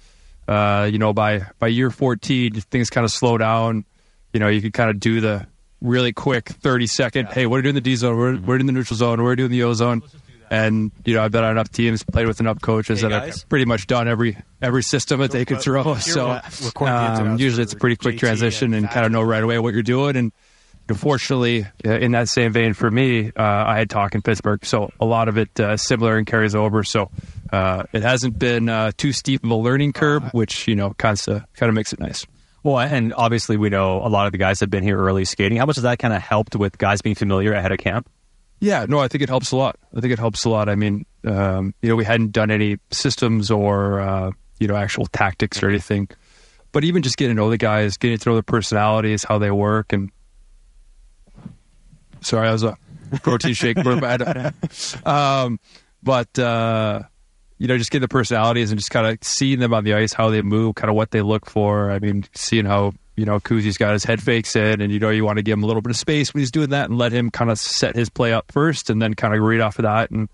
Uh, 0.46 0.88
you 0.90 0.98
know, 0.98 1.12
by 1.12 1.46
by 1.58 1.68
year 1.68 1.90
14, 1.90 2.52
things 2.62 2.90
kind 2.90 3.04
of 3.04 3.10
slow 3.10 3.38
down. 3.38 3.84
You 4.32 4.40
know, 4.40 4.48
you 4.48 4.60
can 4.60 4.72
kind 4.72 4.90
of 4.90 5.00
do 5.00 5.20
the 5.20 5.46
really 5.80 6.12
quick 6.12 6.48
30 6.48 6.86
second, 6.86 7.26
hey, 7.28 7.46
what 7.46 7.56
are 7.56 7.58
you 7.58 7.62
doing 7.64 7.70
in 7.70 7.74
the 7.76 7.80
D 7.80 7.96
zone? 7.96 8.16
We're, 8.16 8.36
we're 8.38 8.58
in 8.58 8.66
the 8.66 8.72
neutral 8.72 8.96
zone. 8.96 9.22
We're 9.22 9.36
doing 9.36 9.50
the 9.50 9.64
O 9.64 9.74
zone. 9.74 10.02
And 10.52 10.92
you 11.06 11.14
know, 11.14 11.24
I've 11.24 11.32
been 11.32 11.44
on 11.44 11.52
enough 11.52 11.70
teams, 11.70 12.02
played 12.02 12.26
with 12.26 12.38
enough 12.38 12.60
coaches 12.60 13.00
Hey, 13.00 13.08
that 13.08 13.24
guys. 13.24 13.38
I've 13.38 13.48
pretty 13.48 13.64
much 13.64 13.86
done 13.86 14.06
every 14.06 14.36
every 14.60 14.82
system 14.82 15.20
that 15.20 15.30
they 15.30 15.46
could 15.46 15.62
throw. 15.62 15.94
So 15.94 16.28
um, 16.82 17.38
usually 17.38 17.62
it's 17.62 17.72
a 17.72 17.76
pretty 17.78 17.96
quick 17.96 18.16
JT 18.16 18.18
transition 18.18 18.74
and 18.74 18.84
and 18.84 18.92
kind 18.92 19.06
of 19.06 19.12
know 19.12 19.22
right 19.22 19.42
away 19.42 19.58
what 19.58 19.72
you're 19.72 19.82
doing. 19.82 20.14
And 20.14 20.30
unfortunately, 20.90 21.64
uh, 21.86 21.92
in 21.92 22.12
that 22.12 22.28
same 22.28 22.52
vein 22.52 22.74
for 22.74 22.90
me, 22.90 23.28
uh, 23.28 23.32
I 23.42 23.78
had 23.78 23.88
talk 23.88 24.14
in 24.14 24.20
Pittsburgh, 24.20 24.62
so 24.62 24.90
a 25.00 25.06
lot 25.06 25.28
of 25.28 25.38
it 25.38 25.58
uh, 25.58 25.78
similar 25.78 26.18
and 26.18 26.26
carries 26.26 26.54
over. 26.54 26.84
So 26.84 27.10
uh, 27.50 27.84
it 27.94 28.02
hasn't 28.02 28.38
been 28.38 28.68
uh, 28.68 28.92
too 28.94 29.12
steep 29.12 29.44
of 29.44 29.50
a 29.50 29.54
learning 29.54 29.94
curve, 29.94 30.34
which 30.34 30.68
you 30.68 30.76
know 30.76 30.92
kind 30.98 31.18
of 31.28 31.44
kind 31.54 31.70
of 31.70 31.74
makes 31.74 31.94
it 31.94 31.98
nice. 31.98 32.26
Well, 32.62 32.78
and 32.78 33.14
obviously 33.14 33.56
we 33.56 33.70
know 33.70 34.04
a 34.04 34.10
lot 34.10 34.26
of 34.26 34.32
the 34.32 34.38
guys 34.38 34.60
have 34.60 34.68
been 34.68 34.82
here 34.84 34.98
early 34.98 35.24
skating. 35.24 35.56
How 35.56 35.64
much 35.64 35.76
has 35.76 35.84
that 35.84 35.98
kind 35.98 36.12
of 36.12 36.20
helped 36.20 36.54
with 36.56 36.76
guys 36.76 37.00
being 37.00 37.16
familiar 37.16 37.54
ahead 37.54 37.72
of 37.72 37.78
camp? 37.78 38.06
Yeah, 38.62 38.86
no, 38.88 39.00
I 39.00 39.08
think 39.08 39.22
it 39.22 39.28
helps 39.28 39.50
a 39.50 39.56
lot. 39.56 39.76
I 39.92 39.98
think 39.98 40.12
it 40.12 40.20
helps 40.20 40.44
a 40.44 40.48
lot. 40.48 40.68
I 40.68 40.76
mean, 40.76 41.04
um, 41.24 41.74
you 41.82 41.88
know, 41.88 41.96
we 41.96 42.04
hadn't 42.04 42.30
done 42.30 42.48
any 42.48 42.78
systems 42.92 43.50
or 43.50 43.98
uh, 43.98 44.30
you 44.60 44.68
know 44.68 44.76
actual 44.76 45.06
tactics 45.06 45.60
or 45.64 45.68
anything, 45.68 46.08
but 46.70 46.84
even 46.84 47.02
just 47.02 47.16
getting 47.16 47.34
to 47.34 47.42
know 47.42 47.50
the 47.50 47.58
guys, 47.58 47.96
getting 47.96 48.18
to 48.18 48.28
know 48.28 48.34
their 48.36 48.42
personalities, 48.44 49.24
how 49.24 49.38
they 49.38 49.50
work, 49.50 49.92
and 49.92 50.12
sorry, 52.20 52.46
I 52.46 52.52
was 52.52 52.62
a 52.62 52.76
protein 53.24 53.54
shake 53.54 53.82
burp. 53.82 54.00
Um, 55.04 55.58
but 56.04 56.38
uh, 56.38 57.02
you 57.58 57.66
know, 57.66 57.76
just 57.76 57.90
getting 57.90 58.02
the 58.02 58.08
personalities 58.08 58.70
and 58.70 58.78
just 58.78 58.92
kind 58.92 59.08
of 59.08 59.18
seeing 59.24 59.58
them 59.58 59.74
on 59.74 59.82
the 59.82 59.94
ice, 59.94 60.12
how 60.12 60.30
they 60.30 60.40
move, 60.40 60.76
kind 60.76 60.88
of 60.88 60.94
what 60.94 61.10
they 61.10 61.20
look 61.20 61.50
for. 61.50 61.90
I 61.90 61.98
mean, 61.98 62.26
seeing 62.32 62.66
how 62.66 62.92
you 63.22 63.26
know 63.26 63.38
Kuzi's 63.38 63.78
got 63.78 63.92
his 63.92 64.02
head 64.02 64.20
fakes 64.20 64.56
in, 64.56 64.80
and 64.80 64.92
you 64.92 64.98
know 64.98 65.08
you 65.08 65.24
want 65.24 65.36
to 65.36 65.44
give 65.44 65.56
him 65.56 65.62
a 65.62 65.66
little 65.68 65.80
bit 65.80 65.90
of 65.90 65.96
space 65.96 66.34
when 66.34 66.40
he's 66.40 66.50
doing 66.50 66.70
that, 66.70 66.90
and 66.90 66.98
let 66.98 67.12
him 67.12 67.30
kind 67.30 67.52
of 67.52 67.58
set 67.60 67.94
his 67.94 68.10
play 68.10 68.32
up 68.32 68.50
first, 68.50 68.90
and 68.90 69.00
then 69.00 69.14
kind 69.14 69.32
of 69.32 69.40
read 69.40 69.60
off 69.60 69.78
of 69.78 69.84
that. 69.84 70.10
And 70.10 70.28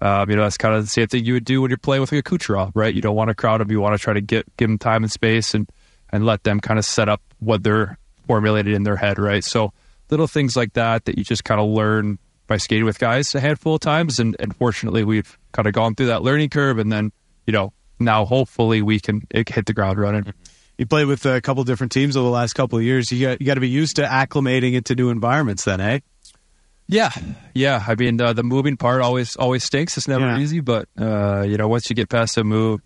um, 0.00 0.30
you 0.30 0.36
know 0.36 0.42
that's 0.42 0.56
kind 0.56 0.72
of 0.72 0.84
the 0.84 0.88
same 0.88 1.08
thing 1.08 1.24
you 1.24 1.32
would 1.32 1.44
do 1.44 1.60
when 1.60 1.68
you're 1.72 1.78
playing 1.78 2.00
with 2.00 2.12
like 2.12 2.24
a 2.24 2.30
Kucherov, 2.30 2.70
right? 2.76 2.94
You 2.94 3.02
don't 3.02 3.16
want 3.16 3.30
to 3.30 3.34
crowd 3.34 3.60
him, 3.60 3.72
you 3.72 3.80
want 3.80 3.96
to 3.96 3.98
try 3.98 4.12
to 4.12 4.20
get 4.20 4.46
give 4.56 4.70
him 4.70 4.78
time 4.78 5.02
and 5.02 5.10
space, 5.10 5.52
and 5.52 5.68
and 6.12 6.24
let 6.24 6.44
them 6.44 6.60
kind 6.60 6.78
of 6.78 6.84
set 6.84 7.08
up 7.08 7.20
what 7.40 7.64
they're 7.64 7.98
formulated 8.28 8.72
in 8.72 8.84
their 8.84 8.94
head, 8.94 9.18
right? 9.18 9.42
So 9.42 9.72
little 10.08 10.28
things 10.28 10.54
like 10.56 10.74
that 10.74 11.06
that 11.06 11.18
you 11.18 11.24
just 11.24 11.42
kind 11.42 11.60
of 11.60 11.66
learn 11.70 12.20
by 12.46 12.56
skating 12.56 12.84
with 12.84 13.00
guys 13.00 13.34
a 13.34 13.40
handful 13.40 13.74
of 13.74 13.80
times, 13.80 14.20
and, 14.20 14.36
and 14.38 14.54
fortunately 14.54 15.02
we've 15.02 15.36
kind 15.50 15.66
of 15.66 15.74
gone 15.74 15.96
through 15.96 16.06
that 16.06 16.22
learning 16.22 16.50
curve, 16.50 16.78
and 16.78 16.92
then 16.92 17.10
you 17.48 17.52
know 17.52 17.72
now 17.98 18.24
hopefully 18.24 18.80
we 18.80 19.00
can 19.00 19.26
hit 19.32 19.66
the 19.66 19.72
ground 19.72 19.98
running. 19.98 20.32
You 20.82 20.86
played 20.86 21.06
with 21.06 21.24
a 21.26 21.40
couple 21.40 21.62
different 21.62 21.92
teams 21.92 22.16
over 22.16 22.24
the 22.24 22.32
last 22.32 22.54
couple 22.54 22.76
of 22.76 22.82
years. 22.84 23.12
You 23.12 23.24
got 23.28 23.40
you 23.40 23.46
got 23.46 23.54
to 23.54 23.60
be 23.60 23.68
used 23.68 23.94
to 23.96 24.02
acclimating 24.02 24.72
into 24.74 24.96
new 24.96 25.10
environments, 25.10 25.64
then, 25.64 25.80
eh? 25.80 26.00
Yeah, 26.88 27.10
yeah. 27.54 27.84
I 27.86 27.94
mean, 27.94 28.20
uh, 28.20 28.32
the 28.32 28.42
moving 28.42 28.76
part 28.76 29.00
always 29.00 29.36
always 29.36 29.62
stinks. 29.62 29.96
It's 29.96 30.08
never 30.08 30.26
Yeah. 30.26 30.38
easy, 30.40 30.58
but 30.58 30.88
uh, 30.98 31.44
you 31.46 31.56
know, 31.56 31.68
once 31.68 31.88
you 31.88 31.94
get 31.94 32.08
past 32.08 32.34
the 32.34 32.42
move, 32.42 32.80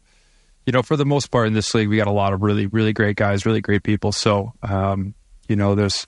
you 0.66 0.74
know, 0.74 0.82
for 0.82 0.94
the 0.98 1.06
most 1.06 1.30
part 1.30 1.46
in 1.46 1.54
this 1.54 1.72
league, 1.74 1.88
we 1.88 1.96
got 1.96 2.06
a 2.06 2.12
lot 2.12 2.34
of 2.34 2.42
really, 2.42 2.66
really 2.66 2.92
great 2.92 3.16
guys, 3.16 3.46
really 3.46 3.62
great 3.62 3.82
people. 3.82 4.12
So, 4.12 4.52
um, 4.62 5.14
you 5.48 5.56
know, 5.56 5.74
there's. 5.74 6.06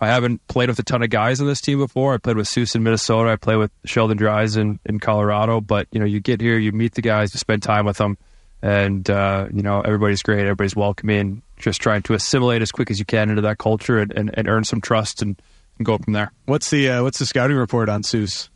I 0.00 0.08
haven't 0.08 0.46
played 0.48 0.68
with 0.68 0.78
a 0.80 0.82
ton 0.82 1.02
of 1.02 1.08
guys 1.08 1.40
on 1.40 1.46
this 1.46 1.62
team 1.62 1.78
before. 1.78 2.12
I 2.12 2.18
played 2.18 2.36
with 2.36 2.46
Seuss 2.46 2.74
in 2.74 2.82
Minnesota. 2.82 3.30
I 3.30 3.36
played 3.36 3.56
with 3.56 3.70
Sheldon 3.86 4.18
Dries 4.18 4.56
in, 4.58 4.80
in 4.84 5.00
Colorado. 5.00 5.62
But 5.62 5.88
you 5.92 5.98
know, 5.98 6.04
you 6.06 6.20
get 6.20 6.42
here, 6.42 6.58
you 6.58 6.72
meet 6.72 6.92
the 6.92 7.00
guys, 7.02 7.32
you 7.32 7.38
spend 7.38 7.62
time 7.62 7.86
with 7.86 7.96
them, 7.96 8.18
and 8.62 9.08
uh, 9.10 9.48
you 9.52 9.62
know, 9.62 9.80
everybody's 9.80 10.22
great. 10.22 10.40
Everybody's 10.40 10.76
welcoming. 10.76 11.42
Just 11.58 11.80
trying 11.80 12.02
to 12.02 12.14
assimilate 12.14 12.62
as 12.62 12.72
quick 12.72 12.90
as 12.90 12.98
you 12.98 13.04
can 13.04 13.28
into 13.28 13.42
that 13.42 13.58
culture 13.58 13.98
and, 13.98 14.12
and, 14.12 14.30
and 14.34 14.48
earn 14.48 14.64
some 14.64 14.80
trust 14.80 15.22
and, 15.22 15.40
and 15.78 15.86
go 15.86 15.98
from 15.98 16.12
there. 16.12 16.32
What's 16.46 16.70
the 16.70 16.88
uh, 16.88 17.02
what's 17.02 17.18
the 17.18 17.26
scouting 17.26 17.56
report 17.56 17.88
on 17.88 18.02
Seuss? 18.02 18.48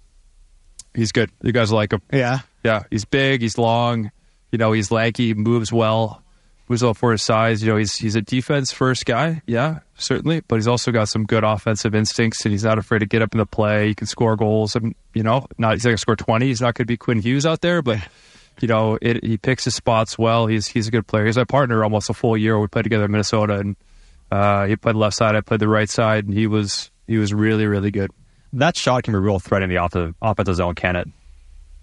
He's 0.94 1.12
good. 1.12 1.30
You 1.42 1.52
guys 1.52 1.70
like 1.70 1.92
him. 1.92 2.00
Yeah, 2.10 2.40
Yeah, 2.64 2.84
he's 2.90 3.04
big, 3.04 3.42
he's 3.42 3.58
long, 3.58 4.10
you 4.50 4.58
know, 4.58 4.72
he's 4.72 4.90
lanky, 4.90 5.34
moves 5.34 5.72
well, 5.72 6.22
moves 6.68 6.82
well 6.82 6.94
for 6.94 7.12
his 7.12 7.22
size. 7.22 7.62
You 7.62 7.70
know, 7.70 7.76
he's 7.76 7.94
he's 7.96 8.16
a 8.16 8.22
defense 8.22 8.72
first 8.72 9.06
guy, 9.06 9.42
yeah, 9.46 9.80
certainly, 9.98 10.40
but 10.48 10.56
he's 10.56 10.68
also 10.68 10.92
got 10.92 11.08
some 11.08 11.24
good 11.24 11.44
offensive 11.44 11.94
instincts, 11.94 12.44
and 12.44 12.52
he's 12.52 12.64
not 12.64 12.78
afraid 12.78 13.00
to 13.00 13.06
get 13.06 13.22
up 13.22 13.34
in 13.34 13.38
the 13.38 13.46
play. 13.46 13.88
He 13.88 13.94
can 13.94 14.06
score 14.06 14.36
goals, 14.36 14.74
and 14.74 14.94
you 15.14 15.22
know, 15.22 15.46
not 15.58 15.74
he's 15.74 15.84
not 15.84 15.90
gonna 15.90 15.98
score 15.98 16.16
twenty. 16.16 16.46
He's 16.46 16.60
not 16.60 16.74
going 16.74 16.86
to 16.86 16.90
be 16.90 16.96
Quinn 16.96 17.20
Hughes 17.20 17.44
out 17.44 17.60
there, 17.60 17.82
but 17.82 17.98
you 18.60 18.68
know, 18.68 18.98
it, 19.02 19.24
he 19.24 19.36
picks 19.36 19.64
his 19.64 19.74
spots 19.74 20.18
well. 20.18 20.46
He's 20.46 20.66
he's 20.66 20.88
a 20.88 20.90
good 20.90 21.06
player. 21.06 21.26
He's 21.26 21.36
my 21.36 21.44
partner 21.44 21.82
almost 21.82 22.10
a 22.10 22.14
full 22.14 22.36
year. 22.36 22.58
We 22.58 22.66
played 22.66 22.82
together 22.84 23.04
in 23.04 23.10
Minnesota, 23.10 23.58
and 23.58 23.76
uh, 24.30 24.66
he 24.66 24.76
played 24.76 24.96
left 24.96 25.16
side, 25.16 25.36
I 25.36 25.40
played 25.40 25.60
the 25.60 25.68
right 25.68 25.88
side, 25.88 26.24
and 26.26 26.34
he 26.34 26.46
was 26.46 26.90
he 27.06 27.18
was 27.18 27.32
really 27.34 27.66
really 27.66 27.90
good. 27.90 28.10
That 28.52 28.76
shot 28.76 29.02
can 29.04 29.12
be 29.12 29.18
a 29.18 29.20
real 29.20 29.38
threat 29.38 29.62
in 29.62 29.68
the 29.70 29.76
off- 29.78 29.94
offensive 30.22 30.54
zone, 30.56 30.74
can 30.74 30.96
it? 30.96 31.08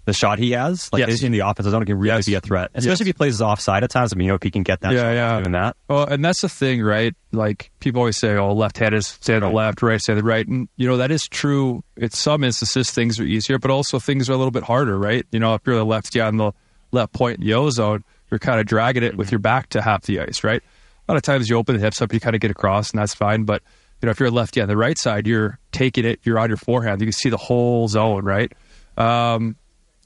The 0.06 0.12
shot 0.12 0.38
he 0.38 0.50
has, 0.50 0.90
like 0.92 1.00
Yes. 1.06 1.22
in 1.22 1.32
the 1.32 1.38
offensive 1.40 1.70
zone, 1.70 1.82
can 1.86 1.96
really 1.98 2.16
Yes. 2.16 2.26
be 2.26 2.34
a 2.34 2.40
threat, 2.42 2.70
especially 2.74 2.90
Yes. 2.90 3.00
if 3.00 3.06
he 3.06 3.12
plays 3.14 3.40
offside 3.40 3.84
at 3.84 3.90
times. 3.90 4.12
I 4.12 4.16
mean, 4.16 4.26
you 4.26 4.32
know, 4.32 4.34
if 4.34 4.42
he 4.42 4.50
can 4.50 4.62
get 4.62 4.80
that, 4.82 4.92
Yeah, 4.92 4.98
shot 5.00 5.12
yeah. 5.14 5.40
doing 5.40 5.52
that. 5.52 5.76
Well, 5.88 6.04
and 6.04 6.22
that's 6.22 6.42
the 6.42 6.48
thing, 6.50 6.82
right? 6.82 7.14
Like 7.32 7.70
people 7.80 8.00
always 8.00 8.18
say, 8.18 8.36
"Oh, 8.36 8.52
left-handed 8.52 9.02
stay 9.02 9.36
on 9.36 9.40
the 9.40 9.48
left, 9.48 9.80
right 9.80 9.98
stay 9.98 10.12
on 10.12 10.18
the 10.18 10.22
right," 10.24 10.46
and 10.46 10.68
you 10.76 10.86
know 10.86 10.98
that 10.98 11.10
is 11.10 11.26
true. 11.26 11.82
In 11.96 12.10
some 12.10 12.44
instances, 12.44 12.90
things 12.90 13.18
are 13.18 13.24
easier, 13.24 13.58
but 13.58 13.70
also 13.70 13.98
things 13.98 14.28
are 14.28 14.34
a 14.34 14.36
little 14.36 14.50
bit 14.50 14.64
harder, 14.64 14.98
right? 14.98 15.24
You 15.32 15.38
know, 15.38 15.54
if 15.54 15.62
you're 15.64 15.76
the 15.76 15.86
lefty 15.86 16.20
on 16.20 16.36
the 16.36 16.52
left 16.94 17.12
point 17.12 17.38
in 17.38 17.46
the 17.46 17.54
O 17.54 17.70
zone, 17.70 18.04
you're 18.30 18.38
kind 18.38 18.60
of 18.60 18.66
dragging 18.66 19.02
it 19.02 19.16
with 19.16 19.30
your 19.30 19.38
back 19.38 19.68
to 19.70 19.82
half 19.82 20.02
the 20.02 20.20
ice, 20.20 20.42
right? 20.42 20.62
A 21.06 21.12
lot 21.12 21.16
of 21.16 21.22
times 21.22 21.48
you 21.48 21.56
open 21.56 21.76
the 21.76 21.80
hips 21.80 22.00
up, 22.00 22.12
you 22.12 22.20
kind 22.20 22.34
of 22.34 22.40
get 22.40 22.50
across, 22.50 22.90
and 22.90 22.98
that's 22.98 23.14
fine. 23.14 23.44
But 23.44 23.62
you 24.00 24.06
know, 24.06 24.10
if 24.10 24.20
you're 24.20 24.30
lefty 24.30 24.60
on 24.60 24.68
the 24.68 24.76
right 24.76 24.98
side, 24.98 25.26
you're 25.26 25.58
taking 25.72 26.04
it, 26.04 26.20
you're 26.24 26.38
on 26.38 26.48
your 26.48 26.56
forehand, 26.56 27.00
you 27.00 27.06
can 27.06 27.12
see 27.12 27.28
the 27.28 27.36
whole 27.36 27.88
zone, 27.88 28.24
right? 28.24 28.52
Um, 28.96 29.56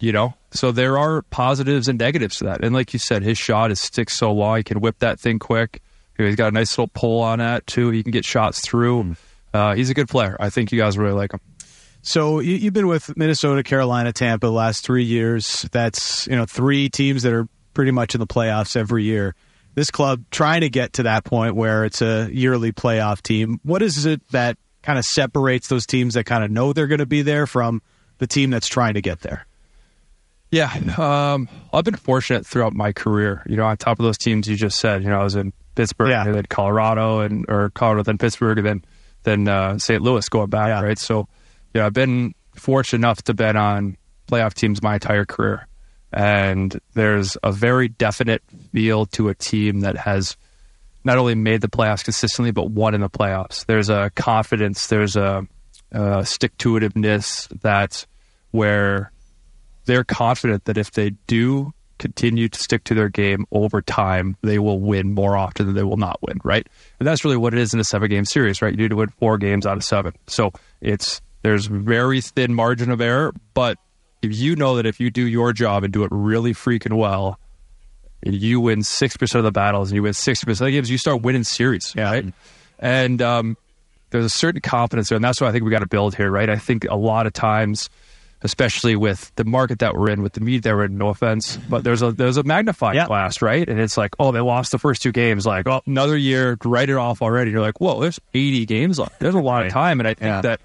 you 0.01 0.13
know 0.13 0.35
so 0.51 0.73
there 0.73 0.99
are 0.99 1.23
positives 1.23 1.89
and 1.89 1.99
negatives 1.99 2.39
to 2.39 2.45
that 2.45 2.65
and 2.65 2.75
like 2.75 2.93
you 2.93 2.99
said 2.99 3.23
his 3.23 3.37
shot 3.37 3.71
is 3.71 3.81
sticks 3.81 4.17
so 4.17 4.33
long 4.33 4.59
he 4.59 4.63
can 4.63 4.81
whip 4.81 4.99
that 5.01 5.19
thing 5.19 5.39
quick 5.39 5.83
You 6.17 6.25
know, 6.25 6.29
he's 6.29 6.37
got 6.37 6.49
a 6.49 6.53
nice 6.53 6.77
little 6.77 6.89
pull 6.89 7.21
on 7.21 7.39
that 7.39 7.67
too 7.67 7.91
he 7.91 8.03
can 8.03 8.13
get 8.13 8.25
shots 8.25 8.61
through 8.61 9.17
uh, 9.53 9.75
he's 9.75 9.91
a 9.91 9.95
good 9.95 10.09
player 10.09 10.37
i 10.41 10.51
think 10.51 10.73
you 10.73 10.79
guys 10.79 10.97
really 10.97 11.13
like 11.13 11.33
him 11.33 11.41
So 12.09 12.41
you, 12.41 12.55
you've 12.57 12.73
been 12.73 12.87
with 12.87 13.15
Minnesota, 13.19 13.63
Carolina, 13.63 14.15
Tampa 14.15 14.47
the 14.47 14.53
last 14.53 14.83
three 14.83 15.05
years. 15.05 15.69
That's 15.73 16.27
you 16.27 16.37
know 16.37 16.47
three 16.47 16.89
teams 16.89 17.23
that 17.25 17.35
are 17.35 17.47
pretty 17.75 17.91
much 17.91 18.15
in 18.15 18.19
the 18.21 18.27
playoffs 18.27 18.77
every 18.77 19.05
year. 19.05 19.35
This 19.75 19.91
club 19.91 20.25
trying 20.31 20.63
to 20.63 20.71
get 20.71 20.95
to 20.95 21.03
that 21.05 21.25
point 21.25 21.55
where 21.55 21.85
it's 21.85 22.01
a 22.01 22.29
yearly 22.33 22.73
playoff 22.73 23.21
team. 23.21 23.61
What 23.63 23.83
is 23.83 24.07
it 24.07 24.23
that 24.31 24.57
kind 24.83 24.99
of 24.99 25.05
separates 25.05 25.69
those 25.69 25.85
teams 25.87 26.15
that 26.15 26.25
kind 26.25 26.43
of 26.43 26.51
know 26.51 26.73
they're 26.73 26.87
going 26.87 26.99
to 26.99 27.07
be 27.07 27.21
there 27.21 27.47
from 27.47 27.83
the 28.17 28.27
team 28.27 28.49
that's 28.49 28.69
trying 28.69 28.95
to 28.95 29.03
get 29.03 29.21
there? 29.21 29.45
yeah 30.51 30.73
um, 30.97 31.47
i've 31.75 31.85
been 31.85 31.95
fortunate 31.95 32.47
throughout 32.47 32.73
my 32.73 32.91
career 32.91 33.43
you 33.45 33.55
know 33.55 33.67
on 33.67 33.77
top 33.77 33.99
of 33.99 34.05
those 34.05 34.17
teams 34.17 34.49
you 34.49 34.57
just 34.57 34.79
said 34.81 35.03
you 35.03 35.11
know 35.11 35.21
i 35.21 35.23
was 35.23 35.35
in 35.37 35.53
pittsburgh 35.75 36.09
Yeah. 36.09 36.25
and 36.25 36.35
then 36.35 36.47
colorado 36.49 37.21
and 37.21 37.45
or 37.51 37.69
colorado 37.75 38.03
then 38.03 38.17
pittsburgh 38.17 38.57
and 38.57 38.67
then 38.67 38.85
then 39.25 39.47
uh, 39.47 39.77
st 39.77 40.01
louis 40.01 40.27
going 40.31 40.49
back 40.49 40.69
Yeah. 40.69 40.81
right 40.81 40.99
so 40.99 41.29
yeah 41.79 41.87
i've 41.87 41.93
been 41.93 42.35
fortunate 42.55 42.99
enough 42.99 43.23
to 43.23 43.35
bet 43.35 43.57
on 43.57 43.97
playoff 44.29 44.55
teams 44.55 44.83
my 44.83 44.95
entire 44.95 45.25
career 45.25 45.67
and 46.13 46.81
there's 46.95 47.37
a 47.43 47.53
very 47.53 47.89
definite 47.89 48.43
feel 48.73 49.07
to 49.07 49.29
a 49.29 49.35
team 49.35 49.81
that 49.81 49.97
has 49.97 50.37
not 51.05 51.19
only 51.19 51.35
made 51.35 51.61
the 51.61 51.69
playoffs 51.69 52.05
consistently 52.05 52.51
but 52.51 52.71
won 52.71 52.95
in 52.95 53.01
the 53.01 53.11
playoffs. 53.11 53.65
There's 53.67 53.89
a 53.89 54.11
confidence, 54.15 54.87
there's 54.87 55.17
a, 55.17 55.47
a 55.93 56.25
stick 56.25 56.57
to 56.59 56.75
itiveness 56.75 57.49
that 57.61 58.07
where 58.51 59.13
they're 59.85 60.05
confident 60.05 60.65
that 60.65 60.79
if 60.79 60.93
they 60.93 61.11
do 61.27 61.73
continue 61.99 62.49
to 62.49 62.59
stick 62.59 62.85
to 62.85 62.95
their 62.95 63.09
game 63.09 63.45
over 63.51 63.83
time, 63.83 64.37
they 64.43 64.59
will 64.59 64.81
win 64.81 65.15
more 65.15 65.37
often 65.37 65.67
than 65.67 65.75
they 65.75 65.83
will 65.83 65.97
not 65.97 66.19
win, 66.23 66.39
right? 66.45 66.67
And 67.01 67.07
that's 67.07 67.25
really 67.25 67.37
what 67.37 67.55
it 67.55 67.61
is 67.61 67.75
in 67.75 67.81
a 67.81 67.85
seven 67.85 68.09
game 68.09 68.25
series, 68.25 68.63
right? 68.63 68.73
You 68.73 68.79
need 68.79 68.91
to 68.91 68.97
win 68.97 69.09
four 69.09 69.37
games 69.37 69.67
out 69.67 69.77
of 69.77 69.85
seven. 69.85 70.13
So 70.27 70.53
it's 70.81 71.21
there's 71.43 71.67
very 71.67 72.21
thin 72.21 72.55
margin 72.55 72.91
of 72.91 73.01
error, 73.01 73.33
but 73.55 73.79
if 74.23 74.35
you 74.37 74.57
know 74.57 74.77
that 74.77 74.87
if 74.87 74.99
you 75.01 75.11
do 75.11 75.27
your 75.27 75.53
job 75.53 75.85
and 75.85 75.93
do 75.93 76.03
it 76.05 76.09
really 76.13 76.53
freaking 76.53 76.97
well, 76.97 77.39
and 78.23 78.35
you 78.35 78.61
win 78.61 78.83
six 78.83 79.17
percent 79.17 79.39
of 79.39 79.45
the 79.45 79.53
battles 79.53 79.91
and 79.91 79.97
you 79.97 80.03
win 80.03 80.13
sixty 80.13 80.45
percent 80.45 80.67
of 80.67 80.73
the 80.73 80.77
games, 80.77 80.91
you 80.91 80.99
start 80.99 81.23
winning 81.23 81.45
series, 81.45 81.95
right? 81.97 82.25
And 82.81 83.23
um, 83.23 83.57
there's 84.11 84.25
a 84.25 84.31
certain 84.31 84.61
confidence 84.61 85.09
there, 85.11 85.17
and 85.17 85.25
that's 85.25 85.41
what 85.41 85.49
I 85.49 85.53
think 85.53 85.65
we 85.65 85.71
got 85.71 85.81
to 85.81 85.87
build 85.87 86.15
here, 86.17 86.31
right? 86.31 86.49
I 86.51 86.57
think 86.57 86.85
a 86.91 86.97
lot 86.97 87.27
of 87.29 87.33
times, 87.33 87.89
especially 88.43 88.97
with 88.97 89.33
the 89.37 89.45
market 89.45 89.79
that 89.81 89.95
we're 89.95 90.11
in, 90.11 90.23
with 90.23 90.33
the 90.33 90.41
media 90.41 90.61
that 90.63 90.75
we're 90.75 90.85
in, 90.87 90.99
no 90.99 91.09
offense, 91.09 91.57
but 91.69 91.85
there's 91.85 92.03
a 92.03 92.11
there's 92.11 92.37
a 92.39 92.43
magnifying 92.43 92.97
Yeah. 92.97 93.07
glass, 93.07 93.41
right? 93.41 93.69
And 93.69 93.79
it's 93.81 93.97
like, 93.97 94.17
oh, 94.19 94.33
they 94.33 94.41
lost 94.41 94.73
the 94.73 94.79
first 94.79 95.01
two 95.03 95.13
games, 95.13 95.47
like, 95.47 95.69
oh, 95.69 95.83
another 95.87 96.17
year, 96.17 96.57
write 96.65 96.91
it 96.91 96.97
off 96.97 97.23
already. 97.23 97.53
You're 97.53 97.61
like, 97.61 97.81
whoa, 97.81 98.01
there's 98.01 98.19
80 98.35 98.67
games 98.67 98.99
left. 98.99 99.21
There's 99.21 99.35
a 99.37 99.41
lot 99.41 99.65
of 99.65 99.73
time, 99.73 100.01
and 100.01 100.09
I 100.09 100.15
think 100.15 100.23
Yeah. 100.27 100.41
that 100.43 100.61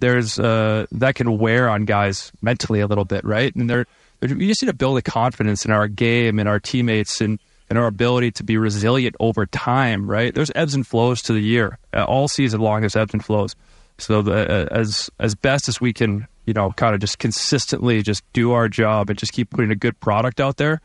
there's 0.00 0.38
uh, 0.38 0.86
that 0.92 1.14
can 1.14 1.38
wear 1.38 1.68
on 1.68 1.84
guys 1.84 2.32
mentally 2.42 2.80
a 2.80 2.86
little 2.86 3.04
bit, 3.04 3.24
right? 3.24 3.54
And 3.54 3.68
they're, 3.68 3.86
they're 4.20 4.30
you 4.30 4.48
just 4.48 4.62
need 4.62 4.68
to 4.68 4.74
build 4.74 4.98
a 4.98 5.02
confidence 5.02 5.64
in 5.64 5.70
our 5.70 5.88
game 5.88 6.38
and 6.38 6.48
our 6.48 6.58
teammates 6.58 7.20
and 7.20 7.38
and 7.68 7.78
our 7.78 7.86
ability 7.86 8.32
to 8.32 8.42
be 8.42 8.56
resilient 8.56 9.14
over 9.20 9.46
time, 9.46 10.10
right? 10.10 10.34
There's 10.34 10.50
ebbs 10.56 10.74
and 10.74 10.84
flows 10.86 11.22
to 11.22 11.32
the 11.32 11.40
year. 11.40 11.78
Uh, 11.94 12.04
all 12.04 12.26
season 12.26 12.60
long, 12.60 12.80
there's 12.80 12.96
ebbs 12.96 13.14
and 13.14 13.24
flows. 13.24 13.54
So 13.98 14.22
the, 14.22 14.32
uh, 14.32 14.68
as 14.72 15.08
as 15.18 15.34
best 15.34 15.68
as 15.68 15.80
we 15.80 15.92
can, 15.92 16.26
you 16.46 16.54
know, 16.54 16.72
kind 16.72 16.94
of 16.94 17.00
just 17.00 17.18
consistently 17.18 18.02
just 18.02 18.24
do 18.32 18.52
our 18.52 18.68
job 18.68 19.10
and 19.10 19.18
just 19.18 19.32
keep 19.32 19.50
putting 19.50 19.70
a 19.70 19.76
good 19.76 19.98
product 20.00 20.40
out 20.40 20.56
there, 20.56 20.80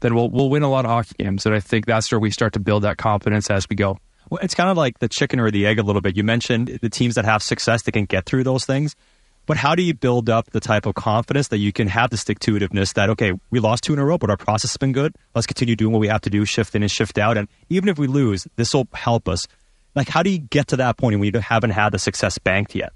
then 0.00 0.14
we'll 0.14 0.30
we'll 0.30 0.48
win 0.48 0.62
a 0.62 0.70
lot 0.70 0.84
of 0.84 0.90
hockey 0.90 1.14
games. 1.18 1.44
And 1.44 1.54
I 1.54 1.60
think 1.60 1.86
that's 1.86 2.10
where 2.10 2.20
we 2.20 2.30
start 2.30 2.54
to 2.54 2.60
build 2.60 2.84
that 2.84 2.96
confidence 2.96 3.50
as 3.50 3.68
we 3.68 3.76
go. 3.76 3.98
Well, 4.32 4.40
it's 4.42 4.54
kind 4.54 4.70
of 4.70 4.78
like 4.78 4.98
the 4.98 5.10
chicken 5.10 5.40
or 5.40 5.50
the 5.50 5.66
egg 5.66 5.78
a 5.78 5.82
little 5.82 6.00
bit. 6.00 6.16
You 6.16 6.24
mentioned 6.24 6.78
the 6.80 6.88
teams 6.88 7.16
that 7.16 7.26
have 7.26 7.42
success 7.42 7.82
that 7.82 7.92
can 7.92 8.06
get 8.06 8.24
through 8.24 8.44
those 8.44 8.64
things. 8.64 8.96
But 9.44 9.58
how 9.58 9.74
do 9.74 9.82
you 9.82 9.92
build 9.92 10.30
up 10.30 10.52
the 10.52 10.58
type 10.58 10.86
of 10.86 10.94
confidence 10.94 11.48
that 11.48 11.58
you 11.58 11.70
can 11.70 11.86
have 11.86 12.08
the 12.08 12.16
stick 12.16 12.38
to 12.38 12.54
itiveness 12.54 12.94
that, 12.94 13.10
okay, 13.10 13.34
we 13.50 13.60
lost 13.60 13.84
two 13.84 13.92
in 13.92 13.98
a 13.98 14.04
row, 14.06 14.16
but 14.16 14.30
our 14.30 14.38
process 14.38 14.70
has 14.70 14.78
been 14.78 14.92
good. 14.92 15.14
Let's 15.34 15.46
continue 15.46 15.76
doing 15.76 15.92
what 15.92 15.98
we 15.98 16.08
have 16.08 16.22
to 16.22 16.30
do, 16.30 16.46
shift 16.46 16.74
in 16.74 16.82
and 16.82 16.90
shift 16.90 17.18
out. 17.18 17.36
And 17.36 17.46
even 17.68 17.90
if 17.90 17.98
we 17.98 18.06
lose, 18.06 18.48
this 18.56 18.72
will 18.72 18.88
help 18.94 19.28
us. 19.28 19.46
Like, 19.94 20.08
how 20.08 20.22
do 20.22 20.30
you 20.30 20.38
get 20.38 20.68
to 20.68 20.76
that 20.76 20.96
point 20.96 21.20
when 21.20 21.30
you 21.30 21.38
haven't 21.38 21.72
had 21.72 21.92
the 21.92 21.98
success 21.98 22.38
banked 22.38 22.74
yet? 22.74 22.94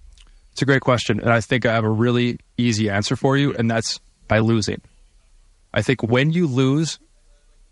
It's 0.52 0.62
a 0.62 0.64
great 0.64 0.80
question. 0.80 1.20
And 1.20 1.28
I 1.28 1.42
think 1.42 1.66
I 1.66 1.74
have 1.74 1.84
a 1.84 1.90
really 1.90 2.38
easy 2.56 2.88
answer 2.88 3.14
for 3.14 3.36
you, 3.36 3.54
and 3.54 3.70
that's 3.70 4.00
by 4.26 4.38
losing. 4.38 4.80
I 5.74 5.82
think 5.82 6.02
when 6.02 6.30
you 6.30 6.46
lose 6.46 6.98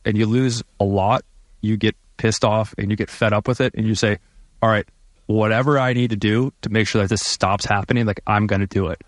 and 0.04 0.18
you 0.18 0.26
lose 0.26 0.62
a 0.78 0.84
lot, 0.84 1.24
you 1.62 1.78
get 1.78 1.96
pissed 2.16 2.44
off 2.44 2.74
and 2.78 2.90
you 2.90 2.96
get 2.96 3.10
fed 3.10 3.32
up 3.32 3.48
with 3.48 3.60
it 3.60 3.74
and 3.74 3.86
you 3.86 3.94
say, 3.94 4.18
all 4.62 4.68
right, 4.68 4.86
whatever 5.26 5.78
I 5.78 5.92
need 5.92 6.10
to 6.10 6.16
do 6.16 6.52
to 6.62 6.70
make 6.70 6.86
sure 6.86 7.02
that 7.02 7.08
this 7.08 7.22
stops 7.22 7.64
happening, 7.64 8.06
like 8.06 8.20
I'm 8.26 8.46
going 8.46 8.60
to 8.60 8.66
do 8.66 8.88
it. 8.88 9.02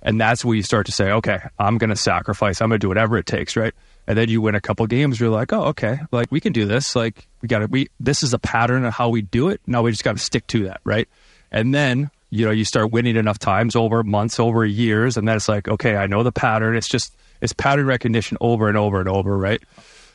And 0.00 0.20
that's 0.20 0.44
where 0.44 0.54
you 0.54 0.62
start 0.62 0.86
to 0.86 0.92
say, 0.92 1.10
okay, 1.10 1.40
I'm 1.58 1.76
going 1.76 1.90
to 1.90 1.96
sacrifice. 1.96 2.60
I'm 2.60 2.68
going 2.68 2.78
to 2.78 2.84
do 2.84 2.88
whatever 2.88 3.18
it 3.18 3.26
takes, 3.26 3.56
right? 3.56 3.74
And 4.06 4.16
then 4.16 4.28
you 4.28 4.40
win 4.40 4.54
a 4.54 4.60
couple 4.60 4.86
games. 4.86 5.18
You're 5.18 5.28
like, 5.28 5.52
oh, 5.52 5.64
okay, 5.66 5.98
like 6.12 6.30
we 6.30 6.40
can 6.40 6.52
do 6.52 6.66
this. 6.66 6.94
Like 6.94 7.26
we 7.42 7.48
got 7.48 7.58
to, 7.58 7.66
we, 7.66 7.88
this 7.98 8.22
is 8.22 8.32
a 8.32 8.38
pattern 8.38 8.84
of 8.84 8.94
how 8.94 9.08
we 9.08 9.22
do 9.22 9.48
it. 9.48 9.60
Now 9.66 9.82
we 9.82 9.90
just 9.90 10.04
got 10.04 10.16
to 10.16 10.22
stick 10.22 10.46
to 10.48 10.64
that, 10.64 10.80
right? 10.84 11.08
And 11.50 11.74
then, 11.74 12.10
you 12.30 12.44
know, 12.44 12.52
you 12.52 12.64
start 12.64 12.92
winning 12.92 13.16
enough 13.16 13.38
times 13.38 13.74
over 13.74 14.02
months, 14.04 14.38
over 14.38 14.64
years. 14.64 15.16
And 15.16 15.26
then 15.26 15.36
it's 15.36 15.48
like, 15.48 15.66
okay, 15.66 15.96
I 15.96 16.06
know 16.06 16.22
the 16.22 16.32
pattern. 16.32 16.76
It's 16.76 16.88
just, 16.88 17.14
it's 17.40 17.52
pattern 17.52 17.86
recognition 17.86 18.38
over 18.40 18.68
and 18.68 18.76
over 18.76 19.00
and 19.00 19.08
over, 19.08 19.36
right? 19.36 19.62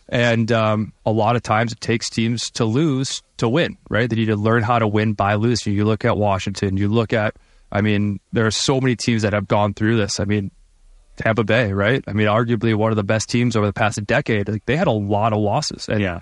And 0.10 0.52
um, 0.52 0.94
a 1.06 1.12
lot 1.12 1.36
of 1.36 1.44
times 1.44 1.72
it 1.72 1.82
takes 1.82 2.10
teams 2.10 2.52
to 2.52 2.66
lose 2.66 3.24
to 3.38 3.48
win, 3.48 3.78
right? 3.90 4.10
They 4.10 4.16
need 4.18 4.26
to 4.26 4.36
learn 4.36 4.62
how 4.64 4.80
to 4.80 4.88
win 4.88 5.14
by 5.14 5.36
losing. 5.36 5.74
You 5.74 5.86
look 5.86 6.06
at 6.06 6.18
Washington, 6.18 6.78
you 6.78 6.88
look 6.90 7.14
at, 7.14 7.36
I 7.72 7.82
mean, 7.82 8.20
there 8.32 8.46
are 8.46 8.52
so 8.52 8.80
many 8.82 8.96
teams 8.96 9.22
that 9.24 9.34
have 9.34 9.48
gone 9.48 9.74
through 9.74 9.98
this. 9.98 10.20
I 10.20 10.26
mean, 10.26 10.52
Tampa 11.18 11.44
Bay, 11.44 11.72
right? 11.74 12.04
I 12.08 12.14
mean, 12.14 12.28
arguably 12.28 12.76
one 12.76 12.92
of 12.92 12.96
the 12.96 13.04
best 13.04 13.30
teams 13.30 13.56
over 13.56 13.66
the 13.66 13.74
past 13.74 14.04
decade. 14.06 14.50
Like, 14.50 14.66
they 14.66 14.76
had 14.76 14.88
a 14.88 14.92
lot 14.92 15.32
of 15.34 15.40
losses. 15.40 15.88
And 15.88 16.02
Yeah. 16.02 16.22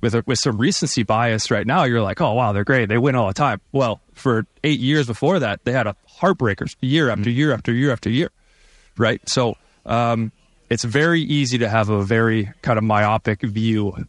with 0.00 0.14
a, 0.14 0.24
with 0.26 0.38
some 0.38 0.56
recency 0.56 1.02
bias 1.02 1.50
right 1.50 1.66
now, 1.66 1.84
you're 1.84 2.00
like, 2.02 2.20
oh 2.20 2.32
wow, 2.32 2.52
they're 2.52 2.64
great, 2.64 2.88
they 2.88 2.96
win 2.98 3.14
all 3.16 3.28
the 3.28 3.34
time. 3.34 3.60
Well, 3.70 4.00
for 4.14 4.46
eight 4.64 4.80
years 4.80 5.06
before 5.06 5.40
that, 5.40 5.64
they 5.64 5.72
had 5.72 5.86
a 5.86 5.94
heartbreakers 6.20 6.74
year 6.80 7.10
after 7.10 7.28
year 7.28 7.52
after 7.52 7.72
year 7.72 7.92
after 7.92 8.08
year, 8.08 8.30
right? 8.96 9.20
So 9.28 9.56
um, 9.84 10.32
it's 10.70 10.84
very 10.84 11.20
easy 11.20 11.58
to 11.58 11.68
have 11.68 11.90
a 11.90 12.02
very 12.02 12.50
kind 12.62 12.78
of 12.78 12.84
myopic 12.84 13.42
view 13.42 14.06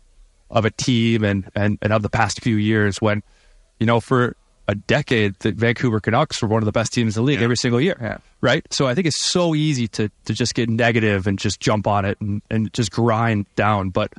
of 0.50 0.66
a 0.66 0.70
team 0.72 1.24
and, 1.24 1.50
and 1.56 1.78
and 1.82 1.92
of 1.92 2.04
the 2.04 2.10
past 2.10 2.42
few 2.42 2.56
years 2.56 3.02
when, 3.02 3.24
you 3.80 3.86
know, 3.86 4.00
for 4.00 4.36
a 4.68 4.76
decade, 4.76 5.38
the 5.40 5.52
Vancouver 5.52 6.00
Canucks 6.00 6.42
were 6.42 6.48
one 6.48 6.62
of 6.62 6.66
the 6.66 6.72
best 6.72 6.94
teams 6.94 7.18
in 7.18 7.24
the 7.24 7.26
league 7.26 7.42
every 7.42 7.58
single 7.58 7.82
year, 7.82 7.96
right? 8.42 8.66
So 8.72 8.88
I 8.88 8.94
think 8.94 9.08
it's 9.08 9.20
so 9.20 9.56
easy 9.56 9.88
to 9.90 10.10
to 10.26 10.34
just 10.34 10.54
get 10.54 10.70
negative 10.70 11.28
and 11.28 11.40
just 11.40 11.60
jump 11.60 11.88
on 11.88 12.06
it 12.06 12.22
and, 12.22 12.42
and 12.50 12.72
just 12.74 12.92
grind 12.92 13.48
down, 13.56 13.90
but 13.90 14.14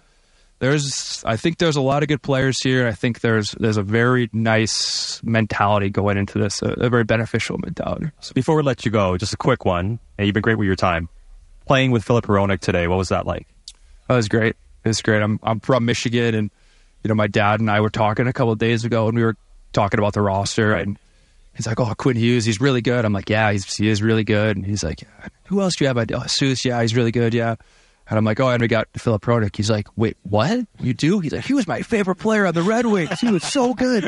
there's 0.59 1.25
I 1.27 1.37
think 1.37 1.59
there's 1.59 1.77
a 1.77 1.81
lot 1.81 2.03
of 2.03 2.09
good 2.09 2.23
players 2.23 2.63
here. 2.63 2.87
I 2.87 2.93
think 2.93 3.21
there's 3.21 3.51
there's 3.53 3.77
a 3.77 3.83
very 3.83 4.31
nice 4.33 5.21
mentality 5.25 5.91
going 5.91 6.17
into 6.17 6.39
this, 6.39 6.63
a, 6.63 6.69
a 6.73 6.89
very 6.89 7.05
beneficial 7.05 7.59
mentality. 7.59 8.11
So 8.21 8.33
before 8.33 8.57
we 8.57 8.63
let 8.63 8.85
you 8.85 8.91
go, 8.91 9.17
just 9.17 9.35
a 9.35 9.37
quick 9.37 9.65
one. 9.65 9.99
And 10.17 10.27
you've 10.27 10.35
been 10.35 10.43
great 10.43 10.59
with 10.59 10.67
your 10.67 10.77
time. 10.77 11.09
Playing 11.67 11.91
with 11.91 12.05
Filip 12.05 12.27
Hronek 12.27 12.61
today, 12.61 12.89
what 12.89 12.99
was 12.99 13.09
that 13.11 13.27
like? 13.27 13.47
That 14.09 14.17
was 14.17 14.29
great. 14.29 14.57
It 14.85 14.89
was 14.89 15.01
great. 15.03 15.23
I'm 15.23 15.39
I'm 15.43 15.61
from 15.61 15.85
Michigan, 15.85 16.35
and 16.35 16.51
you 17.03 17.09
know 17.09 17.15
my 17.15 17.29
dad 17.29 17.61
and 17.61 17.71
I 17.71 17.81
were 17.81 17.91
talking 17.91 18.27
a 18.27 18.33
couple 18.33 18.53
of 18.53 18.59
days 18.59 18.85
ago, 18.85 19.09
and 19.09 19.17
we 19.17 19.23
were 19.23 19.37
talking 19.73 19.99
about 19.99 20.13
the 20.13 20.23
roster, 20.23 20.75
and 20.75 20.99
he's 21.55 21.67
like, 21.67 21.79
"Oh, 21.79 21.95
Quinn 21.97 22.17
Hughes, 22.17 22.45
he's 22.45 22.61
really 22.61 22.83
good." 22.83 23.05
I'm 23.05 23.13
like, 23.13 23.31
"Yeah, 23.31 23.53
he's 23.53 23.77
he 23.77 23.89
is 23.89 24.03
really 24.03 24.25
good." 24.25 24.57
And 24.57 24.67
he's 24.67 24.83
like, 24.83 25.03
"Who 25.47 25.61
else 25.61 25.77
do 25.77 25.85
you 25.85 25.89
have?" 25.89 25.99
I, 25.99 26.03
oh, 26.03 26.27
Seuss, 26.27 26.65
yeah, 26.65 26.81
he's 26.83 26.97
really 26.97 27.13
good, 27.13 27.33
yeah. 27.33 27.55
And 28.13 28.19
I'm 28.19 28.27
like, 28.27 28.41
"Oh, 28.41 28.51
and 28.51 28.61
we 28.61 28.69
got 28.69 28.89
Filip 28.95 29.23
Hronek." 29.23 29.57
He's 29.57 29.71
like, 29.71 29.89
"Wait, 29.97 30.19
what? 30.23 30.67
You 30.79 30.93
do?" 30.93 31.21
He's 31.21 31.33
like, 31.33 31.47
"He 31.47 31.55
was 31.55 31.67
my 31.67 31.81
favorite 31.81 32.17
player 32.17 32.45
on 32.45 32.53
the 32.53 32.63
Red 32.63 32.85
Wings. 32.85 33.19
He 33.19 33.33
was 33.33 33.43
so 33.43 33.73
good." 33.73 34.05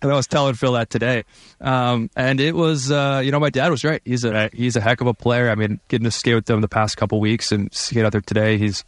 And 0.00 0.12
I 0.12 0.14
was 0.14 0.28
telling 0.28 0.54
Phil 0.54 0.74
that 0.74 0.90
today, 0.90 1.24
um, 1.60 2.08
and 2.14 2.38
it 2.38 2.54
was, 2.54 2.92
uh, 2.92 3.20
you 3.24 3.32
know, 3.32 3.40
my 3.40 3.50
dad 3.50 3.72
was 3.72 3.82
right. 3.82 4.00
He's 4.04 4.22
a 4.22 4.48
he's 4.52 4.76
a 4.76 4.80
heck 4.80 5.00
of 5.00 5.08
a 5.08 5.12
player. 5.12 5.50
I 5.50 5.56
mean, 5.56 5.80
getting 5.88 6.04
to 6.04 6.12
skate 6.12 6.36
with 6.36 6.48
him 6.48 6.60
the 6.60 6.68
past 6.68 6.96
couple 6.96 7.18
weeks 7.18 7.50
and 7.50 7.74
skate 7.74 8.04
out 8.04 8.12
there 8.12 8.20
today, 8.20 8.58
he's 8.58 8.84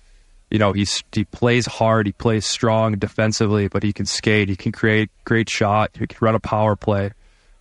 you 0.53 0.61
know 0.61 0.73
he's 0.73 1.03
he 1.11 1.25
plays 1.25 1.67
hard 1.67 2.07
he 2.07 2.13
plays 2.13 2.45
strong 2.45 2.99
defensively 2.99 3.69
but 3.69 3.85
he 3.85 3.93
can 3.93 4.05
skate 4.05 4.49
he 4.49 4.57
can 4.57 4.73
create 4.73 5.09
great 5.25 5.49
shot 5.49 5.93
he 5.97 6.09
can 6.09 6.19
run 6.21 6.35
a 6.35 6.41
power 6.41 6.75
play 6.75 7.13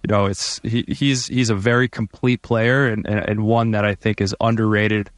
you 0.03 0.07
know 0.07 0.26
it's 0.26 0.60
he, 0.64 0.84
he's 0.88 1.28
he's 1.28 1.51
a 1.51 1.55
very 1.55 1.88
complete 1.88 2.41
player 2.41 2.88
and, 2.88 3.05
and, 3.07 3.20
and 3.30 3.43
one 3.43 3.72
that 3.72 3.86
I 3.86 3.93
think 3.93 4.22
is 4.22 4.36
underrated 4.41 5.12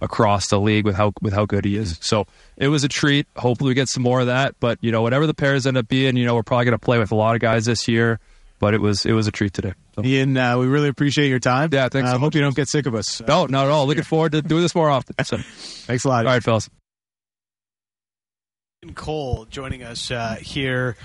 across 0.00 0.48
the 0.48 0.58
league 0.60 0.84
with 0.84 0.94
how 0.94 1.12
with 1.20 1.32
how 1.32 1.44
good 1.44 1.64
he 1.64 1.76
is 1.76 1.98
so 2.00 2.26
it 2.56 2.68
was 2.68 2.84
a 2.84 2.88
treat 2.88 3.26
hopefully 3.36 3.68
we 3.68 3.74
get 3.74 3.88
some 3.88 4.02
more 4.02 4.20
of 4.20 4.26
that 4.26 4.54
but 4.60 4.78
you 4.80 4.90
know 4.90 5.02
whatever 5.02 5.26
the 5.26 5.34
pairs 5.34 5.66
end 5.66 5.76
up 5.76 5.86
being 5.88 6.16
you 6.16 6.24
know 6.24 6.34
we're 6.34 6.42
probably 6.42 6.64
going 6.64 6.72
to 6.72 6.78
play 6.78 6.98
with 6.98 7.12
a 7.12 7.14
lot 7.14 7.34
of 7.34 7.40
guys 7.40 7.66
this 7.66 7.86
year 7.86 8.18
but 8.58 8.72
it 8.74 8.80
was 8.80 9.04
it 9.04 9.12
was 9.12 9.26
a 9.26 9.32
treat 9.32 9.52
today 9.52 9.74
so. 9.94 10.04
Ian, 10.04 10.36
uh, 10.36 10.56
we 10.56 10.66
really 10.66 10.88
appreciate 10.88 11.28
your 11.28 11.38
time. 11.40 11.68
Yeah, 11.72 11.88
thanks 11.88 12.08
I 12.08 12.12
so 12.12 12.18
hope 12.18 12.28
much. 12.28 12.34
you 12.36 12.40
don't 12.40 12.54
get 12.56 12.68
sick 12.68 12.86
of 12.86 12.94
us. 12.94 13.20
no 13.26 13.46
not 13.46 13.66
at 13.66 13.70
all 13.70 13.86
looking 13.86 14.04
forward 14.04 14.32
to 14.32 14.42
doing 14.42 14.62
this 14.62 14.74
more 14.74 14.88
often 14.88 15.14
so 15.24 15.36
Thanks 15.86 16.04
a 16.04 16.08
lot. 16.08 16.26
all 16.26 16.32
right 16.32 16.42
fellas 16.42 16.70
Ian 18.84 18.94
Cole 18.94 19.46
joining 19.50 19.82
us 19.82 20.10
uh, 20.10 20.36
here 20.40 20.96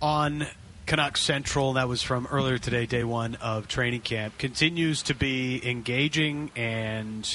on 0.00 0.46
Canucks 0.86 1.20
Central. 1.20 1.72
That 1.72 1.88
was 1.88 2.00
from 2.02 2.28
earlier 2.30 2.58
today, 2.58 2.86
day 2.86 3.02
one 3.04 3.34
of 3.36 3.66
training 3.66 4.02
camp. 4.02 4.38
Continues 4.38 5.02
to 5.02 5.14
be 5.14 5.60
engaging 5.68 6.50
and 6.54 7.28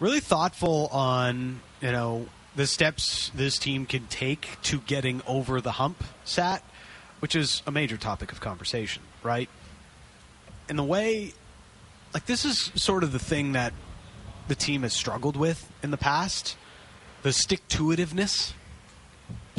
really 0.00 0.20
thoughtful 0.20 0.88
on 0.88 1.60
you 1.80 1.92
know 1.92 2.26
the 2.56 2.66
steps 2.66 3.30
this 3.34 3.58
team 3.58 3.86
can 3.86 4.06
take 4.08 4.60
to 4.62 4.80
getting 4.80 5.22
over 5.26 5.60
the 5.60 5.72
hump. 5.72 6.02
Sat, 6.24 6.64
which 7.20 7.36
is 7.36 7.62
a 7.66 7.70
major 7.70 7.96
topic 7.96 8.32
of 8.32 8.40
conversation, 8.40 9.02
right? 9.22 9.48
In 10.68 10.76
the 10.76 10.84
way, 10.84 11.32
like 12.12 12.26
this 12.26 12.44
is 12.44 12.72
sort 12.74 13.04
of 13.04 13.12
the 13.12 13.18
thing 13.18 13.52
that 13.52 13.72
the 14.48 14.54
team 14.56 14.82
has 14.82 14.92
struggled 14.92 15.36
with 15.36 15.70
in 15.82 15.90
the 15.90 15.96
past. 15.96 16.56
The 17.22 17.32
stick 17.32 17.66
to 17.68 17.84
itiveness 17.88 18.54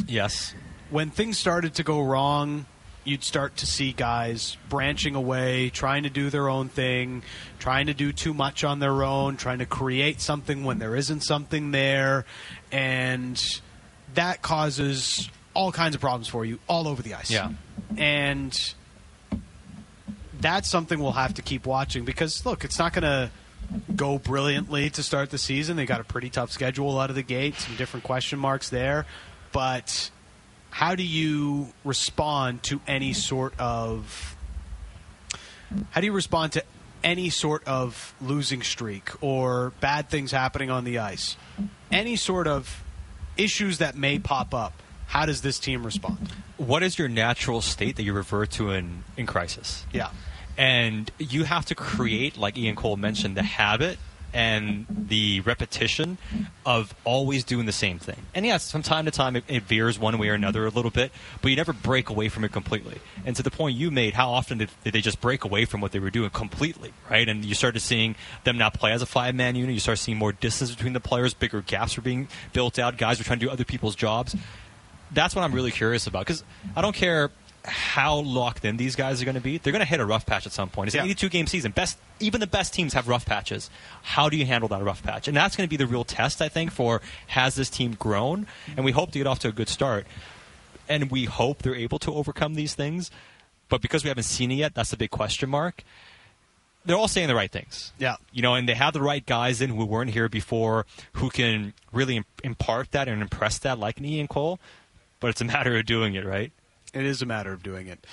Yes. 0.06 0.52
when 0.90 1.10
things 1.10 1.38
started 1.38 1.74
to 1.74 1.82
go 1.84 2.00
wrong, 2.02 2.66
you'd 3.04 3.24
start 3.24 3.56
to 3.56 3.66
see 3.66 3.92
guys 3.92 4.56
branching 4.68 5.14
away, 5.14 5.70
trying 5.70 6.04
to 6.04 6.10
do 6.10 6.30
their 6.30 6.48
own 6.48 6.68
thing, 6.68 7.22
trying 7.58 7.86
to 7.86 7.94
do 7.94 8.12
too 8.12 8.32
much 8.32 8.64
on 8.64 8.78
their 8.78 9.02
own, 9.02 9.36
trying 9.36 9.58
to 9.58 9.66
create 9.66 10.20
something 10.20 10.64
when 10.64 10.78
there 10.78 10.94
isn't 10.94 11.20
something 11.22 11.72
there, 11.72 12.24
and 12.70 13.42
that 14.14 14.42
causes 14.42 15.28
all 15.54 15.72
kinds 15.72 15.94
of 15.94 16.00
problems 16.00 16.28
for 16.28 16.44
you 16.44 16.58
all 16.68 16.88
over 16.88 17.02
the 17.02 17.14
ice. 17.14 17.30
Yeah. 17.30 17.50
And 17.96 18.74
that's 20.40 20.68
something 20.68 20.98
we'll 20.98 21.12
have 21.12 21.34
to 21.34 21.42
keep 21.42 21.66
watching 21.66 22.04
because 22.04 22.44
look, 22.44 22.64
it's 22.64 22.78
not 22.78 22.92
going 22.92 23.02
to 23.02 23.30
go 23.94 24.18
brilliantly 24.18 24.90
to 24.90 25.02
start 25.02 25.30
the 25.30 25.38
season. 25.38 25.76
They 25.76 25.86
got 25.86 26.00
a 26.00 26.04
pretty 26.04 26.30
tough 26.30 26.50
schedule 26.50 26.98
out 26.98 27.10
of 27.10 27.16
the 27.16 27.22
gate, 27.22 27.54
some 27.56 27.76
different 27.76 28.04
question 28.04 28.38
marks 28.38 28.68
there, 28.68 29.06
but 29.52 30.10
how 30.72 30.94
do 30.94 31.04
you 31.04 31.68
respond 31.84 32.62
to 32.64 32.80
any 32.88 33.12
sort 33.12 33.54
of 33.58 34.36
how 35.90 36.00
do 36.00 36.06
you 36.06 36.12
respond 36.12 36.52
to 36.52 36.64
any 37.04 37.30
sort 37.30 37.66
of 37.66 38.14
losing 38.20 38.62
streak 38.62 39.10
or 39.22 39.72
bad 39.80 40.10
things 40.10 40.32
happening 40.32 40.70
on 40.70 40.84
the 40.84 40.98
ice? 40.98 41.36
Any 41.90 42.16
sort 42.16 42.46
of 42.46 42.82
issues 43.36 43.78
that 43.78 43.96
may 43.96 44.18
pop 44.18 44.52
up 44.52 44.82
how 45.12 45.26
does 45.26 45.42
this 45.42 45.58
team 45.58 45.84
respond? 45.84 46.32
What 46.56 46.82
is 46.82 46.98
your 46.98 47.06
natural 47.06 47.60
state 47.60 47.96
that 47.96 48.02
you 48.02 48.14
revert 48.14 48.50
to 48.52 48.70
in, 48.70 49.04
in 49.18 49.26
crisis? 49.26 49.84
yeah. 49.92 50.08
And 50.56 51.10
you 51.18 51.44
have 51.44 51.66
to 51.66 51.74
create, 51.74 52.38
like 52.38 52.56
Ian 52.56 52.76
Cole 52.76 52.96
mentioned, 52.96 53.36
the 53.36 53.42
habit 53.42 53.98
and 54.32 54.86
the 54.88 55.40
repetition 55.40 56.18
of 56.64 56.94
always 57.04 57.44
doing 57.44 57.66
the 57.66 57.72
same 57.72 57.98
thing. 57.98 58.16
And 58.34 58.46
yes, 58.46 58.70
from 58.70 58.82
time 58.82 59.04
to 59.04 59.10
time 59.10 59.36
it, 59.36 59.44
it, 59.48 59.62
veers 59.64 59.98
one 59.98 60.16
way 60.18 60.28
or 60.28 60.34
another 60.34 60.66
a 60.66 60.70
little 60.70 60.90
bit, 60.90 61.12
but 61.40 61.48
you 61.48 61.56
never 61.56 61.72
break 61.72 62.08
away 62.08 62.28
from 62.28 62.44
it 62.44 62.52
completely. 62.52 62.98
And 63.24 63.36
to 63.36 63.42
the 63.42 63.50
point 63.50 63.76
you 63.76 63.90
made, 63.90 64.14
how 64.14 64.30
often 64.30 64.58
did, 64.58 64.70
did 64.84 64.92
they 64.94 65.00
just 65.00 65.20
break 65.20 65.44
away 65.44 65.64
from 65.64 65.80
what 65.80 65.92
they 65.92 65.98
were 65.98 66.10
doing 66.10 66.30
completely, 66.30 66.92
right? 67.10 67.28
And 67.28 67.44
you 67.44 67.54
started 67.54 67.80
seeing 67.80 68.16
them 68.44 68.58
not 68.58 68.74
play 68.74 68.92
as 68.92 69.02
a 69.02 69.06
five 69.06 69.34
man 69.34 69.54
unit. 69.56 69.74
You 69.74 69.80
start 69.80 69.98
seeing 69.98 70.18
more 70.18 70.32
distance 70.32 70.74
between 70.74 70.92
the 70.92 71.00
players, 71.00 71.34
bigger 71.34 71.60
gaps 71.60 71.96
were 71.96 72.02
being 72.02 72.28
built 72.52 72.78
out. 72.78 72.96
Guys 72.96 73.18
were 73.18 73.24
trying 73.24 73.38
to 73.40 73.46
do 73.46 73.50
other 73.50 73.64
people's 73.64 73.96
jobs. 73.96 74.34
That's 75.10 75.36
what 75.36 75.42
I'm 75.42 75.52
really 75.52 75.72
curious 75.72 76.06
about 76.06 76.20
because 76.26 76.42
I 76.74 76.80
don't 76.80 76.94
care 76.94 77.30
how 77.64 78.20
locked 78.20 78.64
in 78.64 78.76
these 78.76 78.96
guys 78.96 79.22
are 79.22 79.24
going 79.24 79.36
to 79.36 79.40
be. 79.40 79.58
They're 79.58 79.72
going 79.72 79.84
to 79.84 79.88
hit 79.88 80.00
a 80.00 80.06
rough 80.06 80.26
patch 80.26 80.46
at 80.46 80.52
some 80.52 80.68
point. 80.68 80.88
It's 80.88 80.94
yeah. 80.94 81.02
an 81.02 81.08
82 81.08 81.28
game 81.28 81.46
season. 81.46 81.72
Best, 81.72 81.98
even 82.18 82.40
the 82.40 82.46
best 82.46 82.74
teams 82.74 82.94
have 82.94 83.08
rough 83.08 83.24
patches. 83.24 83.70
How 84.02 84.28
do 84.28 84.36
you 84.36 84.44
handle 84.46 84.68
that 84.70 84.82
rough 84.82 85.02
patch? 85.02 85.28
And 85.28 85.36
that's 85.36 85.56
going 85.56 85.66
to 85.66 85.70
be 85.70 85.76
the 85.76 85.86
real 85.86 86.04
test, 86.04 86.42
I 86.42 86.48
think, 86.48 86.72
for 86.72 87.00
has 87.28 87.54
this 87.54 87.70
team 87.70 87.94
grown? 87.94 88.46
And 88.76 88.84
we 88.84 88.92
hope 88.92 89.12
to 89.12 89.18
get 89.18 89.26
off 89.26 89.38
to 89.40 89.48
a 89.48 89.52
good 89.52 89.68
start. 89.68 90.06
And 90.88 91.10
we 91.10 91.24
hope 91.24 91.62
they're 91.62 91.74
able 91.74 91.98
to 92.00 92.12
overcome 92.12 92.54
these 92.54 92.74
things. 92.74 93.10
But 93.68 93.80
because 93.80 94.04
we 94.04 94.08
haven't 94.08 94.24
seen 94.24 94.50
it 94.50 94.56
yet, 94.56 94.74
that's 94.74 94.90
the 94.90 94.96
big 94.96 95.10
question 95.10 95.48
mark. 95.48 95.84
They're 96.84 96.96
all 96.96 97.08
saying 97.08 97.28
the 97.28 97.36
right 97.36 97.50
things. 97.50 97.92
Yeah. 97.96 98.16
You 98.32 98.42
know, 98.42 98.54
and 98.54 98.68
they 98.68 98.74
have 98.74 98.92
the 98.92 99.00
right 99.00 99.24
guys 99.24 99.60
in 99.60 99.70
who 99.70 99.84
weren't 99.84 100.10
here 100.10 100.28
before 100.28 100.84
who 101.12 101.30
can 101.30 101.74
really 101.92 102.24
impart 102.42 102.90
that 102.90 103.06
and 103.06 103.22
impress 103.22 103.58
that, 103.58 103.78
like 103.78 103.98
an 103.98 104.04
Ian 104.04 104.26
Cole. 104.26 104.58
But 105.20 105.28
it's 105.28 105.40
a 105.40 105.44
matter 105.44 105.76
of 105.76 105.86
doing 105.86 106.16
it, 106.16 106.26
right? 106.26 106.50
It 106.92 107.04
is 107.04 107.22
a 107.22 107.26
matter 107.26 107.52
of 107.52 107.62
doing 107.62 107.86
it. 107.86 108.06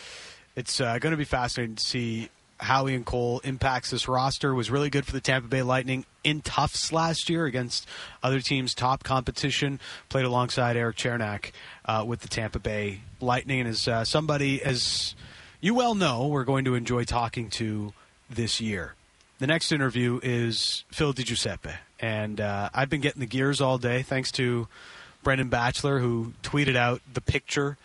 It's 0.55 0.79
uh, 0.79 0.97
going 0.99 1.11
to 1.11 1.17
be 1.17 1.25
fascinating 1.25 1.75
to 1.75 1.83
see 1.83 2.29
how 2.59 2.87
Ian 2.87 3.03
Cole 3.03 3.39
impacts 3.43 3.91
this 3.91 4.07
roster. 4.07 4.53
Was 4.53 4.69
really 4.69 4.89
good 4.89 5.05
for 5.05 5.11
the 5.11 5.21
Tampa 5.21 5.47
Bay 5.47 5.61
Lightning 5.61 6.05
in 6.23 6.41
Tufts 6.41 6.91
last 6.91 7.29
year 7.29 7.45
against 7.45 7.87
other 8.21 8.39
teams' 8.39 8.73
top 8.73 9.03
competition. 9.03 9.79
Played 10.09 10.25
alongside 10.25 10.75
Erik 10.75 10.97
Cernak 10.97 11.51
uh, 11.85 12.03
with 12.05 12.21
the 12.21 12.27
Tampa 12.27 12.59
Bay 12.59 13.01
Lightning, 13.21 13.61
and 13.61 13.69
as 13.69 13.87
uh, 13.87 14.03
somebody 14.03 14.61
as 14.61 15.15
you 15.61 15.73
well 15.73 15.95
know, 15.95 16.27
we're 16.27 16.45
going 16.45 16.65
to 16.65 16.75
enjoy 16.75 17.03
talking 17.03 17.49
to 17.51 17.93
this 18.29 18.61
year. 18.61 18.95
The 19.39 19.47
next 19.47 19.71
interview 19.71 20.19
is 20.21 20.83
Phil 20.91 21.13
Di 21.13 21.23
Giuseppe, 21.23 21.71
and 21.99 22.41
uh, 22.41 22.69
I've 22.73 22.89
been 22.89 23.01
getting 23.01 23.21
the 23.21 23.25
gears 23.25 23.61
all 23.61 23.77
day 23.77 24.01
thanks 24.01 24.31
to 24.33 24.67
Brendan 25.23 25.49
Batchelor, 25.49 25.99
who 25.99 26.33
tweeted 26.43 26.75
out 26.75 27.01
the 27.13 27.21
picture 27.21 27.77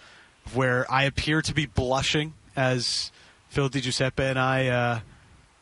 where 0.53 0.91
I 0.91 1.05
appear 1.05 1.43
to 1.43 1.55
be 1.55 1.67
blushing 1.67 2.35
as 2.57 3.11
Phil 3.49 3.69
Di 3.69 3.81
Giuseppe 3.81 4.25
and 4.25 4.39
I 4.39 4.67
uh, 4.69 5.01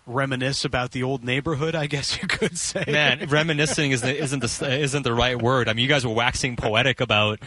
reminisce 0.06 0.64
about 0.64 0.92
the 0.92 1.02
old 1.02 1.24
neighborhood. 1.24 1.74
I 1.74 1.86
guess 1.86 2.18
you 2.22 2.28
could 2.28 2.58
say. 2.58 2.84
Man, 2.88 3.28
reminiscing 3.28 3.92
isn't 3.92 4.08
isn't 4.08 4.40
the 4.40 4.78
isn't 4.80 5.02
the 5.02 5.14
right 5.14 5.40
word. 5.40 5.68
I 5.68 5.72
mean, 5.72 5.82
you 5.82 5.88
guys 5.88 6.06
were 6.06 6.14
waxing 6.14 6.56
poetic 6.56 7.00
about 7.00 7.40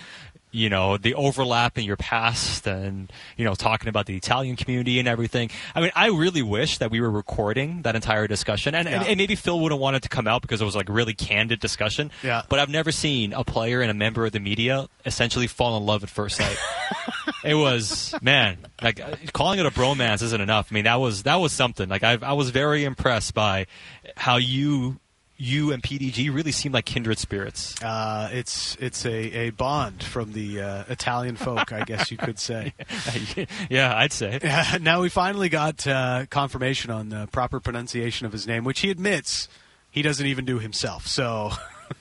you 0.55 0.69
know 0.69 0.97
the 0.97 1.13
overlap 1.15 1.77
in 1.77 1.83
your 1.83 1.97
past 1.97 2.65
and 2.65 3.11
you 3.35 3.43
know 3.43 3.53
talking 3.53 3.89
about 3.89 4.05
the 4.05 4.15
Italian 4.15 4.55
community 4.55 4.99
and 4.99 5.07
everything. 5.07 5.49
I 5.75 5.81
mean, 5.81 5.91
I 5.95 6.07
really 6.07 6.41
wish 6.41 6.77
that 6.77 6.89
we 6.89 7.01
were 7.01 7.11
recording 7.11 7.81
that 7.81 7.95
entire 7.95 8.27
discussion, 8.27 8.73
and, 8.73 8.87
yeah. 8.87 8.99
and, 8.99 9.07
and, 9.09 9.17
maybe 9.17 9.35
Phil 9.35 9.59
would 9.59 9.71
have 9.71 9.81
wanted 9.81 10.03
to 10.03 10.09
come 10.09 10.27
out 10.27 10.41
because 10.41 10.61
it 10.61 10.65
was 10.65 10.75
like 10.75 10.87
really 10.89 11.13
candid 11.13 11.59
discussion. 11.59 12.09
Yeah. 12.23 12.43
But 12.47 12.59
I've 12.59 12.69
never 12.69 12.91
seen 12.91 13.33
a 13.33 13.43
player 13.43 13.81
and 13.81 13.91
a 13.91 13.93
member 13.93 14.25
of 14.25 14.31
the 14.31 14.39
media 14.39 14.87
essentially 15.05 15.47
fall 15.47 15.77
in 15.77 15.85
love 15.85 16.03
at 16.03 16.09
first 16.09 16.37
sight. 16.37 16.57
it 17.43 17.55
was 17.55 18.15
man, 18.21 18.57
like 18.81 19.33
calling 19.33 19.59
it 19.59 19.65
a 19.65 19.71
bromance 19.71 20.21
isn't 20.23 20.41
enough. 20.41 20.69
I 20.71 20.73
mean, 20.73 20.85
that 20.85 20.95
was 20.95 21.23
that 21.23 21.35
was 21.35 21.51
something. 21.51 21.89
Like 21.89 22.03
I, 22.03 22.17
I 22.21 22.33
was 22.33 22.49
very 22.49 22.85
impressed 22.85 23.33
by 23.33 23.67
how 24.15 24.37
you 24.37 24.99
you 25.37 25.73
and 25.73 25.83
PDG 25.83 26.33
really 26.33 26.51
seem 26.51 26.71
like 26.71 26.85
kindred 26.85 27.17
spirits. 27.17 27.81
Uh, 27.83 28.29
it's 28.31 28.75
it's 28.79 29.05
a, 29.05 29.47
a 29.47 29.49
bond 29.49 30.01
from 30.01 30.31
the 30.31 30.61
uh, 30.61 30.83
Italian 30.87 31.35
folk, 31.35 31.73
I 31.73 31.83
guess 31.83 32.09
you 32.09 32.17
could 32.17 32.39
say. 32.39 32.73
yeah, 33.69 33.95
I'd 33.95 34.13
say. 34.13 34.39
now 34.81 35.01
we 35.01 35.09
finally 35.09 35.49
got 35.49 35.85
uh, 35.85 36.25
confirmation 36.29 36.89
on 36.89 37.09
the 37.09 37.27
proper 37.31 37.59
pronunciation 37.59 38.25
of 38.25 38.31
his 38.31 38.47
name, 38.47 38.63
which 38.63 38.79
he 38.79 38.89
admits 38.89 39.49
he 39.91 40.01
doesn't 40.01 40.25
even 40.25 40.45
do 40.45 40.59
himself. 40.59 41.05
So 41.05 41.51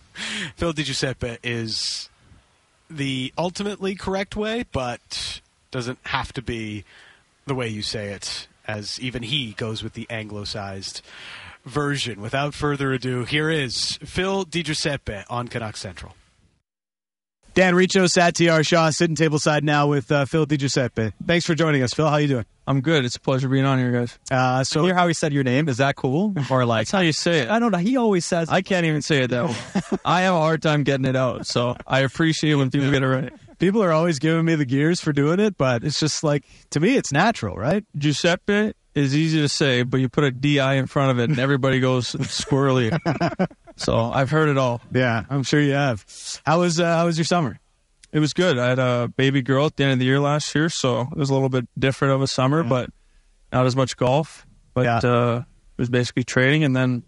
Phil 0.57 0.72
Di 0.72 0.85
Giuseppe 0.85 1.39
is 1.43 2.09
the 2.89 3.32
ultimately 3.37 3.97
correct 3.97 4.37
way, 4.37 4.64
but 4.70 5.41
doesn't 5.72 5.99
have 6.05 6.32
to 6.35 6.43
be 6.43 6.85
the 7.47 7.55
way 7.55 7.68
you 7.68 7.82
say 7.82 8.11
it, 8.11 8.47
as 8.68 9.01
even 9.01 9.24
he 9.24 9.53
goes 9.53 9.82
with 9.82 9.95
the 9.95 10.07
anglicized 10.09 11.03
version. 11.65 12.21
Without 12.21 12.55
further 12.55 12.93
ado, 12.93 13.25
here 13.25 13.51
is 13.51 13.99
Phil 14.05 14.45
Di 14.45 14.62
Giuseppe 14.62 15.23
on 15.29 15.49
Canuck 15.49 15.77
Central. 15.77 16.15
Dan 17.55 17.77
Riccio, 17.77 18.07
Satiar 18.07 18.67
Shah, 18.67 18.91
sitting 18.91 19.15
tableside 19.15 19.62
now 19.62 19.87
with 19.87 20.11
uh, 20.11 20.25
Phil 20.25 20.45
Di 20.45 20.57
Giuseppe. 20.57 21.12
Thanks 21.25 21.47
for 21.47 21.55
joining 21.55 21.85
us, 21.85 21.95
Phil. 21.95 22.09
How 22.09 22.17
you 22.17 22.27
doing? 22.27 22.45
I'm 22.67 22.81
good. 22.81 23.05
It's 23.05 23.15
a 23.15 23.21
pleasure 23.21 23.49
being 23.49 23.65
on 23.65 23.79
here, 23.79 23.93
guys. 23.93 24.19
Uh, 24.29 24.65
so, 24.65 24.81
I 24.81 24.87
hear 24.87 24.95
how 24.95 25.07
he 25.07 25.15
said 25.15 25.33
your 25.33 25.45
name. 25.45 25.69
Is 25.69 25.77
that 25.77 25.95
cool? 25.95 26.35
Or 26.51 26.65
like 26.65 26.87
that's 26.87 26.91
how 26.91 26.99
you 26.99 27.12
say 27.12 27.41
it? 27.41 27.51
I 27.51 27.61
don't 27.61 27.71
know. 27.71 27.79
He 27.79 27.97
always 27.97 28.25
says. 28.25 28.49
I 28.49 28.62
can't 28.62 28.87
even 28.87 29.03
say 29.03 29.23
it 29.23 29.31
that 29.31 29.45
way. 29.45 29.99
I 30.05 30.23
have 30.23 30.35
a 30.35 30.39
hard 30.39 30.62
time 30.62 30.83
getting 30.83 31.05
it 31.05 31.15
out, 31.15 31.47
so 31.47 31.77
I 31.87 32.01
appreciate 32.01 32.55
when 32.55 32.73
people 32.73 32.91
get 32.91 33.05
it 33.05 33.09
right. 33.09 33.33
People 33.61 33.85
are 33.85 33.93
always 33.93 34.19
giving 34.19 34.45
me 34.45 34.57
the 34.57 34.65
gears 34.65 35.01
for 35.01 35.12
doing 35.12 35.39
it, 35.39 35.57
but 35.57 35.85
it's 35.85 36.01
just 36.01 36.25
like 36.25 36.45
to 36.71 36.81
me, 36.81 36.97
it's 36.97 37.12
natural, 37.12 37.55
right? 37.55 37.85
Giuseppe 37.97 38.73
is 38.95 39.14
easy 39.14 39.40
to 39.40 39.49
say, 39.49 39.82
but 39.82 40.01
you 40.01 40.09
put 40.09 40.24
a 40.24 40.30
DI 40.30 40.74
in 40.74 40.86
front 40.86 41.11
of 41.11 41.18
it 41.18 41.30
and 41.30 41.38
everybody 41.38 41.80
goes 41.80 42.12
squirrely. 42.12 42.97
so 43.76 43.99
I've 43.99 44.30
heard 44.30 44.49
it 44.49 44.59
all. 44.59 44.80
Yeah, 44.92 45.24
I'm 45.28 45.42
sure 45.42 45.61
you 45.61 45.72
have. 45.72 46.05
How 46.47 46.61
was 46.61 46.78
uh, 46.80 46.97
how 46.97 47.07
was 47.07 47.18
your 47.18 47.24
summer? 47.24 47.59
It 48.12 48.20
was 48.20 48.32
good. 48.32 48.59
I 48.59 48.68
had 48.68 48.78
a 48.78 49.09
baby 49.16 49.42
girl 49.42 49.66
at 49.66 49.76
the 49.76 49.84
end 49.84 49.95
of 49.95 49.99
the 49.99 50.05
year 50.05 50.20
last 50.20 50.55
year, 50.55 50.68
so 50.68 51.01
it 51.01 51.16
was 51.16 51.30
a 51.30 51.34
little 51.34 51.49
bit 51.49 51.66
different 51.76 52.14
of 52.14 52.22
a 52.22 52.28
summer, 52.28 52.62
yeah. 52.62 52.68
but 52.68 52.90
not 53.53 53.66
as 53.66 53.74
much 53.74 53.97
golf. 53.97 54.47
But 54.72 54.84
yeah. 54.84 55.11
uh, 55.11 55.38
it 55.38 55.80
was 55.80 55.88
basically 55.88 56.22
training 56.22 56.62
and 56.62 56.76
then 56.76 57.03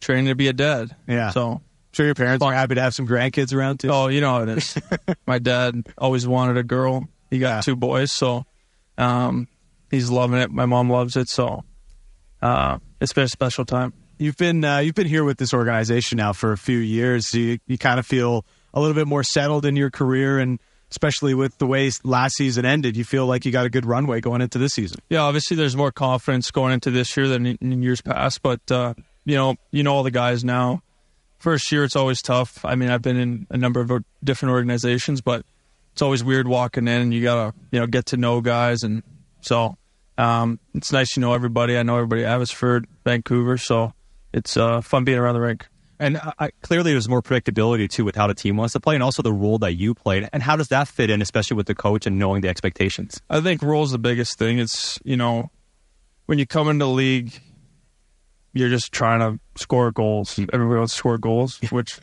training 0.00 0.26
to 0.26 0.34
be 0.34 0.48
a 0.48 0.52
dad. 0.52 0.96
Yeah. 1.06 1.30
So 1.30 1.52
I'm 1.52 1.60
sure 1.92 2.06
your 2.06 2.16
parents 2.16 2.44
are 2.44 2.52
happy 2.52 2.74
to 2.74 2.80
have 2.80 2.94
some 2.94 3.06
grandkids 3.06 3.54
around 3.54 3.78
too. 3.78 3.90
Oh, 3.90 4.08
you 4.08 4.20
know 4.20 4.30
how 4.30 4.42
it 4.42 4.48
is. 4.48 4.76
My 5.26 5.38
dad 5.38 5.86
always 5.96 6.26
wanted 6.26 6.56
a 6.56 6.64
girl. 6.64 7.08
He 7.30 7.38
got 7.38 7.48
yeah. 7.48 7.60
two 7.60 7.76
boys, 7.76 8.12
so 8.12 8.44
um, 8.98 9.46
he's 9.92 10.10
loving 10.10 10.40
it. 10.40 10.50
My 10.50 10.66
mom 10.66 10.90
loves 10.90 11.16
it, 11.16 11.28
so 11.28 11.62
uh, 12.40 12.78
it's 13.00 13.12
been 13.12 13.24
a 13.24 13.28
special 13.28 13.64
time. 13.64 13.92
You've 14.18 14.36
been 14.36 14.64
uh, 14.64 14.78
you've 14.78 14.96
been 14.96 15.06
here 15.06 15.22
with 15.22 15.38
this 15.38 15.54
organization 15.54 16.16
now 16.16 16.32
for 16.32 16.50
a 16.50 16.58
few 16.58 16.78
years. 16.78 17.30
Do 17.30 17.40
you, 17.40 17.58
you 17.68 17.78
kind 17.78 18.00
of 18.00 18.06
feel 18.06 18.44
a 18.74 18.80
little 18.80 18.94
bit 18.94 19.06
more 19.06 19.22
settled 19.22 19.64
in 19.64 19.76
your 19.76 19.90
career, 19.90 20.38
and 20.38 20.58
especially 20.90 21.34
with 21.34 21.58
the 21.58 21.66
way 21.66 21.90
last 22.04 22.36
season 22.36 22.64
ended, 22.64 22.96
you 22.96 23.04
feel 23.04 23.26
like 23.26 23.44
you 23.44 23.52
got 23.52 23.66
a 23.66 23.70
good 23.70 23.86
runway 23.86 24.20
going 24.20 24.40
into 24.40 24.58
this 24.58 24.74
season. 24.74 25.00
Yeah, 25.08 25.20
obviously 25.20 25.56
there's 25.56 25.76
more 25.76 25.92
confidence 25.92 26.50
going 26.50 26.72
into 26.72 26.90
this 26.90 27.16
year 27.16 27.28
than 27.28 27.46
in 27.46 27.82
years 27.82 28.00
past, 28.00 28.42
but 28.42 28.60
uh, 28.70 28.94
you 29.24 29.36
know 29.36 29.56
you 29.70 29.82
know 29.82 29.94
all 29.94 30.02
the 30.02 30.10
guys 30.10 30.44
now. 30.44 30.82
First 31.38 31.72
year, 31.72 31.82
it's 31.82 31.96
always 31.96 32.22
tough. 32.22 32.64
I 32.64 32.76
mean, 32.76 32.88
I've 32.88 33.02
been 33.02 33.16
in 33.16 33.46
a 33.50 33.56
number 33.56 33.80
of 33.80 34.04
different 34.22 34.52
organizations, 34.52 35.20
but 35.20 35.44
it's 35.92 36.00
always 36.00 36.22
weird 36.22 36.46
walking 36.46 36.86
in 36.86 37.02
and 37.02 37.12
you 37.12 37.22
gotta 37.22 37.54
you 37.72 37.80
know 37.80 37.86
get 37.86 38.06
to 38.06 38.16
know 38.16 38.40
guys, 38.40 38.84
and 38.84 39.02
so 39.40 39.76
um, 40.18 40.58
it's 40.74 40.92
nice 40.92 41.10
to 41.14 41.20
know 41.20 41.32
everybody. 41.32 41.76
I 41.76 41.82
know 41.82 41.96
everybody 41.96 42.24
at 42.24 42.32
Abbotsford, 42.32 42.86
Vancouver, 43.04 43.56
so 43.58 43.92
it's 44.32 44.56
uh, 44.56 44.80
fun 44.80 45.04
being 45.04 45.18
around 45.18 45.34
the 45.34 45.40
rink. 45.40 45.66
And 45.98 46.20
I, 46.38 46.50
clearly, 46.62 46.90
there's 46.90 47.08
more 47.08 47.22
predictability 47.22 47.88
too 47.88 48.04
with 48.04 48.16
how 48.16 48.26
the 48.26 48.34
team 48.34 48.56
wants 48.56 48.72
to 48.72 48.80
play, 48.80 48.94
and 48.94 49.04
also 49.04 49.22
the 49.22 49.32
role 49.32 49.58
that 49.58 49.74
you 49.74 49.94
played. 49.94 50.28
And 50.32 50.42
how 50.42 50.56
does 50.56 50.68
that 50.68 50.88
fit 50.88 51.10
in, 51.10 51.22
especially 51.22 51.56
with 51.56 51.66
the 51.66 51.76
coach 51.76 52.06
and 52.06 52.18
knowing 52.18 52.40
the 52.40 52.48
expectations? 52.48 53.20
I 53.30 53.40
think 53.40 53.62
role 53.62 53.84
is 53.84 53.92
the 53.92 53.98
biggest 53.98 54.36
thing. 54.36 54.58
It's 54.58 54.98
you 55.04 55.16
know, 55.16 55.50
when 56.26 56.38
you 56.38 56.46
come 56.46 56.68
into 56.68 56.86
the 56.86 56.90
league, 56.90 57.32
you're 58.52 58.68
just 58.68 58.90
trying 58.90 59.20
to 59.20 59.40
score 59.60 59.92
goals. 59.92 60.38
Everybody 60.52 60.78
wants 60.78 60.94
to 60.94 60.98
score 60.98 61.18
goals, 61.18 61.60
which 61.70 62.00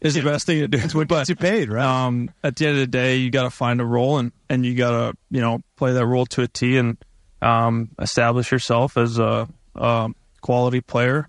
is 0.00 0.14
the 0.14 0.22
best 0.22 0.46
thing 0.46 0.58
to 0.58 0.68
do. 0.68 0.78
It's 0.82 0.94
what 0.94 1.06
gets 1.06 1.28
you 1.28 1.36
paid, 1.36 1.70
right? 1.70 1.84
Um, 1.84 2.30
at 2.42 2.56
the 2.56 2.66
end 2.66 2.74
of 2.74 2.80
the 2.80 2.86
day, 2.88 3.16
you 3.16 3.30
got 3.30 3.44
to 3.44 3.50
find 3.50 3.80
a 3.80 3.84
role, 3.84 4.18
and 4.18 4.32
and 4.50 4.66
you 4.66 4.74
got 4.74 4.90
to 4.90 5.16
you 5.30 5.40
know 5.40 5.60
play 5.76 5.92
that 5.92 6.04
role 6.04 6.26
to 6.26 6.42
a 6.42 6.48
T, 6.48 6.76
and 6.78 6.96
um, 7.44 7.90
establish 8.00 8.50
yourself 8.50 8.96
as 8.96 9.18
a, 9.18 9.46
a 9.74 10.10
quality 10.40 10.80
player. 10.80 11.28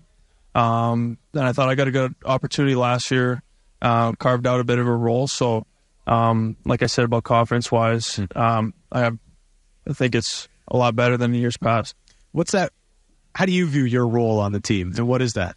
Um, 0.54 1.18
and 1.34 1.44
I 1.44 1.52
thought 1.52 1.68
I 1.68 1.74
got 1.74 1.88
a 1.88 1.90
good 1.90 2.14
opportunity 2.24 2.74
last 2.74 3.10
year, 3.10 3.42
uh, 3.82 4.12
carved 4.12 4.46
out 4.46 4.58
a 4.58 4.64
bit 4.64 4.78
of 4.78 4.86
a 4.86 4.94
role. 4.96 5.28
So, 5.28 5.66
um, 6.06 6.56
like 6.64 6.82
I 6.82 6.86
said 6.86 7.04
about 7.04 7.24
confidence 7.24 7.70
wise, 7.70 8.16
hmm. 8.16 8.24
um, 8.34 8.74
I 8.90 9.00
have, 9.00 9.18
I 9.88 9.92
think 9.92 10.14
it's 10.14 10.48
a 10.68 10.76
lot 10.76 10.96
better 10.96 11.18
than 11.18 11.32
the 11.32 11.38
years 11.38 11.58
past. 11.58 11.94
What's 12.32 12.52
that? 12.52 12.72
How 13.34 13.44
do 13.44 13.52
you 13.52 13.66
view 13.66 13.84
your 13.84 14.06
role 14.08 14.40
on 14.40 14.52
the 14.52 14.60
team, 14.60 14.94
and 14.96 15.06
what 15.06 15.20
is 15.20 15.34
that? 15.34 15.56